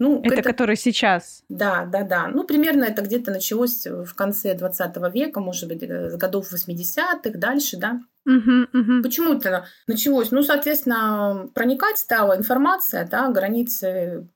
Ну, 0.00 0.22
Это, 0.24 0.42
который 0.42 0.76
сейчас. 0.76 1.42
Да, 1.50 1.84
да, 1.84 2.02
да. 2.04 2.26
Ну, 2.28 2.44
примерно 2.44 2.84
это 2.84 3.02
где-то 3.02 3.30
началось 3.30 3.86
в 3.86 4.14
конце 4.14 4.54
20 4.54 4.96
века, 5.12 5.40
может 5.40 5.68
быть, 5.68 5.82
э, 5.82 6.10
с 6.10 6.16
годов 6.16 6.50
80-х, 6.50 7.38
дальше, 7.38 7.76
да. 7.76 8.00
Мгм, 8.24 8.68
мгм. 8.72 9.02
Почему 9.02 9.34
это 9.34 9.66
началось? 9.86 10.30
Ну, 10.30 10.42
соответственно, 10.42 11.50
проникать 11.54 11.98
стала 11.98 12.36
информация, 12.38 13.06
да, 13.06 13.28
границы 13.30 14.26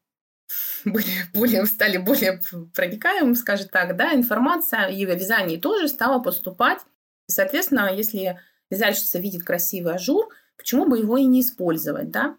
были 0.85 1.07
более, 1.33 1.65
стали 1.67 1.97
более 1.97 2.41
проникаемым, 2.75 3.35
скажем 3.35 3.69
так, 3.69 3.97
да, 3.97 4.13
информация 4.13 4.89
и 4.89 5.07
в 5.07 5.15
вязании 5.15 5.57
тоже 5.57 5.89
стала 5.89 6.21
поступать. 6.21 6.81
Соответственно, 7.27 7.91
если 7.95 8.39
вязальщица 8.71 9.19
видит 9.19 9.45
красивый 9.45 9.95
ажур, 9.95 10.29
почему 10.57 10.87
бы 10.87 10.99
его 10.99 11.17
и 11.17 11.25
не 11.25 11.41
использовать, 11.41 12.11
да? 12.11 12.37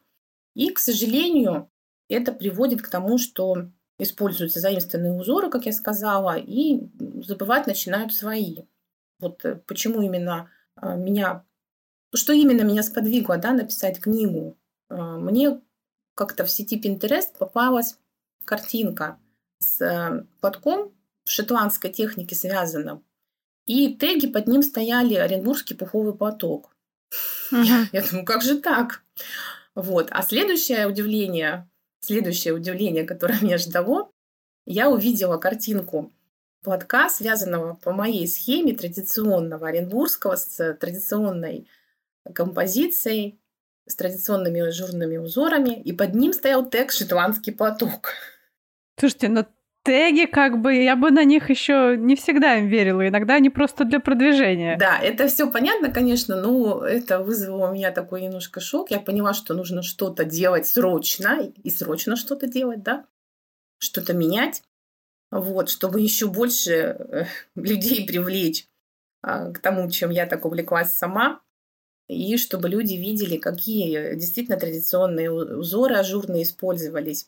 И, 0.53 0.69
к 0.71 0.79
сожалению, 0.79 1.69
это 2.07 2.31
приводит 2.31 2.81
к 2.81 2.89
тому, 2.89 3.17
что 3.17 3.69
используются 3.97 4.59
заимствованные 4.59 5.13
узоры, 5.13 5.49
как 5.49 5.65
я 5.65 5.73
сказала, 5.73 6.37
и 6.37 6.89
забывать 7.23 7.67
начинают 7.67 8.13
свои. 8.13 8.63
Вот 9.19 9.43
э, 9.45 9.55
почему 9.67 10.01
именно 10.01 10.49
а, 10.75 10.95
меня, 10.95 11.45
что 12.13 12.33
именно 12.33 12.61
меня 12.61 12.83
сподвигло, 12.83 13.37
да, 13.37 13.53
написать 13.53 13.99
книгу. 13.99 14.57
А, 14.89 15.17
Мне 15.17 15.61
как-то 16.13 16.45
в 16.45 16.51
сети 16.51 16.79
Pinterest 16.79 17.37
попалась 17.37 17.97
картинка 18.43 19.19
с 19.59 19.81
э, 19.81 20.25
платком 20.41 20.93
в 21.23 21.29
шотландской 21.29 21.91
технике 21.91 22.35
связанном. 22.35 23.03
И 23.65 23.95
теги 23.95 24.27
под 24.27 24.47
ним 24.47 24.61
стояли 24.61 25.15
Оренбургский 25.15 25.75
пуховый 25.75 26.13
платок. 26.13 26.74
Я 27.51 28.01
думаю, 28.09 28.25
как 28.25 28.41
же 28.41 28.59
так? 28.59 29.03
Вот. 29.75 30.07
А 30.11 30.21
следующее 30.21 30.87
удивление, 30.87 31.69
следующее 31.99 32.53
удивление, 32.53 33.03
которое 33.03 33.39
меня 33.41 33.57
ждало, 33.57 34.11
я 34.65 34.89
увидела 34.89 35.37
картинку 35.37 36.11
платка, 36.63 37.09
связанного 37.09 37.75
по 37.75 37.91
моей 37.91 38.27
схеме 38.27 38.73
традиционного 38.73 39.67
оренбургского 39.67 40.35
с 40.35 40.73
традиционной 40.73 41.69
композицией, 42.33 43.39
с 43.85 43.95
традиционными 43.95 44.61
ажурными 44.61 45.17
узорами, 45.17 45.79
и 45.79 45.93
под 45.93 46.15
ним 46.15 46.33
стоял 46.33 46.67
тег 46.67 46.91
«Шотландский 46.91 47.53
платок». 47.53 48.13
Слушайте, 48.97 49.29
ну 49.29 49.45
теги, 49.85 50.25
как 50.25 50.59
бы, 50.59 50.73
я 50.73 50.95
бы 50.95 51.11
на 51.11 51.23
них 51.23 51.49
еще 51.49 51.95
не 51.97 52.15
всегда 52.15 52.57
им 52.57 52.67
верила. 52.67 53.07
Иногда 53.07 53.35
они 53.35 53.49
просто 53.49 53.85
для 53.85 53.99
продвижения. 53.99 54.77
Да, 54.77 54.99
это 54.99 55.27
все 55.27 55.49
понятно, 55.49 55.91
конечно, 55.91 56.41
но 56.41 56.83
это 56.83 57.19
вызвало 57.19 57.69
у 57.69 57.73
меня 57.73 57.91
такой 57.91 58.21
немножко 58.21 58.59
шок. 58.59 58.89
Я 58.91 58.99
поняла, 58.99 59.33
что 59.33 59.53
нужно 59.53 59.83
что-то 59.83 60.25
делать 60.25 60.67
срочно, 60.67 61.39
и 61.63 61.69
срочно 61.69 62.15
что-то 62.15 62.47
делать, 62.47 62.81
да, 62.81 63.05
что-то 63.77 64.13
менять, 64.13 64.63
вот, 65.31 65.69
чтобы 65.69 66.01
еще 66.01 66.27
больше 66.27 66.71
э, 66.71 67.25
людей 67.55 68.07
привлечь 68.07 68.67
а, 69.21 69.51
к 69.51 69.59
тому, 69.59 69.89
чем 69.91 70.09
я 70.09 70.25
так 70.25 70.45
увлеклась 70.45 70.93
сама, 70.93 71.41
и 72.07 72.37
чтобы 72.37 72.69
люди 72.69 72.93
видели, 72.93 73.37
какие 73.37 74.15
действительно 74.15 74.57
традиционные 74.57 75.31
узоры 75.31 75.95
ажурные 75.95 76.43
использовались 76.43 77.27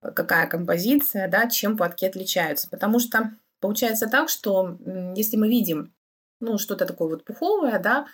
какая 0.00 0.46
композиция, 0.46 1.28
да, 1.28 1.48
чем 1.48 1.76
платки 1.76 2.06
отличаются. 2.06 2.68
Потому 2.68 2.98
что 2.98 3.32
получается 3.60 4.06
так, 4.06 4.28
что 4.28 4.78
если 5.16 5.36
мы 5.36 5.48
видим 5.48 5.92
ну, 6.40 6.58
что-то 6.58 6.86
такое 6.86 7.08
вот 7.08 7.24
пуховое, 7.24 7.78
да, 7.78 8.06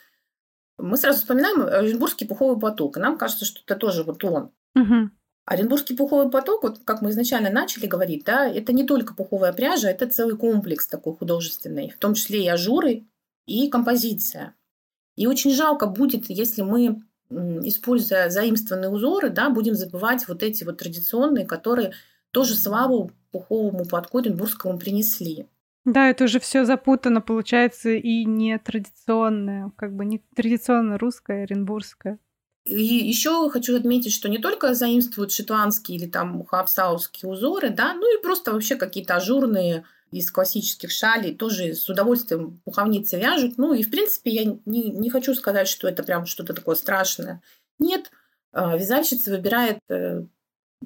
мы 0.78 0.96
сразу 0.96 1.18
вспоминаем 1.18 1.62
Оренбургский 1.62 2.26
пуховый 2.26 2.58
платок, 2.58 2.96
и 2.96 3.00
нам 3.00 3.18
кажется, 3.18 3.44
что 3.44 3.60
это 3.64 3.76
тоже 3.76 4.02
вот 4.02 4.24
он. 4.24 4.50
Угу. 4.74 5.10
Оренбургский 5.46 5.96
пуховый 5.96 6.30
платок, 6.30 6.62
вот 6.62 6.80
как 6.84 7.02
мы 7.02 7.10
изначально 7.10 7.50
начали 7.50 7.86
говорить, 7.86 8.24
да, 8.24 8.48
это 8.48 8.72
не 8.72 8.84
только 8.84 9.14
пуховая 9.14 9.52
пряжа, 9.52 9.90
это 9.90 10.08
целый 10.08 10.36
комплекс 10.36 10.86
такой 10.86 11.14
художественный, 11.14 11.90
в 11.90 11.98
том 11.98 12.14
числе 12.14 12.44
и 12.44 12.48
ажуры, 12.48 13.04
и 13.46 13.68
композиция. 13.68 14.54
И 15.16 15.26
очень 15.26 15.52
жалко 15.52 15.86
будет, 15.86 16.28
если 16.28 16.62
мы 16.62 17.02
используя 17.64 18.30
заимствованные 18.30 18.90
узоры, 18.90 19.30
да, 19.30 19.50
будем 19.50 19.74
забывать 19.74 20.26
вот 20.28 20.42
эти 20.42 20.64
вот 20.64 20.78
традиционные, 20.78 21.46
которые 21.46 21.92
тоже 22.30 22.54
славу 22.54 23.10
пуховому 23.30 23.84
платку 23.84 24.18
Оренбургскому 24.18 24.78
принесли. 24.78 25.46
Да, 25.84 26.08
это 26.08 26.24
уже 26.24 26.40
все 26.40 26.64
запутано, 26.64 27.20
получается, 27.20 27.90
и 27.90 28.24
не 28.24 28.58
традиционное, 28.58 29.70
как 29.76 29.94
бы 29.94 30.04
не 30.04 30.22
традиционно 30.34 30.98
русское, 30.98 31.42
оренбургское. 31.42 32.18
И 32.64 32.82
еще 32.82 33.50
хочу 33.50 33.76
отметить, 33.76 34.12
что 34.12 34.30
не 34.30 34.38
только 34.38 34.72
заимствуют 34.72 35.32
шотландские 35.32 35.98
или 35.98 36.06
там 36.06 36.44
хапсауские 36.46 37.30
узоры, 37.30 37.68
да, 37.68 37.92
ну 37.92 38.18
и 38.18 38.22
просто 38.22 38.52
вообще 38.52 38.76
какие-то 38.76 39.16
ажурные 39.16 39.84
из 40.10 40.30
классических 40.30 40.90
шалей 40.90 41.34
тоже 41.34 41.74
с 41.74 41.88
удовольствием 41.88 42.60
пуховницы 42.64 43.18
вяжут. 43.18 43.58
Ну 43.58 43.74
и, 43.74 43.82
в 43.82 43.90
принципе, 43.90 44.30
я 44.30 44.44
не, 44.64 44.90
не 44.90 45.10
хочу 45.10 45.34
сказать, 45.34 45.68
что 45.68 45.88
это 45.88 46.02
прям 46.02 46.26
что-то 46.26 46.54
такое 46.54 46.76
страшное. 46.76 47.42
Нет, 47.78 48.10
а, 48.52 48.76
вязальщица 48.76 49.32
выбирает 49.32 49.78
э, 49.88 50.22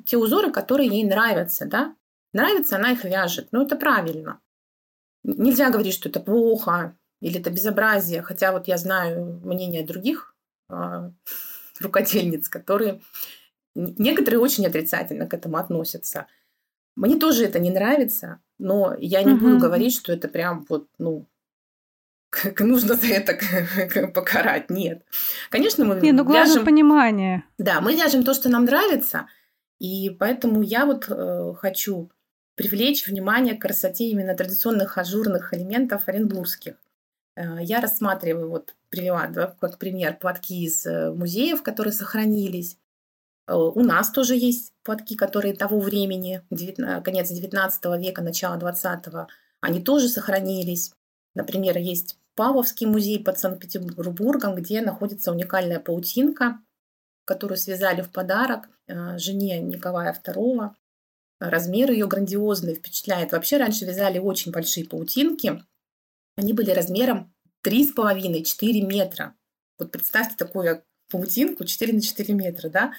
те 0.06 0.16
узоры, 0.16 0.50
которые 0.50 0.88
ей 0.88 1.04
нравятся, 1.04 1.66
да. 1.66 1.94
Нравится, 2.32 2.76
она 2.76 2.92
их 2.92 3.04
вяжет. 3.04 3.48
Ну, 3.52 3.62
это 3.62 3.76
правильно. 3.76 4.40
Нельзя 5.24 5.70
говорить, 5.70 5.94
что 5.94 6.08
это 6.08 6.20
плохо 6.20 6.96
или 7.20 7.40
это 7.40 7.50
безобразие, 7.50 8.22
хотя 8.22 8.52
вот 8.52 8.68
я 8.68 8.78
знаю 8.78 9.40
мнение 9.44 9.84
других 9.84 10.34
э, 10.70 11.10
рукодельниц, 11.80 12.48
которые 12.48 13.02
некоторые 13.74 14.40
очень 14.40 14.66
отрицательно 14.66 15.26
к 15.26 15.34
этому 15.34 15.58
относятся. 15.58 16.26
Мне 16.98 17.16
тоже 17.16 17.44
это 17.44 17.60
не 17.60 17.70
нравится, 17.70 18.40
но 18.58 18.96
я 18.98 19.22
не 19.22 19.34
угу. 19.34 19.44
буду 19.44 19.58
говорить, 19.58 19.94
что 19.94 20.12
это 20.12 20.26
прям 20.26 20.66
вот, 20.68 20.88
ну, 20.98 21.26
как 22.30 22.60
нужно 22.60 22.96
за 22.96 23.06
это 23.06 23.38
покарать. 24.14 24.68
Нет. 24.68 25.04
Конечно, 25.48 25.84
мы 25.84 26.00
Не, 26.00 26.10
ну 26.10 26.24
главное 26.24 26.48
вяжем... 26.48 26.64
понимание. 26.64 27.44
Да, 27.56 27.80
мы 27.80 27.94
вяжем 27.94 28.24
то, 28.24 28.34
что 28.34 28.48
нам 28.48 28.64
нравится, 28.64 29.28
и 29.78 30.10
поэтому 30.10 30.60
я 30.60 30.86
вот 30.86 31.06
э, 31.08 31.54
хочу 31.56 32.10
привлечь 32.56 33.06
внимание 33.06 33.54
к 33.54 33.62
красоте 33.62 34.08
именно 34.08 34.34
традиционных 34.34 34.98
ажурных 34.98 35.54
элементов 35.54 36.08
оренбургских. 36.08 36.74
Э, 37.36 37.58
я 37.60 37.80
рассматриваю, 37.80 38.50
вот 38.50 38.74
привела 38.88 39.28
да, 39.28 39.54
как 39.60 39.78
пример 39.78 40.16
платки 40.16 40.64
из 40.64 40.84
э, 40.84 41.12
музеев, 41.12 41.62
которые 41.62 41.92
сохранились. 41.92 42.76
Э, 43.48 43.54
у 43.54 43.80
нас 43.82 44.10
тоже 44.10 44.36
есть 44.36 44.72
платки, 44.84 45.16
которые 45.16 45.54
того 45.54 45.80
времени, 45.80 46.42
конец 47.02 47.30
19 47.30 47.84
века, 47.98 48.22
начало 48.22 48.56
20 48.56 49.04
они 49.60 49.80
тоже 49.80 50.08
сохранились. 50.08 50.92
Например, 51.34 51.76
есть 51.78 52.16
Павловский 52.36 52.86
музей 52.86 53.22
под 53.22 53.38
Санкт-Петербургом, 53.38 54.54
где 54.54 54.80
находится 54.80 55.32
уникальная 55.32 55.80
паутинка, 55.80 56.60
которую 57.24 57.58
связали 57.58 58.02
в 58.02 58.10
подарок 58.10 58.68
э, 58.86 59.18
жене 59.18 59.60
Николая 59.60 60.14
II. 60.14 60.70
Размер 61.40 61.90
ее 61.90 62.06
грандиозный, 62.06 62.74
впечатляет. 62.74 63.32
Вообще 63.32 63.56
раньше 63.56 63.84
вязали 63.84 64.18
очень 64.18 64.52
большие 64.52 64.86
паутинки. 64.86 65.64
Они 66.36 66.52
были 66.52 66.70
размером 66.70 67.34
3,5-4 67.66 68.86
метра. 68.86 69.34
Вот 69.78 69.90
представьте 69.90 70.36
такую 70.36 70.84
паутинку 71.10 71.64
4 71.64 71.92
на 71.92 72.00
4 72.00 72.34
метра, 72.34 72.68
да? 72.68 72.92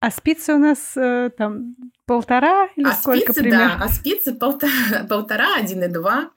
А 0.00 0.10
спицы 0.10 0.54
у 0.54 0.58
нас 0.58 0.96
э, 0.96 1.30
там 1.36 1.74
полтора 2.04 2.68
или 2.76 2.86
а 2.86 2.92
сколько 2.92 3.32
спицы, 3.32 3.40
примерно? 3.40 3.78
Да, 3.78 3.84
а 3.84 3.88
спицы 3.88 4.34
полтора, 4.34 5.04
полтора, 5.08 5.56
один 5.56 5.82
и 5.84 5.88
два. 5.88 6.30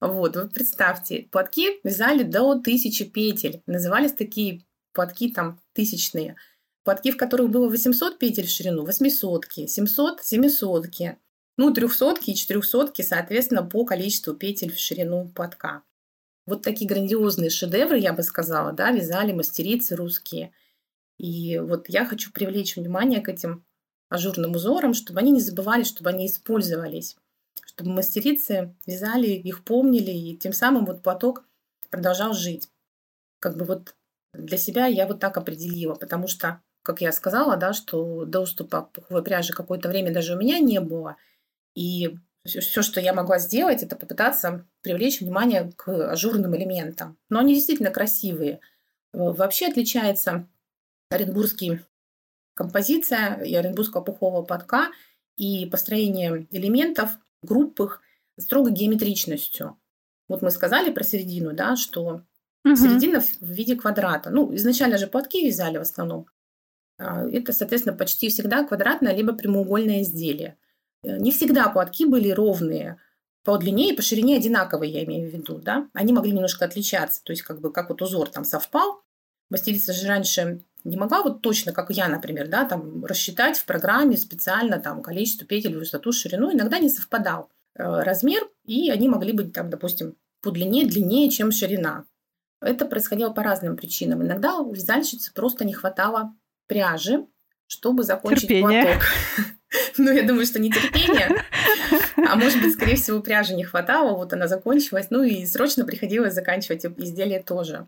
Вот, 0.00 0.36
вот 0.36 0.52
представьте, 0.52 1.28
платки 1.30 1.80
вязали 1.84 2.22
до 2.22 2.58
тысячи 2.58 3.04
петель. 3.04 3.62
Назывались 3.66 4.12
такие 4.12 4.62
платки 4.92 5.32
там 5.32 5.60
тысячные. 5.72 6.36
Платки, 6.84 7.12
в 7.12 7.16
которых 7.16 7.50
было 7.50 7.68
800 7.68 8.18
петель 8.18 8.46
в 8.46 8.50
ширину, 8.50 8.84
800, 8.84 9.46
700, 9.68 10.24
700. 10.24 10.86
Ну, 11.58 11.72
трехсотки 11.72 12.30
и 12.30 12.34
четырехсотки, 12.34 13.02
соответственно, 13.02 13.62
по 13.62 13.84
количеству 13.84 14.34
петель 14.34 14.72
в 14.72 14.78
ширину 14.78 15.28
платка. 15.28 15.82
Вот 16.46 16.62
такие 16.62 16.88
грандиозные 16.88 17.50
шедевры, 17.50 17.98
я 17.98 18.12
бы 18.12 18.22
сказала, 18.24 18.72
да, 18.72 18.90
вязали 18.90 19.32
мастерицы 19.32 19.96
русские– 19.96 20.52
и 21.22 21.60
вот 21.60 21.88
я 21.88 22.04
хочу 22.04 22.32
привлечь 22.32 22.74
внимание 22.74 23.20
к 23.20 23.28
этим 23.28 23.64
ажурным 24.08 24.56
узорам, 24.56 24.92
чтобы 24.92 25.20
они 25.20 25.30
не 25.30 25.40
забывали, 25.40 25.84
чтобы 25.84 26.10
они 26.10 26.26
использовались, 26.26 27.16
чтобы 27.64 27.92
мастерицы 27.92 28.74
вязали, 28.86 29.28
их 29.28 29.62
помнили, 29.62 30.10
и 30.10 30.36
тем 30.36 30.52
самым 30.52 30.84
вот 30.84 31.04
платок 31.04 31.44
продолжал 31.90 32.34
жить. 32.34 32.68
Как 33.38 33.56
бы 33.56 33.64
вот 33.64 33.94
для 34.34 34.58
себя 34.58 34.86
я 34.86 35.06
вот 35.06 35.20
так 35.20 35.36
определила, 35.36 35.94
потому 35.94 36.26
что, 36.26 36.60
как 36.82 37.00
я 37.00 37.12
сказала, 37.12 37.56
да, 37.56 37.72
что 37.72 38.24
доступа 38.24 38.82
к 38.82 38.90
пуховой 38.90 39.22
пряже 39.22 39.52
какое-то 39.52 39.88
время 39.88 40.12
даже 40.12 40.34
у 40.34 40.38
меня 40.38 40.58
не 40.58 40.80
было. 40.80 41.16
И 41.76 42.16
все, 42.44 42.82
что 42.82 43.00
я 43.00 43.14
могла 43.14 43.38
сделать, 43.38 43.84
это 43.84 43.94
попытаться 43.94 44.66
привлечь 44.80 45.20
внимание 45.20 45.70
к 45.76 45.88
ажурным 46.10 46.56
элементам. 46.56 47.16
Но 47.30 47.38
они 47.38 47.54
действительно 47.54 47.92
красивые. 47.92 48.58
Вообще 49.12 49.68
отличается 49.68 50.48
оренбургский 51.12 51.80
композиция 52.54 53.42
и 53.42 53.54
оренбургского 53.54 54.02
пухового 54.02 54.42
подка 54.42 54.90
и 55.36 55.66
построение 55.66 56.46
элементов, 56.50 57.10
групп 57.42 57.80
их 57.80 58.00
строго 58.38 58.70
геометричностью. 58.70 59.78
Вот 60.28 60.42
мы 60.42 60.50
сказали 60.50 60.90
про 60.90 61.04
середину, 61.04 61.52
да, 61.52 61.76
что 61.76 62.22
угу. 62.64 62.76
середина 62.76 63.20
в 63.20 63.42
виде 63.42 63.76
квадрата. 63.76 64.30
Ну, 64.30 64.54
изначально 64.54 64.98
же 64.98 65.06
платки 65.06 65.46
вязали 65.46 65.78
в 65.78 65.82
основном. 65.82 66.26
А, 66.98 67.26
это, 67.28 67.52
соответственно, 67.52 67.96
почти 67.96 68.28
всегда 68.28 68.64
квадратное 68.64 69.14
либо 69.14 69.32
прямоугольное 69.32 70.02
изделие. 70.02 70.56
Э, 71.02 71.18
не 71.18 71.32
всегда 71.32 71.68
платки 71.68 72.06
были 72.06 72.30
ровные, 72.30 72.98
по 73.44 73.58
длине 73.58 73.90
и 73.90 73.96
по 73.96 74.02
ширине 74.02 74.36
одинаковые, 74.36 74.92
я 74.92 75.04
имею 75.04 75.28
в 75.28 75.34
виду, 75.34 75.58
да. 75.58 75.88
Они 75.94 76.12
могли 76.12 76.30
немножко 76.30 76.64
отличаться, 76.64 77.22
то 77.24 77.32
есть 77.32 77.42
как 77.42 77.60
бы 77.60 77.72
как 77.72 77.88
вот 77.88 78.00
узор 78.00 78.28
там 78.28 78.44
совпал. 78.44 79.02
Мастерица 79.50 79.92
же 79.92 80.06
раньше 80.06 80.64
не 80.84 80.96
могла 80.96 81.22
вот 81.22 81.42
точно, 81.42 81.72
как 81.72 81.90
я, 81.90 82.08
например, 82.08 82.48
да, 82.48 82.64
там 82.64 83.04
рассчитать 83.04 83.58
в 83.58 83.64
программе 83.64 84.16
специально 84.16 84.78
там 84.78 85.02
количество 85.02 85.46
петель, 85.46 85.76
высоту, 85.76 86.12
ширину. 86.12 86.52
Иногда 86.52 86.78
не 86.78 86.88
совпадал 86.88 87.50
э, 87.74 88.02
размер, 88.02 88.48
и 88.66 88.90
они 88.90 89.08
могли 89.08 89.32
быть 89.32 89.52
там, 89.52 89.70
допустим, 89.70 90.16
по 90.40 90.50
длине 90.50 90.86
длиннее, 90.86 91.30
чем 91.30 91.52
ширина. 91.52 92.04
Это 92.60 92.86
происходило 92.86 93.30
по 93.30 93.42
разным 93.42 93.76
причинам. 93.76 94.22
Иногда 94.22 94.56
у 94.56 94.72
вязальщицы 94.72 95.32
просто 95.32 95.64
не 95.64 95.72
хватало 95.72 96.34
пряжи, 96.66 97.26
чтобы 97.66 98.02
закончить 98.02 98.48
Терпение. 98.48 98.82
платок. 98.82 99.02
Ну, 99.96 100.10
я 100.12 100.22
думаю, 100.22 100.44
что 100.44 100.58
не 100.58 100.70
терпение, 100.70 101.44
а 102.16 102.36
может 102.36 102.60
быть, 102.60 102.74
скорее 102.74 102.96
всего, 102.96 103.20
пряжи 103.20 103.54
не 103.54 103.64
хватало, 103.64 104.14
вот 104.14 104.34
она 104.34 104.46
закончилась, 104.46 105.06
ну 105.08 105.22
и 105.22 105.46
срочно 105.46 105.86
приходилось 105.86 106.34
заканчивать 106.34 106.84
изделие 106.84 107.42
тоже. 107.42 107.86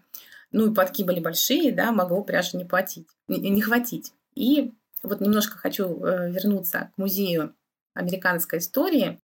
Ну 0.57 0.71
и 0.71 0.75
платки 0.75 1.03
были 1.03 1.19
большие, 1.19 1.73
да, 1.73 1.91
могло 1.91 2.23
пряжи 2.23 2.57
не 2.57 2.65
платить, 2.65 3.09
не, 3.27 3.51
не 3.51 3.61
хватить. 3.61 4.13
И 4.37 4.73
вот 5.03 5.21
немножко 5.21 5.59
хочу 5.59 6.01
э, 6.05 6.31
вернуться 6.31 6.93
к 6.95 6.99
музею 6.99 7.57
американской 7.93 8.61
истории. 8.61 9.21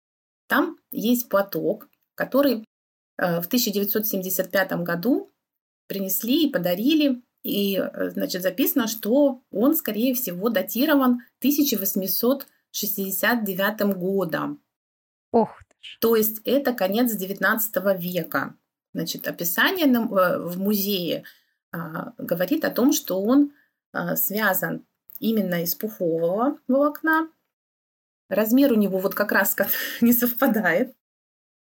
Там 0.46 0.78
есть 0.92 1.28
платок, 1.28 1.90
который 2.14 2.64
э, 3.18 3.42
в 3.42 3.48
1975 3.48 4.74
году 4.84 5.34
принесли 5.88 6.46
и 6.46 6.52
подарили. 6.52 7.24
И, 7.42 7.80
э, 7.80 8.12
значит, 8.12 8.44
записано, 8.44 8.86
что 8.86 9.42
он, 9.50 9.76
скорее 9.76 10.14
всего, 10.14 10.50
датирован 10.50 11.24
1869 11.40 13.98
годом. 13.98 14.62
Ох 15.32 15.60
То 16.02 16.16
есть 16.16 16.42
это 16.46 16.74
конец 16.74 17.20
XIX 17.20 18.00
века. 18.00 18.56
Значит, 18.96 19.28
описание 19.28 19.88
э, 19.88 20.40
в 20.40 20.58
музее 20.58 21.26
а, 21.74 22.14
говорит 22.18 22.64
о 22.64 22.72
том, 22.72 22.94
что 22.94 23.22
он 23.22 23.52
а, 23.92 24.16
связан 24.16 24.86
именно 25.20 25.64
из 25.64 25.76
пухового 25.76 26.60
волокна. 26.70 27.28
Размер 28.30 28.72
у 28.72 28.76
него 28.76 29.00
вот 29.00 29.14
как 29.14 29.34
раз 29.34 29.58
не 30.02 30.14
совпадает. 30.14 30.96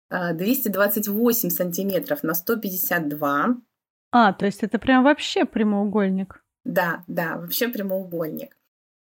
228 0.10 1.48
а, 1.48 1.52
сантиметров 1.52 2.22
на 2.22 2.34
152. 2.34 3.62
А, 4.12 4.34
то 4.34 4.46
есть 4.46 4.62
это 4.62 4.78
прям 4.78 5.06
вообще 5.06 5.46
прямоугольник. 5.46 6.44
Да, 6.66 7.06
да, 7.08 7.38
вообще 7.38 7.70
прямоугольник. 7.70 8.58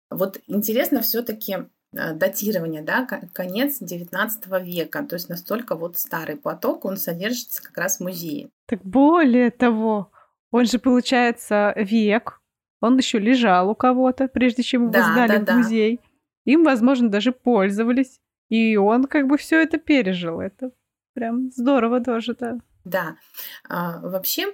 Вот 0.09 0.39
интересно 0.47 1.01
все-таки 1.01 1.68
датирование, 1.95 2.81
да, 2.81 3.07
конец 3.33 3.77
19 3.79 4.47
века, 4.61 5.03
то 5.03 5.15
есть 5.15 5.29
настолько 5.29 5.75
вот 5.75 5.97
старый 5.97 6.35
платок, 6.35 6.85
он 6.85 6.97
содержится 6.97 7.63
как 7.63 7.77
раз 7.77 7.97
в 7.97 8.03
музее. 8.03 8.49
Так 8.67 8.81
более 8.83 9.51
того, 9.51 10.11
он 10.51 10.65
же, 10.65 10.79
получается, 10.79 11.73
век, 11.75 12.41
он 12.81 12.97
еще 12.97 13.19
лежал 13.19 13.69
у 13.69 13.75
кого-то, 13.75 14.27
прежде 14.27 14.63
чем 14.63 14.83
его 14.83 14.91
да, 14.91 15.11
сдали 15.11 15.37
да, 15.37 15.53
в 15.53 15.57
музей. 15.57 15.97
Да. 15.97 16.51
Им, 16.51 16.63
возможно, 16.63 17.09
даже 17.09 17.31
пользовались. 17.31 18.19
И 18.49 18.77
он 18.77 19.05
как 19.05 19.27
бы 19.27 19.37
все 19.37 19.61
это 19.61 19.77
пережил. 19.77 20.39
Это 20.39 20.71
прям 21.13 21.51
здорово 21.51 22.01
тоже, 22.01 22.35
да. 22.39 22.59
Да. 22.83 23.17
А, 23.67 23.99
вообще 24.01 24.53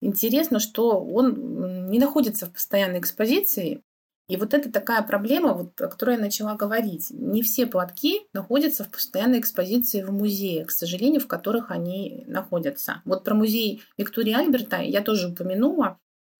интересно, 0.00 0.60
что 0.60 1.04
он 1.04 1.88
не 1.90 1.98
находится 1.98 2.46
в 2.46 2.52
постоянной 2.52 3.00
экспозиции. 3.00 3.82
И 4.28 4.36
вот 4.36 4.54
это 4.54 4.70
такая 4.70 5.02
проблема, 5.02 5.52
вот, 5.52 5.80
о 5.80 5.88
которой 5.88 6.16
я 6.16 6.20
начала 6.20 6.54
говорить. 6.54 7.08
Не 7.10 7.42
все 7.42 7.66
платки 7.66 8.22
находятся 8.32 8.84
в 8.84 8.90
постоянной 8.90 9.40
экспозиции 9.40 10.02
в 10.02 10.12
музее, 10.12 10.64
к 10.64 10.70
сожалению, 10.70 11.20
в 11.20 11.26
которых 11.26 11.70
они 11.70 12.24
находятся. 12.26 13.02
Вот 13.04 13.24
про 13.24 13.34
музей 13.34 13.82
Виктории 13.98 14.32
Альберта 14.32 14.78
я 14.78 15.02
тоже 15.02 15.28
упомянула. 15.28 15.98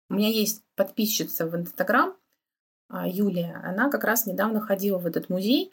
У 0.08 0.14
меня 0.14 0.28
есть 0.28 0.62
подписчица 0.76 1.46
в 1.46 1.56
Инстаграм, 1.56 2.16
а, 2.88 3.08
Юлия. 3.08 3.60
Она 3.64 3.90
как 3.90 4.04
раз 4.04 4.26
недавно 4.26 4.60
ходила 4.60 4.98
в 4.98 5.06
этот 5.06 5.28
музей, 5.28 5.70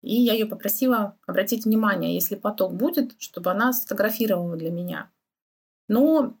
и 0.00 0.14
я 0.14 0.32
ее 0.32 0.46
попросила 0.46 1.16
обратить 1.26 1.64
внимание, 1.64 2.14
если 2.14 2.34
поток 2.34 2.74
будет, 2.74 3.14
чтобы 3.20 3.50
она 3.50 3.72
сфотографировала 3.72 4.56
для 4.56 4.70
меня. 4.70 5.10
Но 5.88 6.36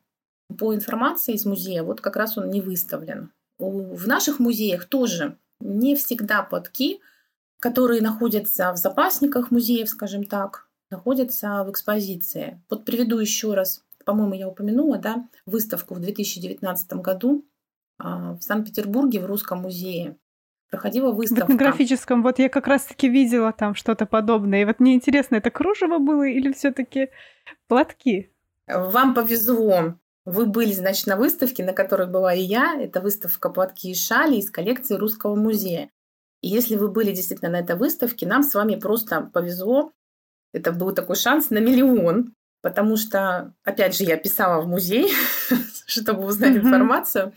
по 0.58 0.74
информации 0.74 1.34
из 1.34 1.44
музея, 1.44 1.82
вот 1.82 2.00
как 2.00 2.16
раз 2.16 2.36
он 2.38 2.50
не 2.50 2.60
выставлен. 2.60 3.30
В 3.70 4.08
наших 4.08 4.40
музеях 4.40 4.86
тоже 4.86 5.36
не 5.60 5.94
всегда 5.94 6.42
платки, 6.42 7.00
которые 7.60 8.02
находятся 8.02 8.72
в 8.72 8.76
запасниках 8.76 9.50
музеев, 9.52 9.88
скажем 9.88 10.24
так, 10.24 10.68
находятся 10.90 11.62
в 11.64 11.70
экспозиции. 11.70 12.60
Вот 12.68 12.84
приведу 12.84 13.18
еще 13.18 13.54
раз, 13.54 13.84
по-моему, 14.04 14.34
я 14.34 14.48
упомянула, 14.48 14.98
да, 14.98 15.28
выставку 15.46 15.94
в 15.94 16.00
2019 16.00 16.92
году 16.94 17.44
а, 17.98 18.34
в 18.34 18.42
Санкт-Петербурге 18.42 19.20
в 19.20 19.26
Русском 19.26 19.60
музее. 19.60 20.16
Проходила 20.70 21.12
выставка. 21.12 21.46
В 21.46 21.54
этнографическом, 21.54 22.22
вот 22.22 22.38
я 22.38 22.48
как 22.48 22.66
раз-таки 22.66 23.08
видела 23.08 23.52
там 23.52 23.74
что-то 23.74 24.06
подобное. 24.06 24.62
И 24.62 24.64
вот 24.64 24.80
мне 24.80 24.94
интересно, 24.94 25.36
это 25.36 25.50
кружево 25.50 25.98
было 25.98 26.26
или 26.26 26.52
все-таки 26.52 27.10
платки? 27.68 28.32
Вам 28.66 29.14
повезло. 29.14 29.94
Вы 30.24 30.46
были, 30.46 30.72
значит, 30.72 31.06
на 31.06 31.16
выставке, 31.16 31.64
на 31.64 31.72
которой 31.72 32.06
была 32.06 32.32
и 32.34 32.42
я. 32.42 32.80
Это 32.80 33.00
выставка 33.00 33.50
«Платки 33.50 33.90
и 33.90 33.94
шали» 33.94 34.36
из 34.36 34.50
коллекции 34.50 34.94
Русского 34.94 35.34
музея. 35.34 35.90
И 36.42 36.48
если 36.48 36.76
вы 36.76 36.88
были 36.88 37.12
действительно 37.12 37.50
на 37.50 37.60
этой 37.60 37.76
выставке, 37.76 38.26
нам 38.26 38.42
с 38.42 38.54
вами 38.54 38.76
просто 38.76 39.30
повезло. 39.32 39.92
Это 40.52 40.72
был 40.72 40.92
такой 40.92 41.16
шанс 41.16 41.50
на 41.50 41.58
миллион, 41.58 42.34
потому 42.60 42.96
что, 42.96 43.54
опять 43.64 43.96
же, 43.96 44.04
я 44.04 44.16
писала 44.16 44.60
в 44.60 44.68
музей, 44.68 45.12
чтобы 45.86 46.24
узнать 46.24 46.56
информацию. 46.56 47.32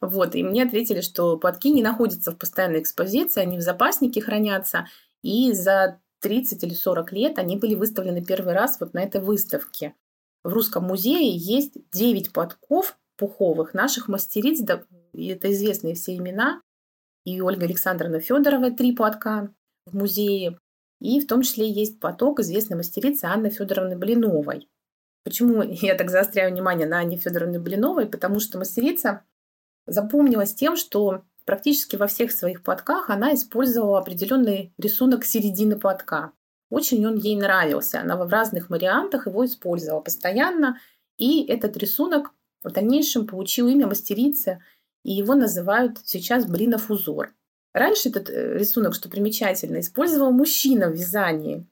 Вот, 0.00 0.34
и 0.34 0.42
мне 0.42 0.64
ответили, 0.64 1.00
что 1.00 1.36
платки 1.36 1.70
не 1.70 1.82
находятся 1.82 2.32
в 2.32 2.38
постоянной 2.38 2.80
экспозиции, 2.80 3.40
они 3.40 3.58
в 3.58 3.62
запаснике 3.62 4.20
хранятся, 4.20 4.86
и 5.22 5.52
за 5.52 6.00
30 6.20 6.62
или 6.64 6.74
40 6.74 7.12
лет 7.12 7.38
они 7.38 7.56
были 7.56 7.74
выставлены 7.74 8.24
первый 8.24 8.54
раз 8.54 8.78
вот 8.78 8.94
на 8.94 9.00
этой 9.00 9.20
выставке. 9.20 9.94
В 10.42 10.52
Русском 10.52 10.84
музее 10.84 11.36
есть 11.36 11.74
9 11.92 12.32
платков 12.32 12.98
пуховых 13.16 13.74
наших 13.74 14.08
мастериц, 14.08 14.60
да, 14.60 14.82
это 15.12 15.52
известные 15.52 15.94
все 15.94 16.16
имена, 16.16 16.62
и 17.24 17.40
Ольга 17.42 17.66
Александровна 17.66 18.20
Федорова 18.20 18.70
три 18.70 18.94
платка 18.96 19.52
в 19.84 19.94
музее, 19.94 20.58
и 21.00 21.20
в 21.20 21.26
том 21.26 21.42
числе 21.42 21.70
есть 21.70 22.00
платок 22.00 22.40
известной 22.40 22.76
мастерицы 22.76 23.24
Анны 23.24 23.50
Федоровны 23.50 23.96
Блиновой. 23.96 24.68
Почему 25.24 25.62
я 25.62 25.94
так 25.94 26.10
заостряю 26.10 26.52
внимание 26.52 26.86
на 26.86 27.00
Анне 27.00 27.16
Федоровне 27.16 27.58
Блиновой? 27.58 28.06
Потому 28.06 28.40
что 28.40 28.58
мастерица 28.58 29.24
запомнилась 29.86 30.54
тем, 30.54 30.76
что 30.76 31.24
практически 31.44 31.96
во 31.96 32.06
всех 32.06 32.32
своих 32.32 32.62
платках 32.62 33.10
она 33.10 33.34
использовала 33.34 33.98
определенный 33.98 34.72
рисунок 34.78 35.24
середины 35.24 35.78
платка. 35.78 36.32
Очень 36.70 37.04
он 37.06 37.16
ей 37.16 37.36
нравился. 37.36 38.00
Она 38.00 38.16
в 38.16 38.28
разных 38.28 38.70
вариантах 38.70 39.26
его 39.26 39.44
использовала 39.44 40.00
постоянно. 40.00 40.78
И 41.18 41.44
этот 41.44 41.76
рисунок 41.76 42.30
в 42.62 42.70
дальнейшем 42.70 43.26
получил 43.26 43.68
имя 43.68 43.86
мастерицы, 43.86 44.62
и 45.04 45.12
его 45.12 45.34
называют 45.34 45.98
сейчас 46.04 46.46
блинов 46.46 46.90
узор. 46.90 47.34
Раньше 47.72 48.08
этот 48.08 48.30
э, 48.30 48.58
рисунок, 48.58 48.94
что 48.94 49.08
примечательно, 49.08 49.80
использовал 49.80 50.30
мужчина 50.32 50.88
в 50.88 50.94
вязании, 50.94 51.66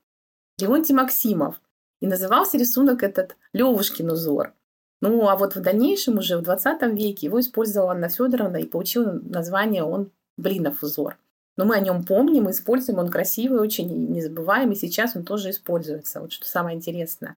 Леонтий 0.59 0.94
Максимов. 0.94 1.61
И 2.01 2.07
назывался 2.07 2.59
рисунок 2.59 3.03
этот 3.03 3.36
Левушкин 3.53 4.11
узор. 4.11 4.55
Ну, 5.01 5.28
а 5.28 5.36
вот 5.36 5.57
в 5.57 5.61
дальнейшем, 5.61 6.18
уже 6.18 6.36
в 6.36 6.42
20 6.42 6.82
веке, 6.94 7.26
его 7.26 7.40
использовала 7.40 7.92
Анна 7.92 8.09
Федоровна 8.09 8.57
и 8.59 8.66
получил 8.66 9.12
название 9.22 9.84
он 9.84 10.11
Блинов 10.36 10.82
узор. 10.82 11.18
Но 11.59 11.64
мы 11.64 11.74
о 11.74 11.80
нем 11.80 12.04
помним, 12.04 12.48
используем, 12.50 13.00
он 13.00 13.11
красивый, 13.11 13.59
очень 13.59 14.12
незабываемый, 14.12 14.76
сейчас 14.76 15.16
он 15.16 15.24
тоже 15.24 15.50
используется, 15.50 16.20
вот 16.20 16.32
что 16.32 16.46
самое 16.46 16.76
интересное. 16.76 17.34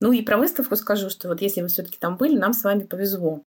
Ну 0.00 0.12
и 0.12 0.22
про 0.22 0.38
выставку 0.38 0.76
скажу, 0.76 1.10
что 1.10 1.26
вот 1.26 1.42
если 1.42 1.62
вы 1.62 1.68
все-таки 1.68 1.98
там 1.98 2.16
были, 2.16 2.38
нам 2.38 2.52
с 2.52 2.62
вами 2.62 2.84
повезло. 2.84 3.42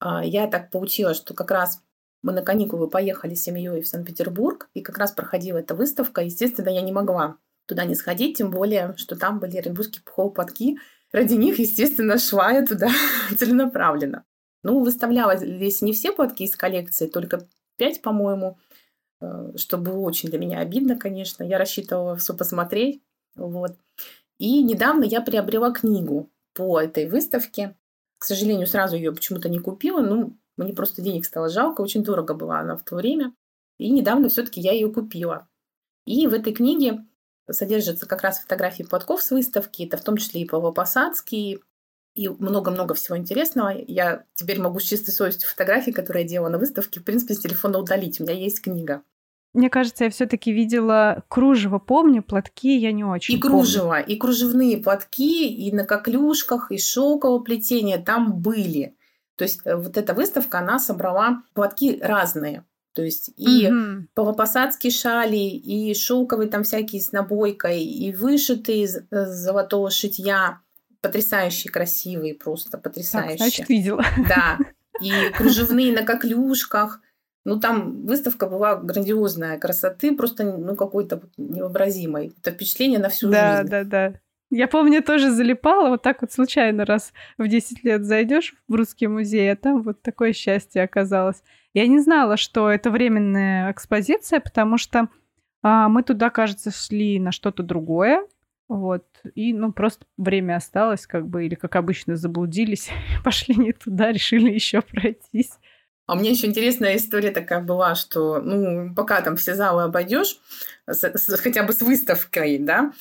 А, 0.00 0.24
я 0.24 0.48
так 0.48 0.72
получилось, 0.72 1.18
что 1.18 1.34
как 1.34 1.52
раз 1.52 1.82
мы 2.22 2.32
на 2.32 2.42
каникулы 2.42 2.88
поехали 2.88 3.34
с 3.34 3.44
семьей 3.44 3.80
в 3.80 3.86
Санкт-Петербург, 3.86 4.68
и 4.74 4.80
как 4.80 4.98
раз 4.98 5.12
проходила 5.12 5.58
эта 5.58 5.76
выставка. 5.76 6.22
Естественно, 6.22 6.68
я 6.68 6.82
не 6.82 6.90
могла 6.92 7.36
туда 7.66 7.84
не 7.84 7.94
сходить, 7.94 8.38
тем 8.38 8.50
более, 8.50 8.96
что 8.96 9.14
там 9.14 9.38
были 9.38 9.56
оренбургские 9.56 10.02
пуховые 10.02 10.34
платки. 10.34 10.78
Ради 11.12 11.34
них, 11.34 11.60
естественно, 11.60 12.18
шла 12.18 12.50
я 12.50 12.66
туда 12.66 12.90
целенаправленно. 13.38 14.24
Ну, 14.64 14.82
выставляла 14.82 15.36
здесь 15.36 15.80
не 15.80 15.92
все 15.92 16.10
платки 16.10 16.44
из 16.44 16.56
коллекции, 16.56 17.06
только 17.06 17.46
пять, 17.76 18.02
по-моему. 18.02 18.58
Э, 19.20 19.52
что 19.56 19.78
было 19.78 19.98
очень 19.98 20.28
для 20.28 20.38
меня 20.38 20.60
обидно, 20.60 20.96
конечно. 20.96 21.42
Я 21.42 21.58
рассчитывала 21.58 22.16
все 22.16 22.34
посмотреть. 22.34 23.02
Вот. 23.36 23.76
И 24.38 24.62
недавно 24.62 25.04
я 25.04 25.20
приобрела 25.20 25.72
книгу 25.72 26.30
по 26.54 26.80
этой 26.80 27.08
выставке. 27.08 27.76
К 28.18 28.24
сожалению, 28.24 28.66
сразу 28.66 28.96
ее 28.96 29.12
почему-то 29.12 29.48
не 29.48 29.58
купила. 29.58 30.00
Ну, 30.00 30.36
мне 30.56 30.72
просто 30.72 31.02
денег 31.02 31.24
стало 31.24 31.48
жалко. 31.48 31.80
Очень 31.80 32.04
дорого 32.04 32.34
была 32.34 32.60
она 32.60 32.76
в 32.76 32.82
то 32.82 32.96
время. 32.96 33.34
И 33.78 33.90
недавно 33.90 34.28
все-таки 34.28 34.60
я 34.60 34.72
ее 34.72 34.92
купила. 34.92 35.48
И 36.06 36.26
в 36.26 36.34
этой 36.34 36.52
книге 36.52 37.06
содержатся 37.50 38.06
как 38.06 38.22
раз 38.22 38.40
фотографии 38.40 38.82
платков 38.82 39.22
с 39.22 39.30
выставки. 39.30 39.84
Это 39.84 39.96
в 39.96 40.04
том 40.04 40.16
числе 40.16 40.42
и 40.42 40.46
Павлопосадский, 40.46 41.62
и 42.14 42.28
много-много 42.28 42.94
всего 42.94 43.16
интересного. 43.16 43.72
Я 43.86 44.24
теперь 44.34 44.60
могу 44.60 44.80
с 44.80 44.84
чистой 44.84 45.12
совестью 45.12 45.48
фотографии, 45.48 45.90
которые 45.90 46.24
я 46.24 46.28
делала 46.28 46.50
на 46.50 46.58
выставке, 46.58 47.00
в 47.00 47.04
принципе, 47.04 47.34
с 47.34 47.40
телефона 47.40 47.78
удалить. 47.78 48.20
У 48.20 48.24
меня 48.24 48.34
есть 48.34 48.60
книга. 48.60 49.02
Мне 49.52 49.68
кажется, 49.68 50.04
я 50.04 50.10
все-таки 50.10 50.52
видела 50.52 51.24
кружево, 51.28 51.78
помню, 51.78 52.22
платки 52.22 52.76
я 52.76 52.92
не 52.92 53.04
очень. 53.04 53.34
И 53.34 53.40
кружево, 53.40 53.96
помню. 53.96 54.06
и 54.06 54.16
кружевные 54.16 54.76
платки, 54.78 55.48
и 55.48 55.72
на 55.72 55.84
коклюшках, 55.84 56.70
и 56.70 56.78
шелковое 56.78 57.40
плетение 57.40 57.98
там 57.98 58.40
были. 58.40 58.96
То 59.36 59.44
есть 59.44 59.60
э, 59.64 59.74
вот 59.74 59.96
эта 59.96 60.14
выставка, 60.14 60.60
она 60.60 60.78
собрала 60.78 61.42
платки 61.54 61.98
разные. 62.00 62.64
То 62.92 63.02
есть 63.02 63.30
и 63.36 63.68
угу. 63.68 64.06
полупосадские 64.14 64.92
шали, 64.92 65.36
и 65.36 65.94
шелковые 65.94 66.48
там 66.48 66.62
всякие 66.62 67.00
с 67.00 67.10
набойкой, 67.10 67.82
и 67.82 68.12
вышитые 68.12 68.84
из 68.84 68.96
э, 68.96 69.26
золотого 69.26 69.90
шитья, 69.90 70.60
потрясающие, 71.00 71.72
красивые, 71.72 72.34
просто 72.34 72.78
потрясающие. 72.78 73.38
Так, 73.38 73.48
значит, 73.48 73.68
видела. 73.68 74.04
Да. 74.28 74.58
И 75.00 75.12
кружевные 75.36 75.92
на 75.92 76.04
коклюшках. 76.04 77.00
Ну, 77.44 77.58
там 77.58 78.04
выставка 78.06 78.46
была 78.46 78.76
грандиозная 78.76 79.58
красоты, 79.58 80.14
просто 80.14 80.44
ну, 80.44 80.76
какой-то 80.76 81.22
невообразимой. 81.38 82.34
Это 82.38 82.50
впечатление 82.50 82.98
на 82.98 83.08
всю 83.08 83.30
да, 83.30 83.58
жизнь. 83.58 83.70
Да, 83.70 83.84
да, 83.84 84.10
да. 84.10 84.20
Я 84.50 84.66
помню, 84.66 85.02
тоже 85.02 85.30
залипала, 85.30 85.90
вот 85.90 86.02
так 86.02 86.22
вот 86.22 86.32
случайно 86.32 86.84
раз 86.84 87.12
в 87.38 87.46
10 87.46 87.84
лет 87.84 88.04
зайдешь 88.04 88.54
в 88.66 88.74
русский 88.74 89.06
музей, 89.06 89.50
а 89.52 89.56
там 89.56 89.82
вот 89.82 90.02
такое 90.02 90.32
счастье 90.32 90.82
оказалось. 90.82 91.42
Я 91.72 91.86
не 91.86 92.00
знала, 92.00 92.36
что 92.36 92.68
это 92.68 92.90
временная 92.90 93.70
экспозиция, 93.70 94.40
потому 94.40 94.76
что 94.76 95.08
а, 95.62 95.88
мы 95.88 96.02
туда, 96.02 96.30
кажется, 96.30 96.72
шли 96.72 97.20
на 97.20 97.30
что-то 97.30 97.62
другое. 97.62 98.26
Вот. 98.70 99.04
И, 99.34 99.52
ну, 99.52 99.72
просто 99.72 100.06
время 100.16 100.54
осталось, 100.54 101.04
как 101.04 101.26
бы, 101.26 101.44
или, 101.44 101.56
как 101.56 101.74
обычно, 101.74 102.14
заблудились, 102.14 102.88
пошли 103.24 103.56
не 103.56 103.72
туда, 103.72 104.12
решили 104.12 104.48
еще 104.48 104.80
пройтись. 104.80 105.50
А 106.06 106.14
мне 106.14 106.30
еще 106.30 106.46
интересная 106.46 106.96
история 106.96 107.32
такая 107.32 107.60
была, 107.60 107.96
что, 107.96 108.40
ну, 108.40 108.94
пока 108.94 109.22
там 109.22 109.36
все 109.36 109.56
залы 109.56 109.82
обойдешь, 109.82 110.38
хотя 110.86 111.64
бы 111.64 111.72
с 111.72 111.80
выставкой, 111.80 112.58
да, 112.58 112.92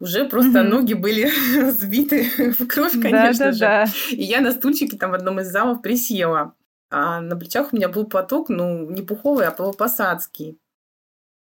уже 0.00 0.26
просто 0.26 0.60
mm-hmm. 0.60 0.68
ноги 0.68 0.94
были 0.94 1.30
сбиты 1.70 2.52
в 2.58 2.66
кровь, 2.66 2.92
конечно 2.92 3.52
да, 3.52 3.52
да, 3.52 3.52
же. 3.52 3.58
Да. 3.58 3.86
И 4.10 4.22
я 4.22 4.40
на 4.40 4.52
стульчике 4.52 4.96
там 4.96 5.10
в 5.10 5.14
одном 5.14 5.40
из 5.40 5.48
залов 5.48 5.82
присела. 5.82 6.54
А 6.90 7.20
на 7.20 7.36
плечах 7.36 7.72
у 7.72 7.76
меня 7.76 7.90
был 7.90 8.06
платок, 8.06 8.48
ну, 8.48 8.90
не 8.90 9.02
пуховый, 9.02 9.46
а 9.46 9.50
полупосадский. 9.50 10.58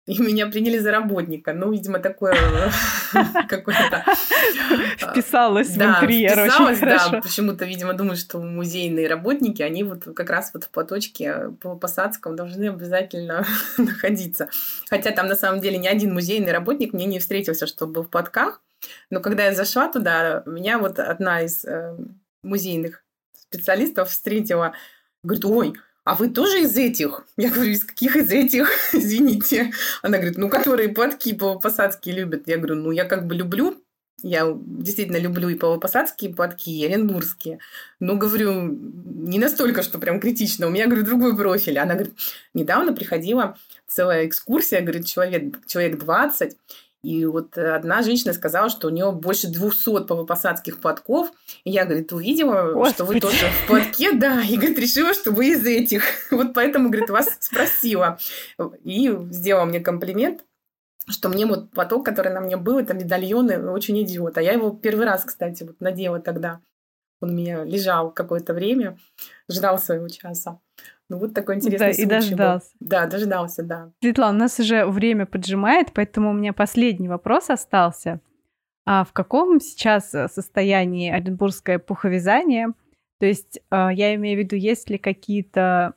И 0.08 0.20
меня 0.20 0.48
приняли 0.48 0.80
за 0.80 0.92
работника. 0.92 1.54
Ну, 1.54 1.72
видимо, 1.72 2.00
такое 2.00 2.36
какое-то... 3.50 4.04
Вписалось 4.98 5.70
в 5.70 5.82
интерьер 5.82 6.40
очень 6.40 6.80
да. 6.80 7.22
Почему-то, 7.22 7.66
видимо, 7.66 7.94
думаю, 7.94 8.18
что 8.18 8.40
музейные 8.40 9.08
работники, 9.08 9.62
они 9.62 9.84
вот 9.84 10.04
как 10.16 10.30
раз 10.32 10.52
вот 10.54 10.64
в 10.64 10.70
платочке 10.70 11.52
по 11.62 11.76
Посадскому 11.76 12.36
должны 12.36 12.70
обязательно 12.70 13.46
находиться. 13.78 14.50
Хотя 14.90 15.12
там 15.12 15.28
на 15.28 15.36
самом 15.36 15.62
деле 15.62 15.78
ни 15.78 15.88
один 15.88 16.14
музейный 16.14 16.52
работник 16.52 16.94
мне 16.94 17.06
не 17.06 17.20
встретился, 17.20 17.68
что 17.68 17.86
был 17.86 18.04
в 18.04 18.10
платках. 18.10 18.62
Но 19.12 19.20
когда 19.20 19.46
я 19.46 19.54
зашла 19.54 19.92
туда, 19.92 20.42
меня 20.48 20.80
вот 20.80 20.98
одна 20.98 21.42
из 21.42 21.64
э, 21.64 21.96
музейных 22.42 23.04
специалистов 23.38 24.10
встретила. 24.10 24.74
Говорит, 25.24 25.46
ой, 25.46 25.74
а 26.04 26.16
вы 26.16 26.30
тоже 26.30 26.62
из 26.62 26.76
этих? 26.78 27.26
Я 27.38 27.50
говорю, 27.50 27.72
из 27.72 27.84
каких 27.84 28.16
из 28.16 28.32
этих? 28.32 28.70
Извините. 28.94 29.72
Она 30.02 30.18
говорит, 30.18 30.38
ну, 30.38 30.50
которые 30.50 30.90
платки 30.90 31.34
полупосадские 31.34 32.16
любят. 32.16 32.44
Я 32.48 32.58
говорю, 32.58 32.76
ну, 32.76 32.92
я 32.92 33.06
как 33.06 33.28
бы 33.28 33.36
люблю 33.36 33.82
я 34.24 34.56
действительно 34.56 35.18
люблю 35.18 35.50
и 35.50 35.56
полупосадские 35.56 36.34
платки, 36.34 36.72
и 36.72 36.86
оренбургские. 36.86 37.60
Но, 38.00 38.16
говорю, 38.16 38.52
не 38.52 39.40
настолько, 39.40 39.84
что 39.84 40.00
прям 40.00 40.20
критично. 40.20 40.68
У 40.68 40.70
меня, 40.70 40.86
говорю, 40.86 41.06
другой 41.06 41.36
профиль. 41.36 41.80
Она 41.80 41.96
говорит, 41.96 42.14
недавно 42.54 42.94
приходила 42.94 43.58
целая 43.88 44.28
экскурсия, 44.28 44.82
говорит, 44.82 45.06
человек, 45.06 45.66
человек 45.66 45.98
20, 45.98 46.56
и 47.04 47.26
вот 47.26 47.58
одна 47.58 48.04
женщина 48.04 48.34
сказала, 48.34 48.70
что 48.70 48.88
у 48.88 48.92
нее 48.92 49.12
больше 49.12 49.48
200 49.48 50.06
полупосадских 50.06 50.80
платков. 50.80 51.32
И 51.64 51.72
я, 51.72 51.86
говорит, 51.86 52.14
увидела, 52.14 52.74
Господи. 52.74 52.94
что 52.94 53.06
вы 53.06 53.20
тоже 53.20 53.48
в 53.48 53.68
платке, 53.68 54.12
да. 54.14 54.42
И, 54.42 54.56
говорит, 54.56 54.78
решила, 54.78 55.14
что 55.14 55.32
вы 55.32 55.50
из 55.50 55.66
этих. 55.66 56.04
Вот 56.30 56.54
поэтому, 56.54 56.90
говорит, 56.90 57.10
вас 57.10 57.38
спросила. 57.40 58.20
И 58.84 59.12
сделала 59.32 59.66
мне 59.66 59.80
комплимент 59.80 60.44
что 61.10 61.30
мне 61.30 61.46
вот 61.46 61.72
платок, 61.72 62.06
который 62.06 62.32
на 62.32 62.40
мне 62.40 62.58
был, 62.58 62.78
это 62.78 62.94
медальоны, 62.94 63.72
очень 63.72 64.02
идет. 64.02 64.38
А 64.38 64.42
я 64.42 64.54
его 64.54 64.70
первый 64.70 65.06
раз, 65.06 65.26
кстати, 65.26 65.64
вот 65.64 65.82
надела 65.82 66.20
тогда. 66.20 66.62
Он 67.22 67.32
у 67.32 67.34
меня 67.34 67.64
лежал 67.64 68.12
какое-то 68.12 68.54
время, 68.54 68.98
ждал 69.50 69.78
своего 69.80 70.08
часа. 70.08 70.60
Ну, 71.12 71.18
вот 71.18 71.34
такой 71.34 71.56
интересный 71.56 71.88
да, 71.88 71.94
случай 71.94 72.04
и 72.04 72.06
дождался. 72.06 72.70
Был. 72.80 72.88
Да, 72.88 73.06
дождался, 73.06 73.64
да. 73.64 73.92
Светлана, 74.00 74.38
у 74.38 74.40
нас 74.40 74.58
уже 74.62 74.86
время 74.86 75.26
поджимает, 75.26 75.92
поэтому 75.94 76.30
у 76.30 76.34
меня 76.34 76.54
последний 76.54 77.10
вопрос 77.10 77.50
остался. 77.50 78.22
А 78.86 79.04
в 79.04 79.12
каком 79.12 79.60
сейчас 79.60 80.14
э, 80.14 80.30
состоянии 80.30 81.12
оренбургское 81.12 81.80
пуховязание? 81.80 82.70
То 83.20 83.26
есть 83.26 83.60
э, 83.72 83.90
я 83.92 84.16
имею 84.16 84.38
в 84.38 84.40
виду, 84.40 84.56
есть 84.56 84.90
ли 84.90 84.98
какие-то 84.98 85.96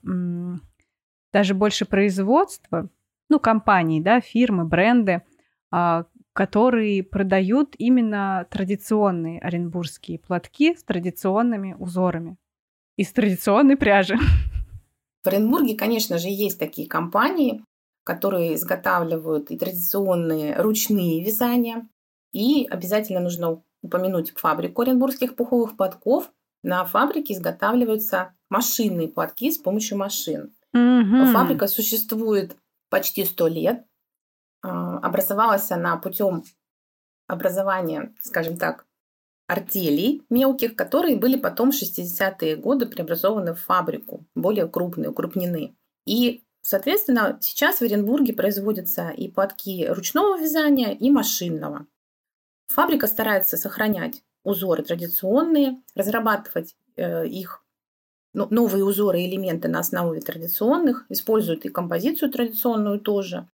даже 1.33 1.55
больше 1.55 1.85
производства, 1.85 2.89
ну, 3.29 3.39
компании, 3.39 4.01
да, 4.01 4.21
фирмы, 4.21 4.65
бренды, 4.65 5.23
а, 5.71 6.07
которые 6.33 7.05
продают 7.05 7.77
именно 7.79 8.49
традиционные 8.51 9.41
оренбургские 9.41 10.19
платки 10.19 10.75
с 10.75 10.83
традиционными 10.83 11.77
узорами 11.79 12.37
из 12.97 13.13
традиционной 13.13 13.77
пряжи. 13.77 14.17
В 15.25 15.27
Оренбурге, 15.27 15.75
конечно 15.75 16.19
же, 16.19 16.29
есть 16.29 16.59
такие 16.59 16.87
компании, 16.87 17.65
которые 18.05 18.55
изготавливают 18.55 19.51
и 19.51 19.59
традиционные 19.59 20.61
ручные 20.61 21.25
вязания. 21.25 21.89
И 22.33 22.67
обязательно 22.69 23.21
нужно 23.21 23.63
упомянуть 23.83 24.33
фабрику 24.37 24.83
оренбургских 24.83 25.35
пуховых 25.35 25.77
платков. 25.77 26.31
На 26.63 26.85
фабрике 26.85 27.35
изготавливаются 27.35 28.35
машинные 28.51 29.09
платки 29.09 29.51
с 29.51 29.57
помощью 29.57 29.97
машин. 29.97 30.55
Угу. 30.75 31.33
Фабрика 31.33 31.69
существует 31.69 32.57
почти 32.91 33.25
100 33.25 33.47
лет. 33.49 33.87
А, 34.63 34.99
образовалась 34.99 35.71
она 35.71 35.97
путем 35.97 36.45
образования, 37.27 38.15
скажем 38.21 38.59
так, 38.59 38.87
артелей 39.55 40.23
мелких, 40.31 40.75
которые 40.75 41.17
были 41.17 41.37
потом 41.37 41.71
в 41.71 41.75
60-е 41.75 42.57
годы 42.57 42.87
преобразованы 42.87 43.55
в 43.55 43.61
фабрику, 43.61 44.27
более 44.35 44.69
крупные, 44.69 45.11
укрупнены. 45.11 45.77
И, 46.07 46.43
соответственно, 46.63 47.39
сейчас 47.41 47.79
в 47.79 47.83
Оренбурге 47.83 48.33
производятся 48.33 49.11
и 49.11 49.29
платки 49.29 49.87
ручного 49.87 50.37
вязания, 50.39 50.91
и 50.91 51.11
машинного. 51.11 51.87
Фабрика 52.67 53.07
старается 53.07 53.57
сохранять 53.57 54.23
узоры 54.43 54.83
традиционные, 54.83 55.81
разрабатывать 55.95 56.77
э, 56.97 57.27
их 57.27 57.65
ну, 58.35 58.49
новые 58.51 58.85
узоры 58.85 59.21
и 59.21 59.31
элементы 59.31 59.69
на 59.69 59.79
основе 59.79 60.21
традиционных, 60.21 61.07
используют 61.09 61.65
и 61.65 61.69
композицию 61.69 62.33
традиционную 62.33 62.99
тоже, 63.01 63.49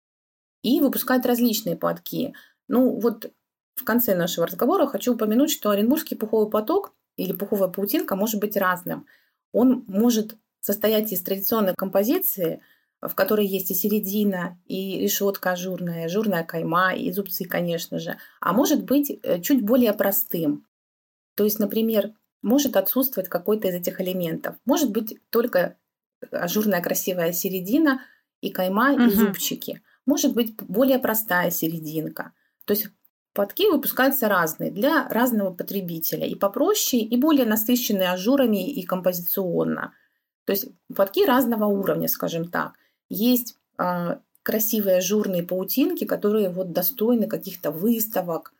и 0.62 0.80
выпускают 0.80 1.24
различные 1.24 1.76
платки. 1.76 2.34
Ну, 2.68 3.00
вот 3.00 3.32
в 3.76 3.84
конце 3.84 4.14
нашего 4.16 4.46
разговора 4.46 4.86
хочу 4.86 5.14
упомянуть, 5.14 5.50
что 5.50 5.70
оренбургский 5.70 6.16
пуховый 6.16 6.50
платок 6.50 6.92
или 7.16 7.32
пуховая 7.32 7.68
паутинка 7.68 8.16
может 8.16 8.40
быть 8.40 8.56
разным. 8.56 9.06
Он 9.52 9.84
может 9.86 10.36
состоять 10.60 11.12
из 11.12 11.22
традиционной 11.22 11.74
композиции, 11.76 12.60
в 13.00 13.14
которой 13.14 13.46
есть 13.46 13.70
и 13.70 13.74
середина, 13.74 14.58
и 14.66 14.98
решетка 15.00 15.52
ажурная, 15.52 16.06
ажурная 16.06 16.44
кайма, 16.44 16.94
и 16.94 17.12
зубцы, 17.12 17.44
конечно 17.44 17.98
же, 17.98 18.16
а 18.40 18.52
может 18.52 18.84
быть 18.84 19.10
э, 19.22 19.40
чуть 19.40 19.62
более 19.62 19.92
простым. 19.92 20.66
То 21.34 21.44
есть, 21.44 21.58
например, 21.58 22.12
может 22.42 22.76
отсутствовать 22.76 23.28
какой-то 23.28 23.68
из 23.68 23.74
этих 23.74 24.00
элементов. 24.00 24.56
Может 24.64 24.90
быть 24.90 25.18
только 25.30 25.76
ажурная 26.30 26.80
красивая 26.80 27.32
середина 27.32 28.00
и 28.40 28.50
кайма, 28.50 28.94
угу. 28.94 29.02
и 29.02 29.10
зубчики. 29.10 29.82
Может 30.06 30.34
быть 30.34 30.54
более 30.56 30.98
простая 30.98 31.50
серединка. 31.50 32.32
То 32.64 32.72
есть 32.72 32.88
Платки 33.36 33.68
выпускаются 33.68 34.28
разные 34.28 34.70
для 34.70 35.06
разного 35.10 35.52
потребителя. 35.52 36.26
И 36.26 36.34
попроще, 36.34 37.02
и 37.02 37.16
более 37.18 37.44
насыщенные 37.44 38.10
ажурами 38.10 38.66
и 38.66 38.82
композиционно. 38.82 39.92
То 40.46 40.52
есть 40.52 40.68
платки 40.94 41.26
разного 41.26 41.66
уровня, 41.66 42.08
скажем 42.08 42.48
так. 42.48 42.72
Есть 43.10 43.58
э, 43.78 44.16
красивые 44.42 44.96
ажурные 44.96 45.42
паутинки, 45.42 46.06
которые 46.06 46.48
вот 46.48 46.72
достойны 46.72 47.26
каких-то 47.26 47.70
выставок, 47.70 48.54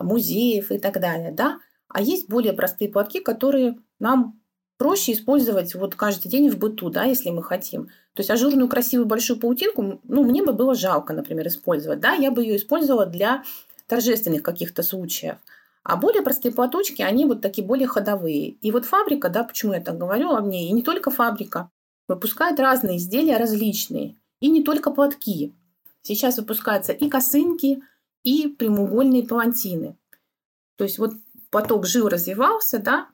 музеев 0.00 0.70
и 0.70 0.78
так 0.78 0.98
далее. 0.98 1.30
Да? 1.30 1.58
А 1.88 2.00
есть 2.00 2.30
более 2.30 2.54
простые 2.54 2.90
платки, 2.90 3.20
которые 3.20 3.76
нам 3.98 4.40
проще 4.78 5.12
использовать 5.12 5.74
вот 5.74 5.94
каждый 5.94 6.30
день 6.30 6.48
в 6.48 6.58
быту, 6.58 6.88
да, 6.88 7.04
если 7.04 7.28
мы 7.28 7.42
хотим. 7.42 7.88
То 8.14 8.20
есть 8.20 8.30
ажурную 8.30 8.68
красивую 8.68 9.06
большую 9.06 9.38
паутинку, 9.38 10.00
ну, 10.04 10.24
мне 10.24 10.42
бы 10.42 10.54
было 10.54 10.74
жалко, 10.74 11.12
например, 11.12 11.46
использовать. 11.48 12.00
Да, 12.00 12.14
я 12.14 12.30
бы 12.30 12.42
ее 12.42 12.56
использовала 12.56 13.04
для 13.04 13.42
торжественных 13.92 14.42
каких-то 14.42 14.82
случаев. 14.82 15.36
А 15.82 15.96
более 15.96 16.22
простые 16.22 16.50
платочки, 16.54 17.02
они 17.02 17.26
вот 17.26 17.42
такие 17.42 17.66
более 17.66 17.86
ходовые. 17.86 18.52
И 18.62 18.72
вот 18.72 18.86
фабрика, 18.86 19.28
да, 19.28 19.44
почему 19.44 19.74
я 19.74 19.82
так 19.82 19.98
говорю 19.98 20.34
о 20.34 20.40
ней, 20.40 20.70
и 20.70 20.72
не 20.72 20.82
только 20.82 21.10
фабрика, 21.10 21.70
выпускает 22.08 22.58
разные 22.58 22.96
изделия 22.96 23.36
различные. 23.36 24.16
И 24.40 24.48
не 24.48 24.62
только 24.62 24.90
платки. 24.90 25.52
Сейчас 26.00 26.38
выпускаются 26.38 26.94
и 26.94 27.10
косынки, 27.10 27.82
и 28.22 28.48
прямоугольные 28.48 29.24
палантины. 29.24 29.94
То 30.76 30.84
есть 30.84 30.98
вот 30.98 31.12
поток 31.50 31.84
жил 31.84 32.08
развивался, 32.08 32.78
да, 32.78 33.08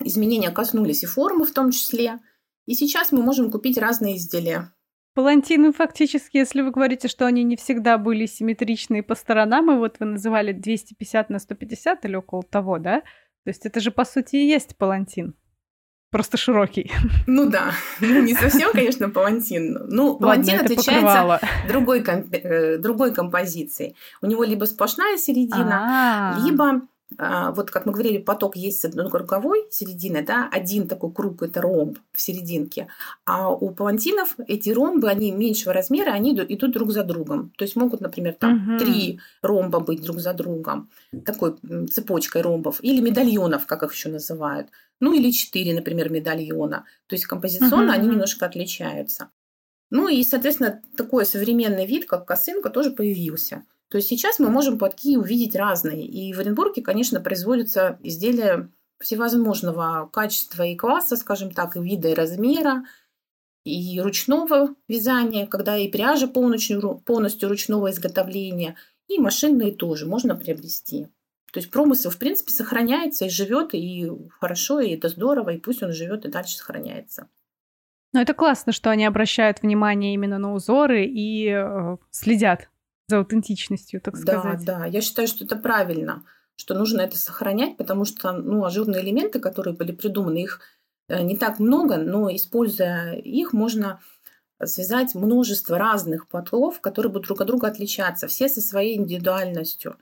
изменения 0.00 0.50
коснулись 0.50 1.02
и 1.02 1.06
формы 1.06 1.46
в 1.46 1.54
том 1.54 1.70
числе. 1.70 2.18
И 2.66 2.74
сейчас 2.74 3.10
мы 3.10 3.22
можем 3.22 3.50
купить 3.50 3.78
разные 3.78 4.16
изделия. 4.18 4.70
Палантины 5.18 5.72
фактически, 5.72 6.36
если 6.36 6.62
вы 6.62 6.70
говорите, 6.70 7.08
что 7.08 7.26
они 7.26 7.42
не 7.42 7.56
всегда 7.56 7.98
были 7.98 8.24
симметричные 8.26 9.02
по 9.02 9.16
сторонам, 9.16 9.68
и 9.68 9.76
вот 9.76 9.96
вы 9.98 10.06
называли 10.06 10.52
250 10.52 11.28
на 11.28 11.40
150 11.40 12.04
или 12.04 12.14
около 12.14 12.44
того, 12.44 12.78
да? 12.78 13.00
То 13.00 13.48
есть 13.48 13.66
это 13.66 13.80
же, 13.80 13.90
по 13.90 14.04
сути, 14.04 14.36
и 14.36 14.46
есть 14.46 14.76
палантин. 14.76 15.34
Просто 16.12 16.36
широкий. 16.36 16.92
Ну 17.26 17.50
да, 17.50 17.72
ну, 18.00 18.22
не 18.22 18.32
совсем, 18.34 18.70
конечно, 18.72 19.10
палантин. 19.10 19.88
Ну, 19.88 20.16
палантин 20.20 20.58
Ладно, 20.58 20.66
отличается 20.66 21.40
другой, 21.66 22.04
комп... 22.04 22.32
Э, 22.32 22.78
другой 22.78 23.12
композицией. 23.12 23.96
У 24.22 24.26
него 24.26 24.44
либо 24.44 24.66
сплошная 24.66 25.16
середина, 25.16 26.36
А-а-а. 26.36 26.46
либо 26.46 26.82
вот 27.16 27.70
как 27.70 27.86
мы 27.86 27.92
говорили, 27.92 28.18
поток 28.18 28.54
есть 28.54 28.84
одной 28.84 29.10
круговой 29.10 29.66
середины, 29.70 30.22
да, 30.22 30.48
один 30.52 30.86
такой 30.86 31.10
круг– 31.10 31.42
это 31.42 31.62
ромб 31.62 31.98
в 32.12 32.20
серединке, 32.20 32.88
а 33.24 33.50
у 33.50 33.70
палантинов 33.70 34.34
эти 34.46 34.70
ромбы, 34.70 35.08
они 35.08 35.32
меньшего 35.32 35.72
размера, 35.72 36.10
они 36.10 36.34
идут 36.34 36.72
друг 36.72 36.92
за 36.92 37.04
другом. 37.04 37.50
То 37.56 37.64
есть 37.64 37.76
могут, 37.76 38.02
например, 38.02 38.34
там 38.34 38.74
угу. 38.74 38.78
три 38.78 39.20
ромба 39.40 39.80
быть 39.80 40.02
друг 40.02 40.20
за 40.20 40.34
другом, 40.34 40.90
такой 41.24 41.56
цепочкой 41.90 42.42
ромбов, 42.42 42.78
или 42.82 43.00
медальонов, 43.00 43.64
как 43.64 43.82
их 43.82 43.94
еще 43.94 44.10
называют. 44.10 44.68
Ну 45.00 45.14
или 45.14 45.30
четыре, 45.30 45.74
например, 45.74 46.10
медальона. 46.10 46.84
То 47.06 47.14
есть 47.14 47.24
композиционно 47.24 47.92
угу. 47.92 48.00
они 48.00 48.08
немножко 48.08 48.44
отличаются. 48.44 49.30
Ну 49.90 50.08
и, 50.08 50.22
соответственно, 50.22 50.82
такой 50.96 51.24
современный 51.24 51.86
вид, 51.86 52.04
как 52.04 52.26
косынка, 52.26 52.68
тоже 52.68 52.90
появился– 52.90 53.64
то 53.88 53.96
есть 53.96 54.08
сейчас 54.08 54.38
мы 54.38 54.50
можем 54.50 54.78
подки 54.78 55.16
увидеть 55.16 55.56
разные. 55.56 56.06
И 56.06 56.32
в 56.34 56.40
Оренбурге, 56.40 56.82
конечно, 56.82 57.20
производятся 57.20 57.98
изделия 58.02 58.70
всевозможного 59.00 60.08
качества 60.12 60.64
и 60.64 60.76
класса, 60.76 61.16
скажем 61.16 61.50
так, 61.52 61.76
и 61.76 61.80
вида, 61.80 62.08
и 62.08 62.14
размера, 62.14 62.84
и 63.64 64.00
ручного 64.00 64.74
вязания, 64.88 65.46
когда 65.46 65.76
и 65.76 65.88
пряжа 65.88 66.26
полностью, 66.26 67.02
полностью 67.06 67.48
ручного 67.48 67.90
изготовления, 67.90 68.76
и 69.08 69.18
машинные 69.18 69.72
тоже 69.72 70.06
можно 70.06 70.36
приобрести. 70.36 71.06
То 71.52 71.60
есть 71.60 71.70
промысел, 71.70 72.10
в 72.10 72.18
принципе, 72.18 72.52
сохраняется 72.52 73.24
и 73.24 73.30
живет, 73.30 73.70
и 73.72 74.10
хорошо, 74.38 74.80
и 74.80 74.90
это 74.90 75.08
здорово, 75.08 75.50
и 75.50 75.58
пусть 75.58 75.82
он 75.82 75.92
живет 75.92 76.26
и 76.26 76.30
дальше 76.30 76.56
сохраняется. 76.56 77.28
Но 78.12 78.20
это 78.20 78.34
классно, 78.34 78.72
что 78.72 78.90
они 78.90 79.06
обращают 79.06 79.62
внимание 79.62 80.12
именно 80.12 80.38
на 80.38 80.52
узоры 80.52 81.06
и 81.06 81.48
э, 81.48 81.96
следят 82.10 82.68
за 83.08 83.18
аутентичностью, 83.18 84.00
так 84.00 84.16
сказать. 84.16 84.64
Да, 84.64 84.80
да. 84.80 84.86
Я 84.86 85.00
считаю, 85.00 85.26
что 85.26 85.44
это 85.44 85.56
правильно, 85.56 86.24
что 86.56 86.74
нужно 86.74 87.00
это 87.00 87.16
сохранять, 87.16 87.76
потому 87.76 88.04
что 88.04 88.32
ну, 88.32 88.64
ажурные 88.64 89.02
элементы, 89.02 89.40
которые 89.40 89.74
были 89.74 89.92
придуманы, 89.92 90.42
их 90.42 90.60
э, 91.08 91.22
не 91.22 91.36
так 91.36 91.58
много, 91.58 91.96
но 91.96 92.34
используя 92.34 93.14
их, 93.14 93.54
можно 93.54 94.00
связать 94.62 95.14
множество 95.14 95.78
разных 95.78 96.28
потлов, 96.28 96.80
которые 96.80 97.10
будут 97.10 97.28
друг 97.28 97.40
от 97.40 97.46
друга 97.46 97.68
отличаться, 97.68 98.26
все 98.26 98.48
со 98.48 98.60
своей 98.60 98.98
индивидуальностью. 98.98 99.96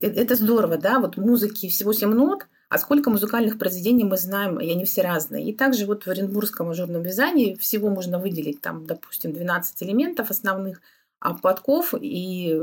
Э, 0.00 0.08
это 0.08 0.34
здорово, 0.34 0.76
да, 0.76 0.98
вот 0.98 1.16
музыки 1.16 1.68
всего 1.68 1.92
7 1.92 2.12
нот, 2.12 2.48
а 2.68 2.78
сколько 2.78 3.10
музыкальных 3.10 3.60
произведений 3.60 4.04
мы 4.04 4.16
знаем, 4.16 4.58
и 4.58 4.68
они 4.68 4.84
все 4.84 5.02
разные. 5.02 5.48
И 5.48 5.54
также 5.54 5.86
вот 5.86 6.04
в 6.04 6.08
Оренбургском 6.08 6.68
ажурном 6.68 7.02
вязании 7.02 7.54
всего 7.54 7.88
можно 7.90 8.18
выделить 8.18 8.60
там, 8.60 8.86
допустим, 8.86 9.32
12 9.32 9.84
элементов 9.84 10.30
основных– 10.32 10.82
а 11.20 11.34
подков, 11.34 11.94
и 12.00 12.56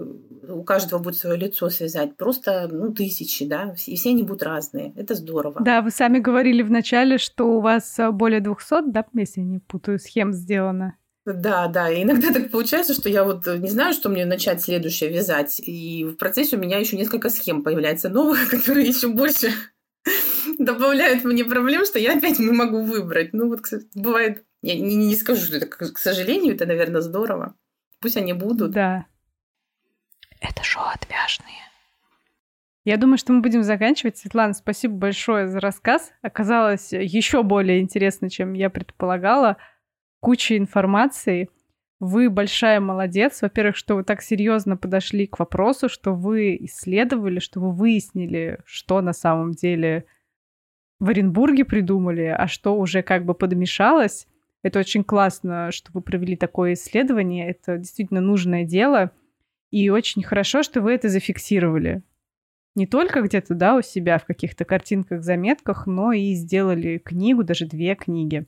у 0.48 0.64
каждого 0.64 1.00
будет 1.02 1.18
свое 1.18 1.38
лицо 1.38 1.70
связать, 1.70 2.16
просто 2.16 2.70
ну, 2.72 2.94
тысячи, 2.94 3.46
да, 3.46 3.76
и 3.86 3.96
все 3.96 4.10
они 4.10 4.24
будут 4.24 4.44
разные. 4.44 4.94
Это 4.96 5.14
здорово. 5.16 5.62
Да, 5.62 5.82
вы 5.82 5.92
сами 5.92 6.20
говорили 6.20 6.64
в 6.64 6.72
начале, 6.72 7.18
что 7.18 7.58
у 7.58 7.60
вас 7.60 8.00
э, 8.00 8.12
более 8.12 8.40
200, 8.40 8.92
да, 8.92 9.06
если 9.14 9.42
я 9.42 9.48
не 9.48 9.60
путаю, 9.60 10.00
схем 10.00 10.32
сделано. 10.32 10.96
Да, 11.26 11.68
да. 11.68 11.90
И 11.90 12.04
иногда 12.04 12.32
так 12.32 12.52
получается, 12.52 12.94
что 12.94 13.10
я 13.10 13.24
вот 13.24 13.46
не 13.48 13.70
знаю, 13.70 13.94
что 13.94 14.10
мне 14.10 14.26
начать 14.26 14.62
следующее 14.62 15.10
вязать. 15.10 15.60
И 15.60 16.06
в 16.06 16.16
процессе 16.16 16.56
у 16.56 16.60
меня 16.60 16.78
еще 16.78 16.98
несколько 16.98 17.30
схем 17.30 17.64
появляется 17.64 18.10
новых, 18.10 18.50
которые 18.50 18.88
еще 18.88 19.10
больше 19.10 19.52
добавляют 20.60 21.24
мне 21.24 21.44
проблем, 21.44 21.86
что 21.86 22.00
я 22.00 22.14
опять 22.16 22.40
не 22.40 22.52
могу 22.52 22.82
выбрать. 22.84 23.34
Ну 23.34 23.50
вот, 23.50 23.62
кстати, 23.62 23.88
бывает, 23.96 24.46
я 24.62 24.76
не, 24.76 24.96
не 24.96 25.16
скажу, 25.16 25.42
что 25.42 25.58
это, 25.58 25.66
к 25.66 25.98
сожалению, 25.98 26.56
это, 26.56 26.66
наверное, 26.66 27.02
здорово. 27.02 27.56
Пусть 28.06 28.18
они 28.18 28.34
будут. 28.34 28.70
Да. 28.70 29.08
Это 30.40 30.64
шоу 30.64 30.84
отвяжные. 30.94 31.58
Я 32.84 32.98
думаю, 32.98 33.18
что 33.18 33.34
мы 33.34 33.42
будем 33.42 33.64
заканчивать. 33.64 34.16
Светлана, 34.16 34.54
спасибо 34.54 34.94
большое 34.94 35.48
за 35.48 35.60
рассказ. 35.60 36.12
Оказалось 36.22 36.94
еще 36.94 37.42
более 37.42 37.82
интересно, 37.82 38.30
чем 38.30 38.54
я 38.54 38.70
предполагала. 38.70 39.58
Куча 40.20 40.56
информации. 40.56 41.50
Вы 42.00 42.30
большая 42.30 42.80
молодец. 42.80 43.42
Во-первых, 43.42 43.76
что 43.76 43.96
вы 43.96 44.04
так 44.04 44.22
серьезно 44.22 44.78
подошли 44.78 45.26
к 45.26 45.40
вопросу, 45.40 45.90
что 45.90 46.14
вы 46.14 46.58
исследовали, 46.58 47.40
что 47.40 47.60
вы 47.60 47.72
выяснили, 47.72 48.60
что 48.66 49.02
на 49.02 49.14
самом 49.14 49.54
деле 49.54 50.06
в 51.00 51.10
Оренбурге 51.10 51.66
придумали, 51.66 52.26
а 52.26 52.48
что 52.48 52.78
уже 52.78 53.02
как 53.02 53.26
бы 53.26 53.34
подмешалось. 53.34 54.28
Это 54.66 54.80
очень 54.80 55.04
классно, 55.04 55.72
что 55.72 55.92
вы 55.94 56.02
провели 56.02 56.36
такое 56.36 56.74
исследование. 56.74 57.48
Это 57.48 57.78
действительно 57.78 58.20
нужное 58.20 58.64
дело. 58.66 59.12
И 59.70 59.92
очень 59.92 60.24
хорошо, 60.24 60.64
что 60.64 60.82
вы 60.82 60.94
это 60.94 61.08
зафиксировали. 61.08 62.02
Не 62.74 62.88
только 62.88 63.22
где-то, 63.22 63.54
да, 63.54 63.76
у 63.76 63.84
себя 63.84 64.18
в 64.18 64.26
каких-то 64.26 64.66
картинках, 64.66 65.22
заметках, 65.22 65.86
но 65.86 66.14
и 66.14 66.34
сделали 66.34 66.98
книгу, 66.98 67.44
даже 67.44 67.68
две 67.68 67.94
книги. 67.94 68.48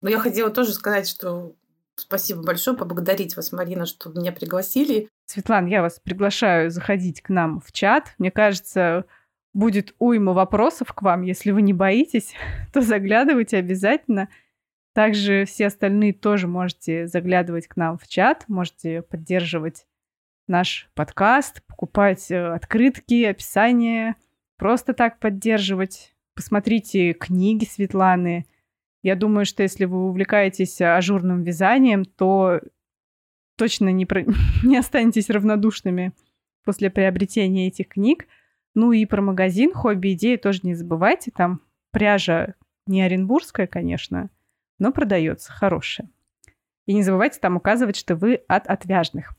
Но 0.00 0.08
я 0.08 0.18
хотела 0.18 0.48
тоже 0.48 0.72
сказать, 0.72 1.06
что 1.06 1.54
спасибо 1.96 2.42
большое, 2.42 2.74
поблагодарить 2.74 3.36
вас, 3.36 3.52
Марина, 3.52 3.84
что 3.84 4.08
меня 4.08 4.32
пригласили. 4.32 5.10
Светлана, 5.26 5.68
я 5.68 5.82
вас 5.82 6.00
приглашаю 6.02 6.70
заходить 6.70 7.20
к 7.20 7.28
нам 7.28 7.60
в 7.60 7.72
чат. 7.72 8.14
Мне 8.16 8.30
кажется, 8.30 9.04
будет 9.52 9.94
уйма 9.98 10.32
вопросов 10.32 10.94
к 10.94 11.02
вам. 11.02 11.20
Если 11.24 11.50
вы 11.50 11.60
не 11.60 11.74
боитесь, 11.74 12.32
то 12.72 12.80
заглядывайте 12.80 13.58
обязательно. 13.58 14.30
Также 14.98 15.44
все 15.44 15.68
остальные 15.68 16.12
тоже 16.12 16.48
можете 16.48 17.06
заглядывать 17.06 17.68
к 17.68 17.76
нам 17.76 17.98
в 17.98 18.08
чат, 18.08 18.44
можете 18.48 19.02
поддерживать 19.02 19.86
наш 20.48 20.90
подкаст, 20.94 21.62
покупать 21.68 22.32
э, 22.32 22.52
открытки, 22.52 23.22
описания, 23.22 24.16
просто 24.56 24.94
так 24.94 25.20
поддерживать. 25.20 26.16
Посмотрите 26.34 27.12
книги 27.12 27.64
Светланы. 27.64 28.46
Я 29.04 29.14
думаю, 29.14 29.46
что 29.46 29.62
если 29.62 29.84
вы 29.84 30.08
увлекаетесь 30.08 30.80
ажурным 30.80 31.44
вязанием, 31.44 32.04
то 32.04 32.60
точно 33.56 33.90
не, 33.90 34.04
про... 34.04 34.24
не 34.64 34.78
останетесь 34.78 35.30
равнодушными 35.30 36.12
после 36.64 36.90
приобретения 36.90 37.68
этих 37.68 37.86
книг. 37.86 38.26
Ну 38.74 38.90
и 38.90 39.06
про 39.06 39.22
магазин 39.22 39.72
«Хобби 39.72 40.14
идеи» 40.14 40.34
тоже 40.34 40.62
не 40.64 40.74
забывайте. 40.74 41.30
Там 41.30 41.60
пряжа 41.92 42.54
не 42.88 43.00
оренбургская, 43.00 43.68
конечно, 43.68 44.28
но 44.78 44.92
продается 44.92 45.52
хорошее. 45.52 46.08
И 46.86 46.94
не 46.94 47.02
забывайте 47.02 47.38
там 47.40 47.56
указывать, 47.56 47.96
что 47.96 48.16
вы 48.16 48.36
от 48.48 48.66
отвяжных. 48.66 49.34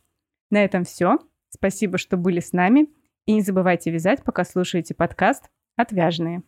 На 0.52 0.64
этом 0.64 0.84
все. 0.84 1.18
Спасибо, 1.50 1.98
что 1.98 2.18
были 2.18 2.40
с 2.40 2.54
нами. 2.54 2.90
И 3.26 3.34
не 3.34 3.42
забывайте 3.42 3.92
вязать, 3.92 4.24
пока 4.24 4.44
слушаете 4.44 4.94
подкаст 4.94 5.50
«Отвяжные». 5.76 6.44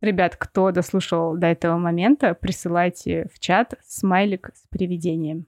Ребят, 0.00 0.36
кто 0.36 0.70
дослушал 0.70 1.36
до 1.36 1.48
этого 1.48 1.76
момента, 1.76 2.34
присылайте 2.34 3.28
в 3.34 3.40
чат 3.40 3.74
смайлик 3.84 4.50
с 4.54 4.66
привидением. 4.68 5.46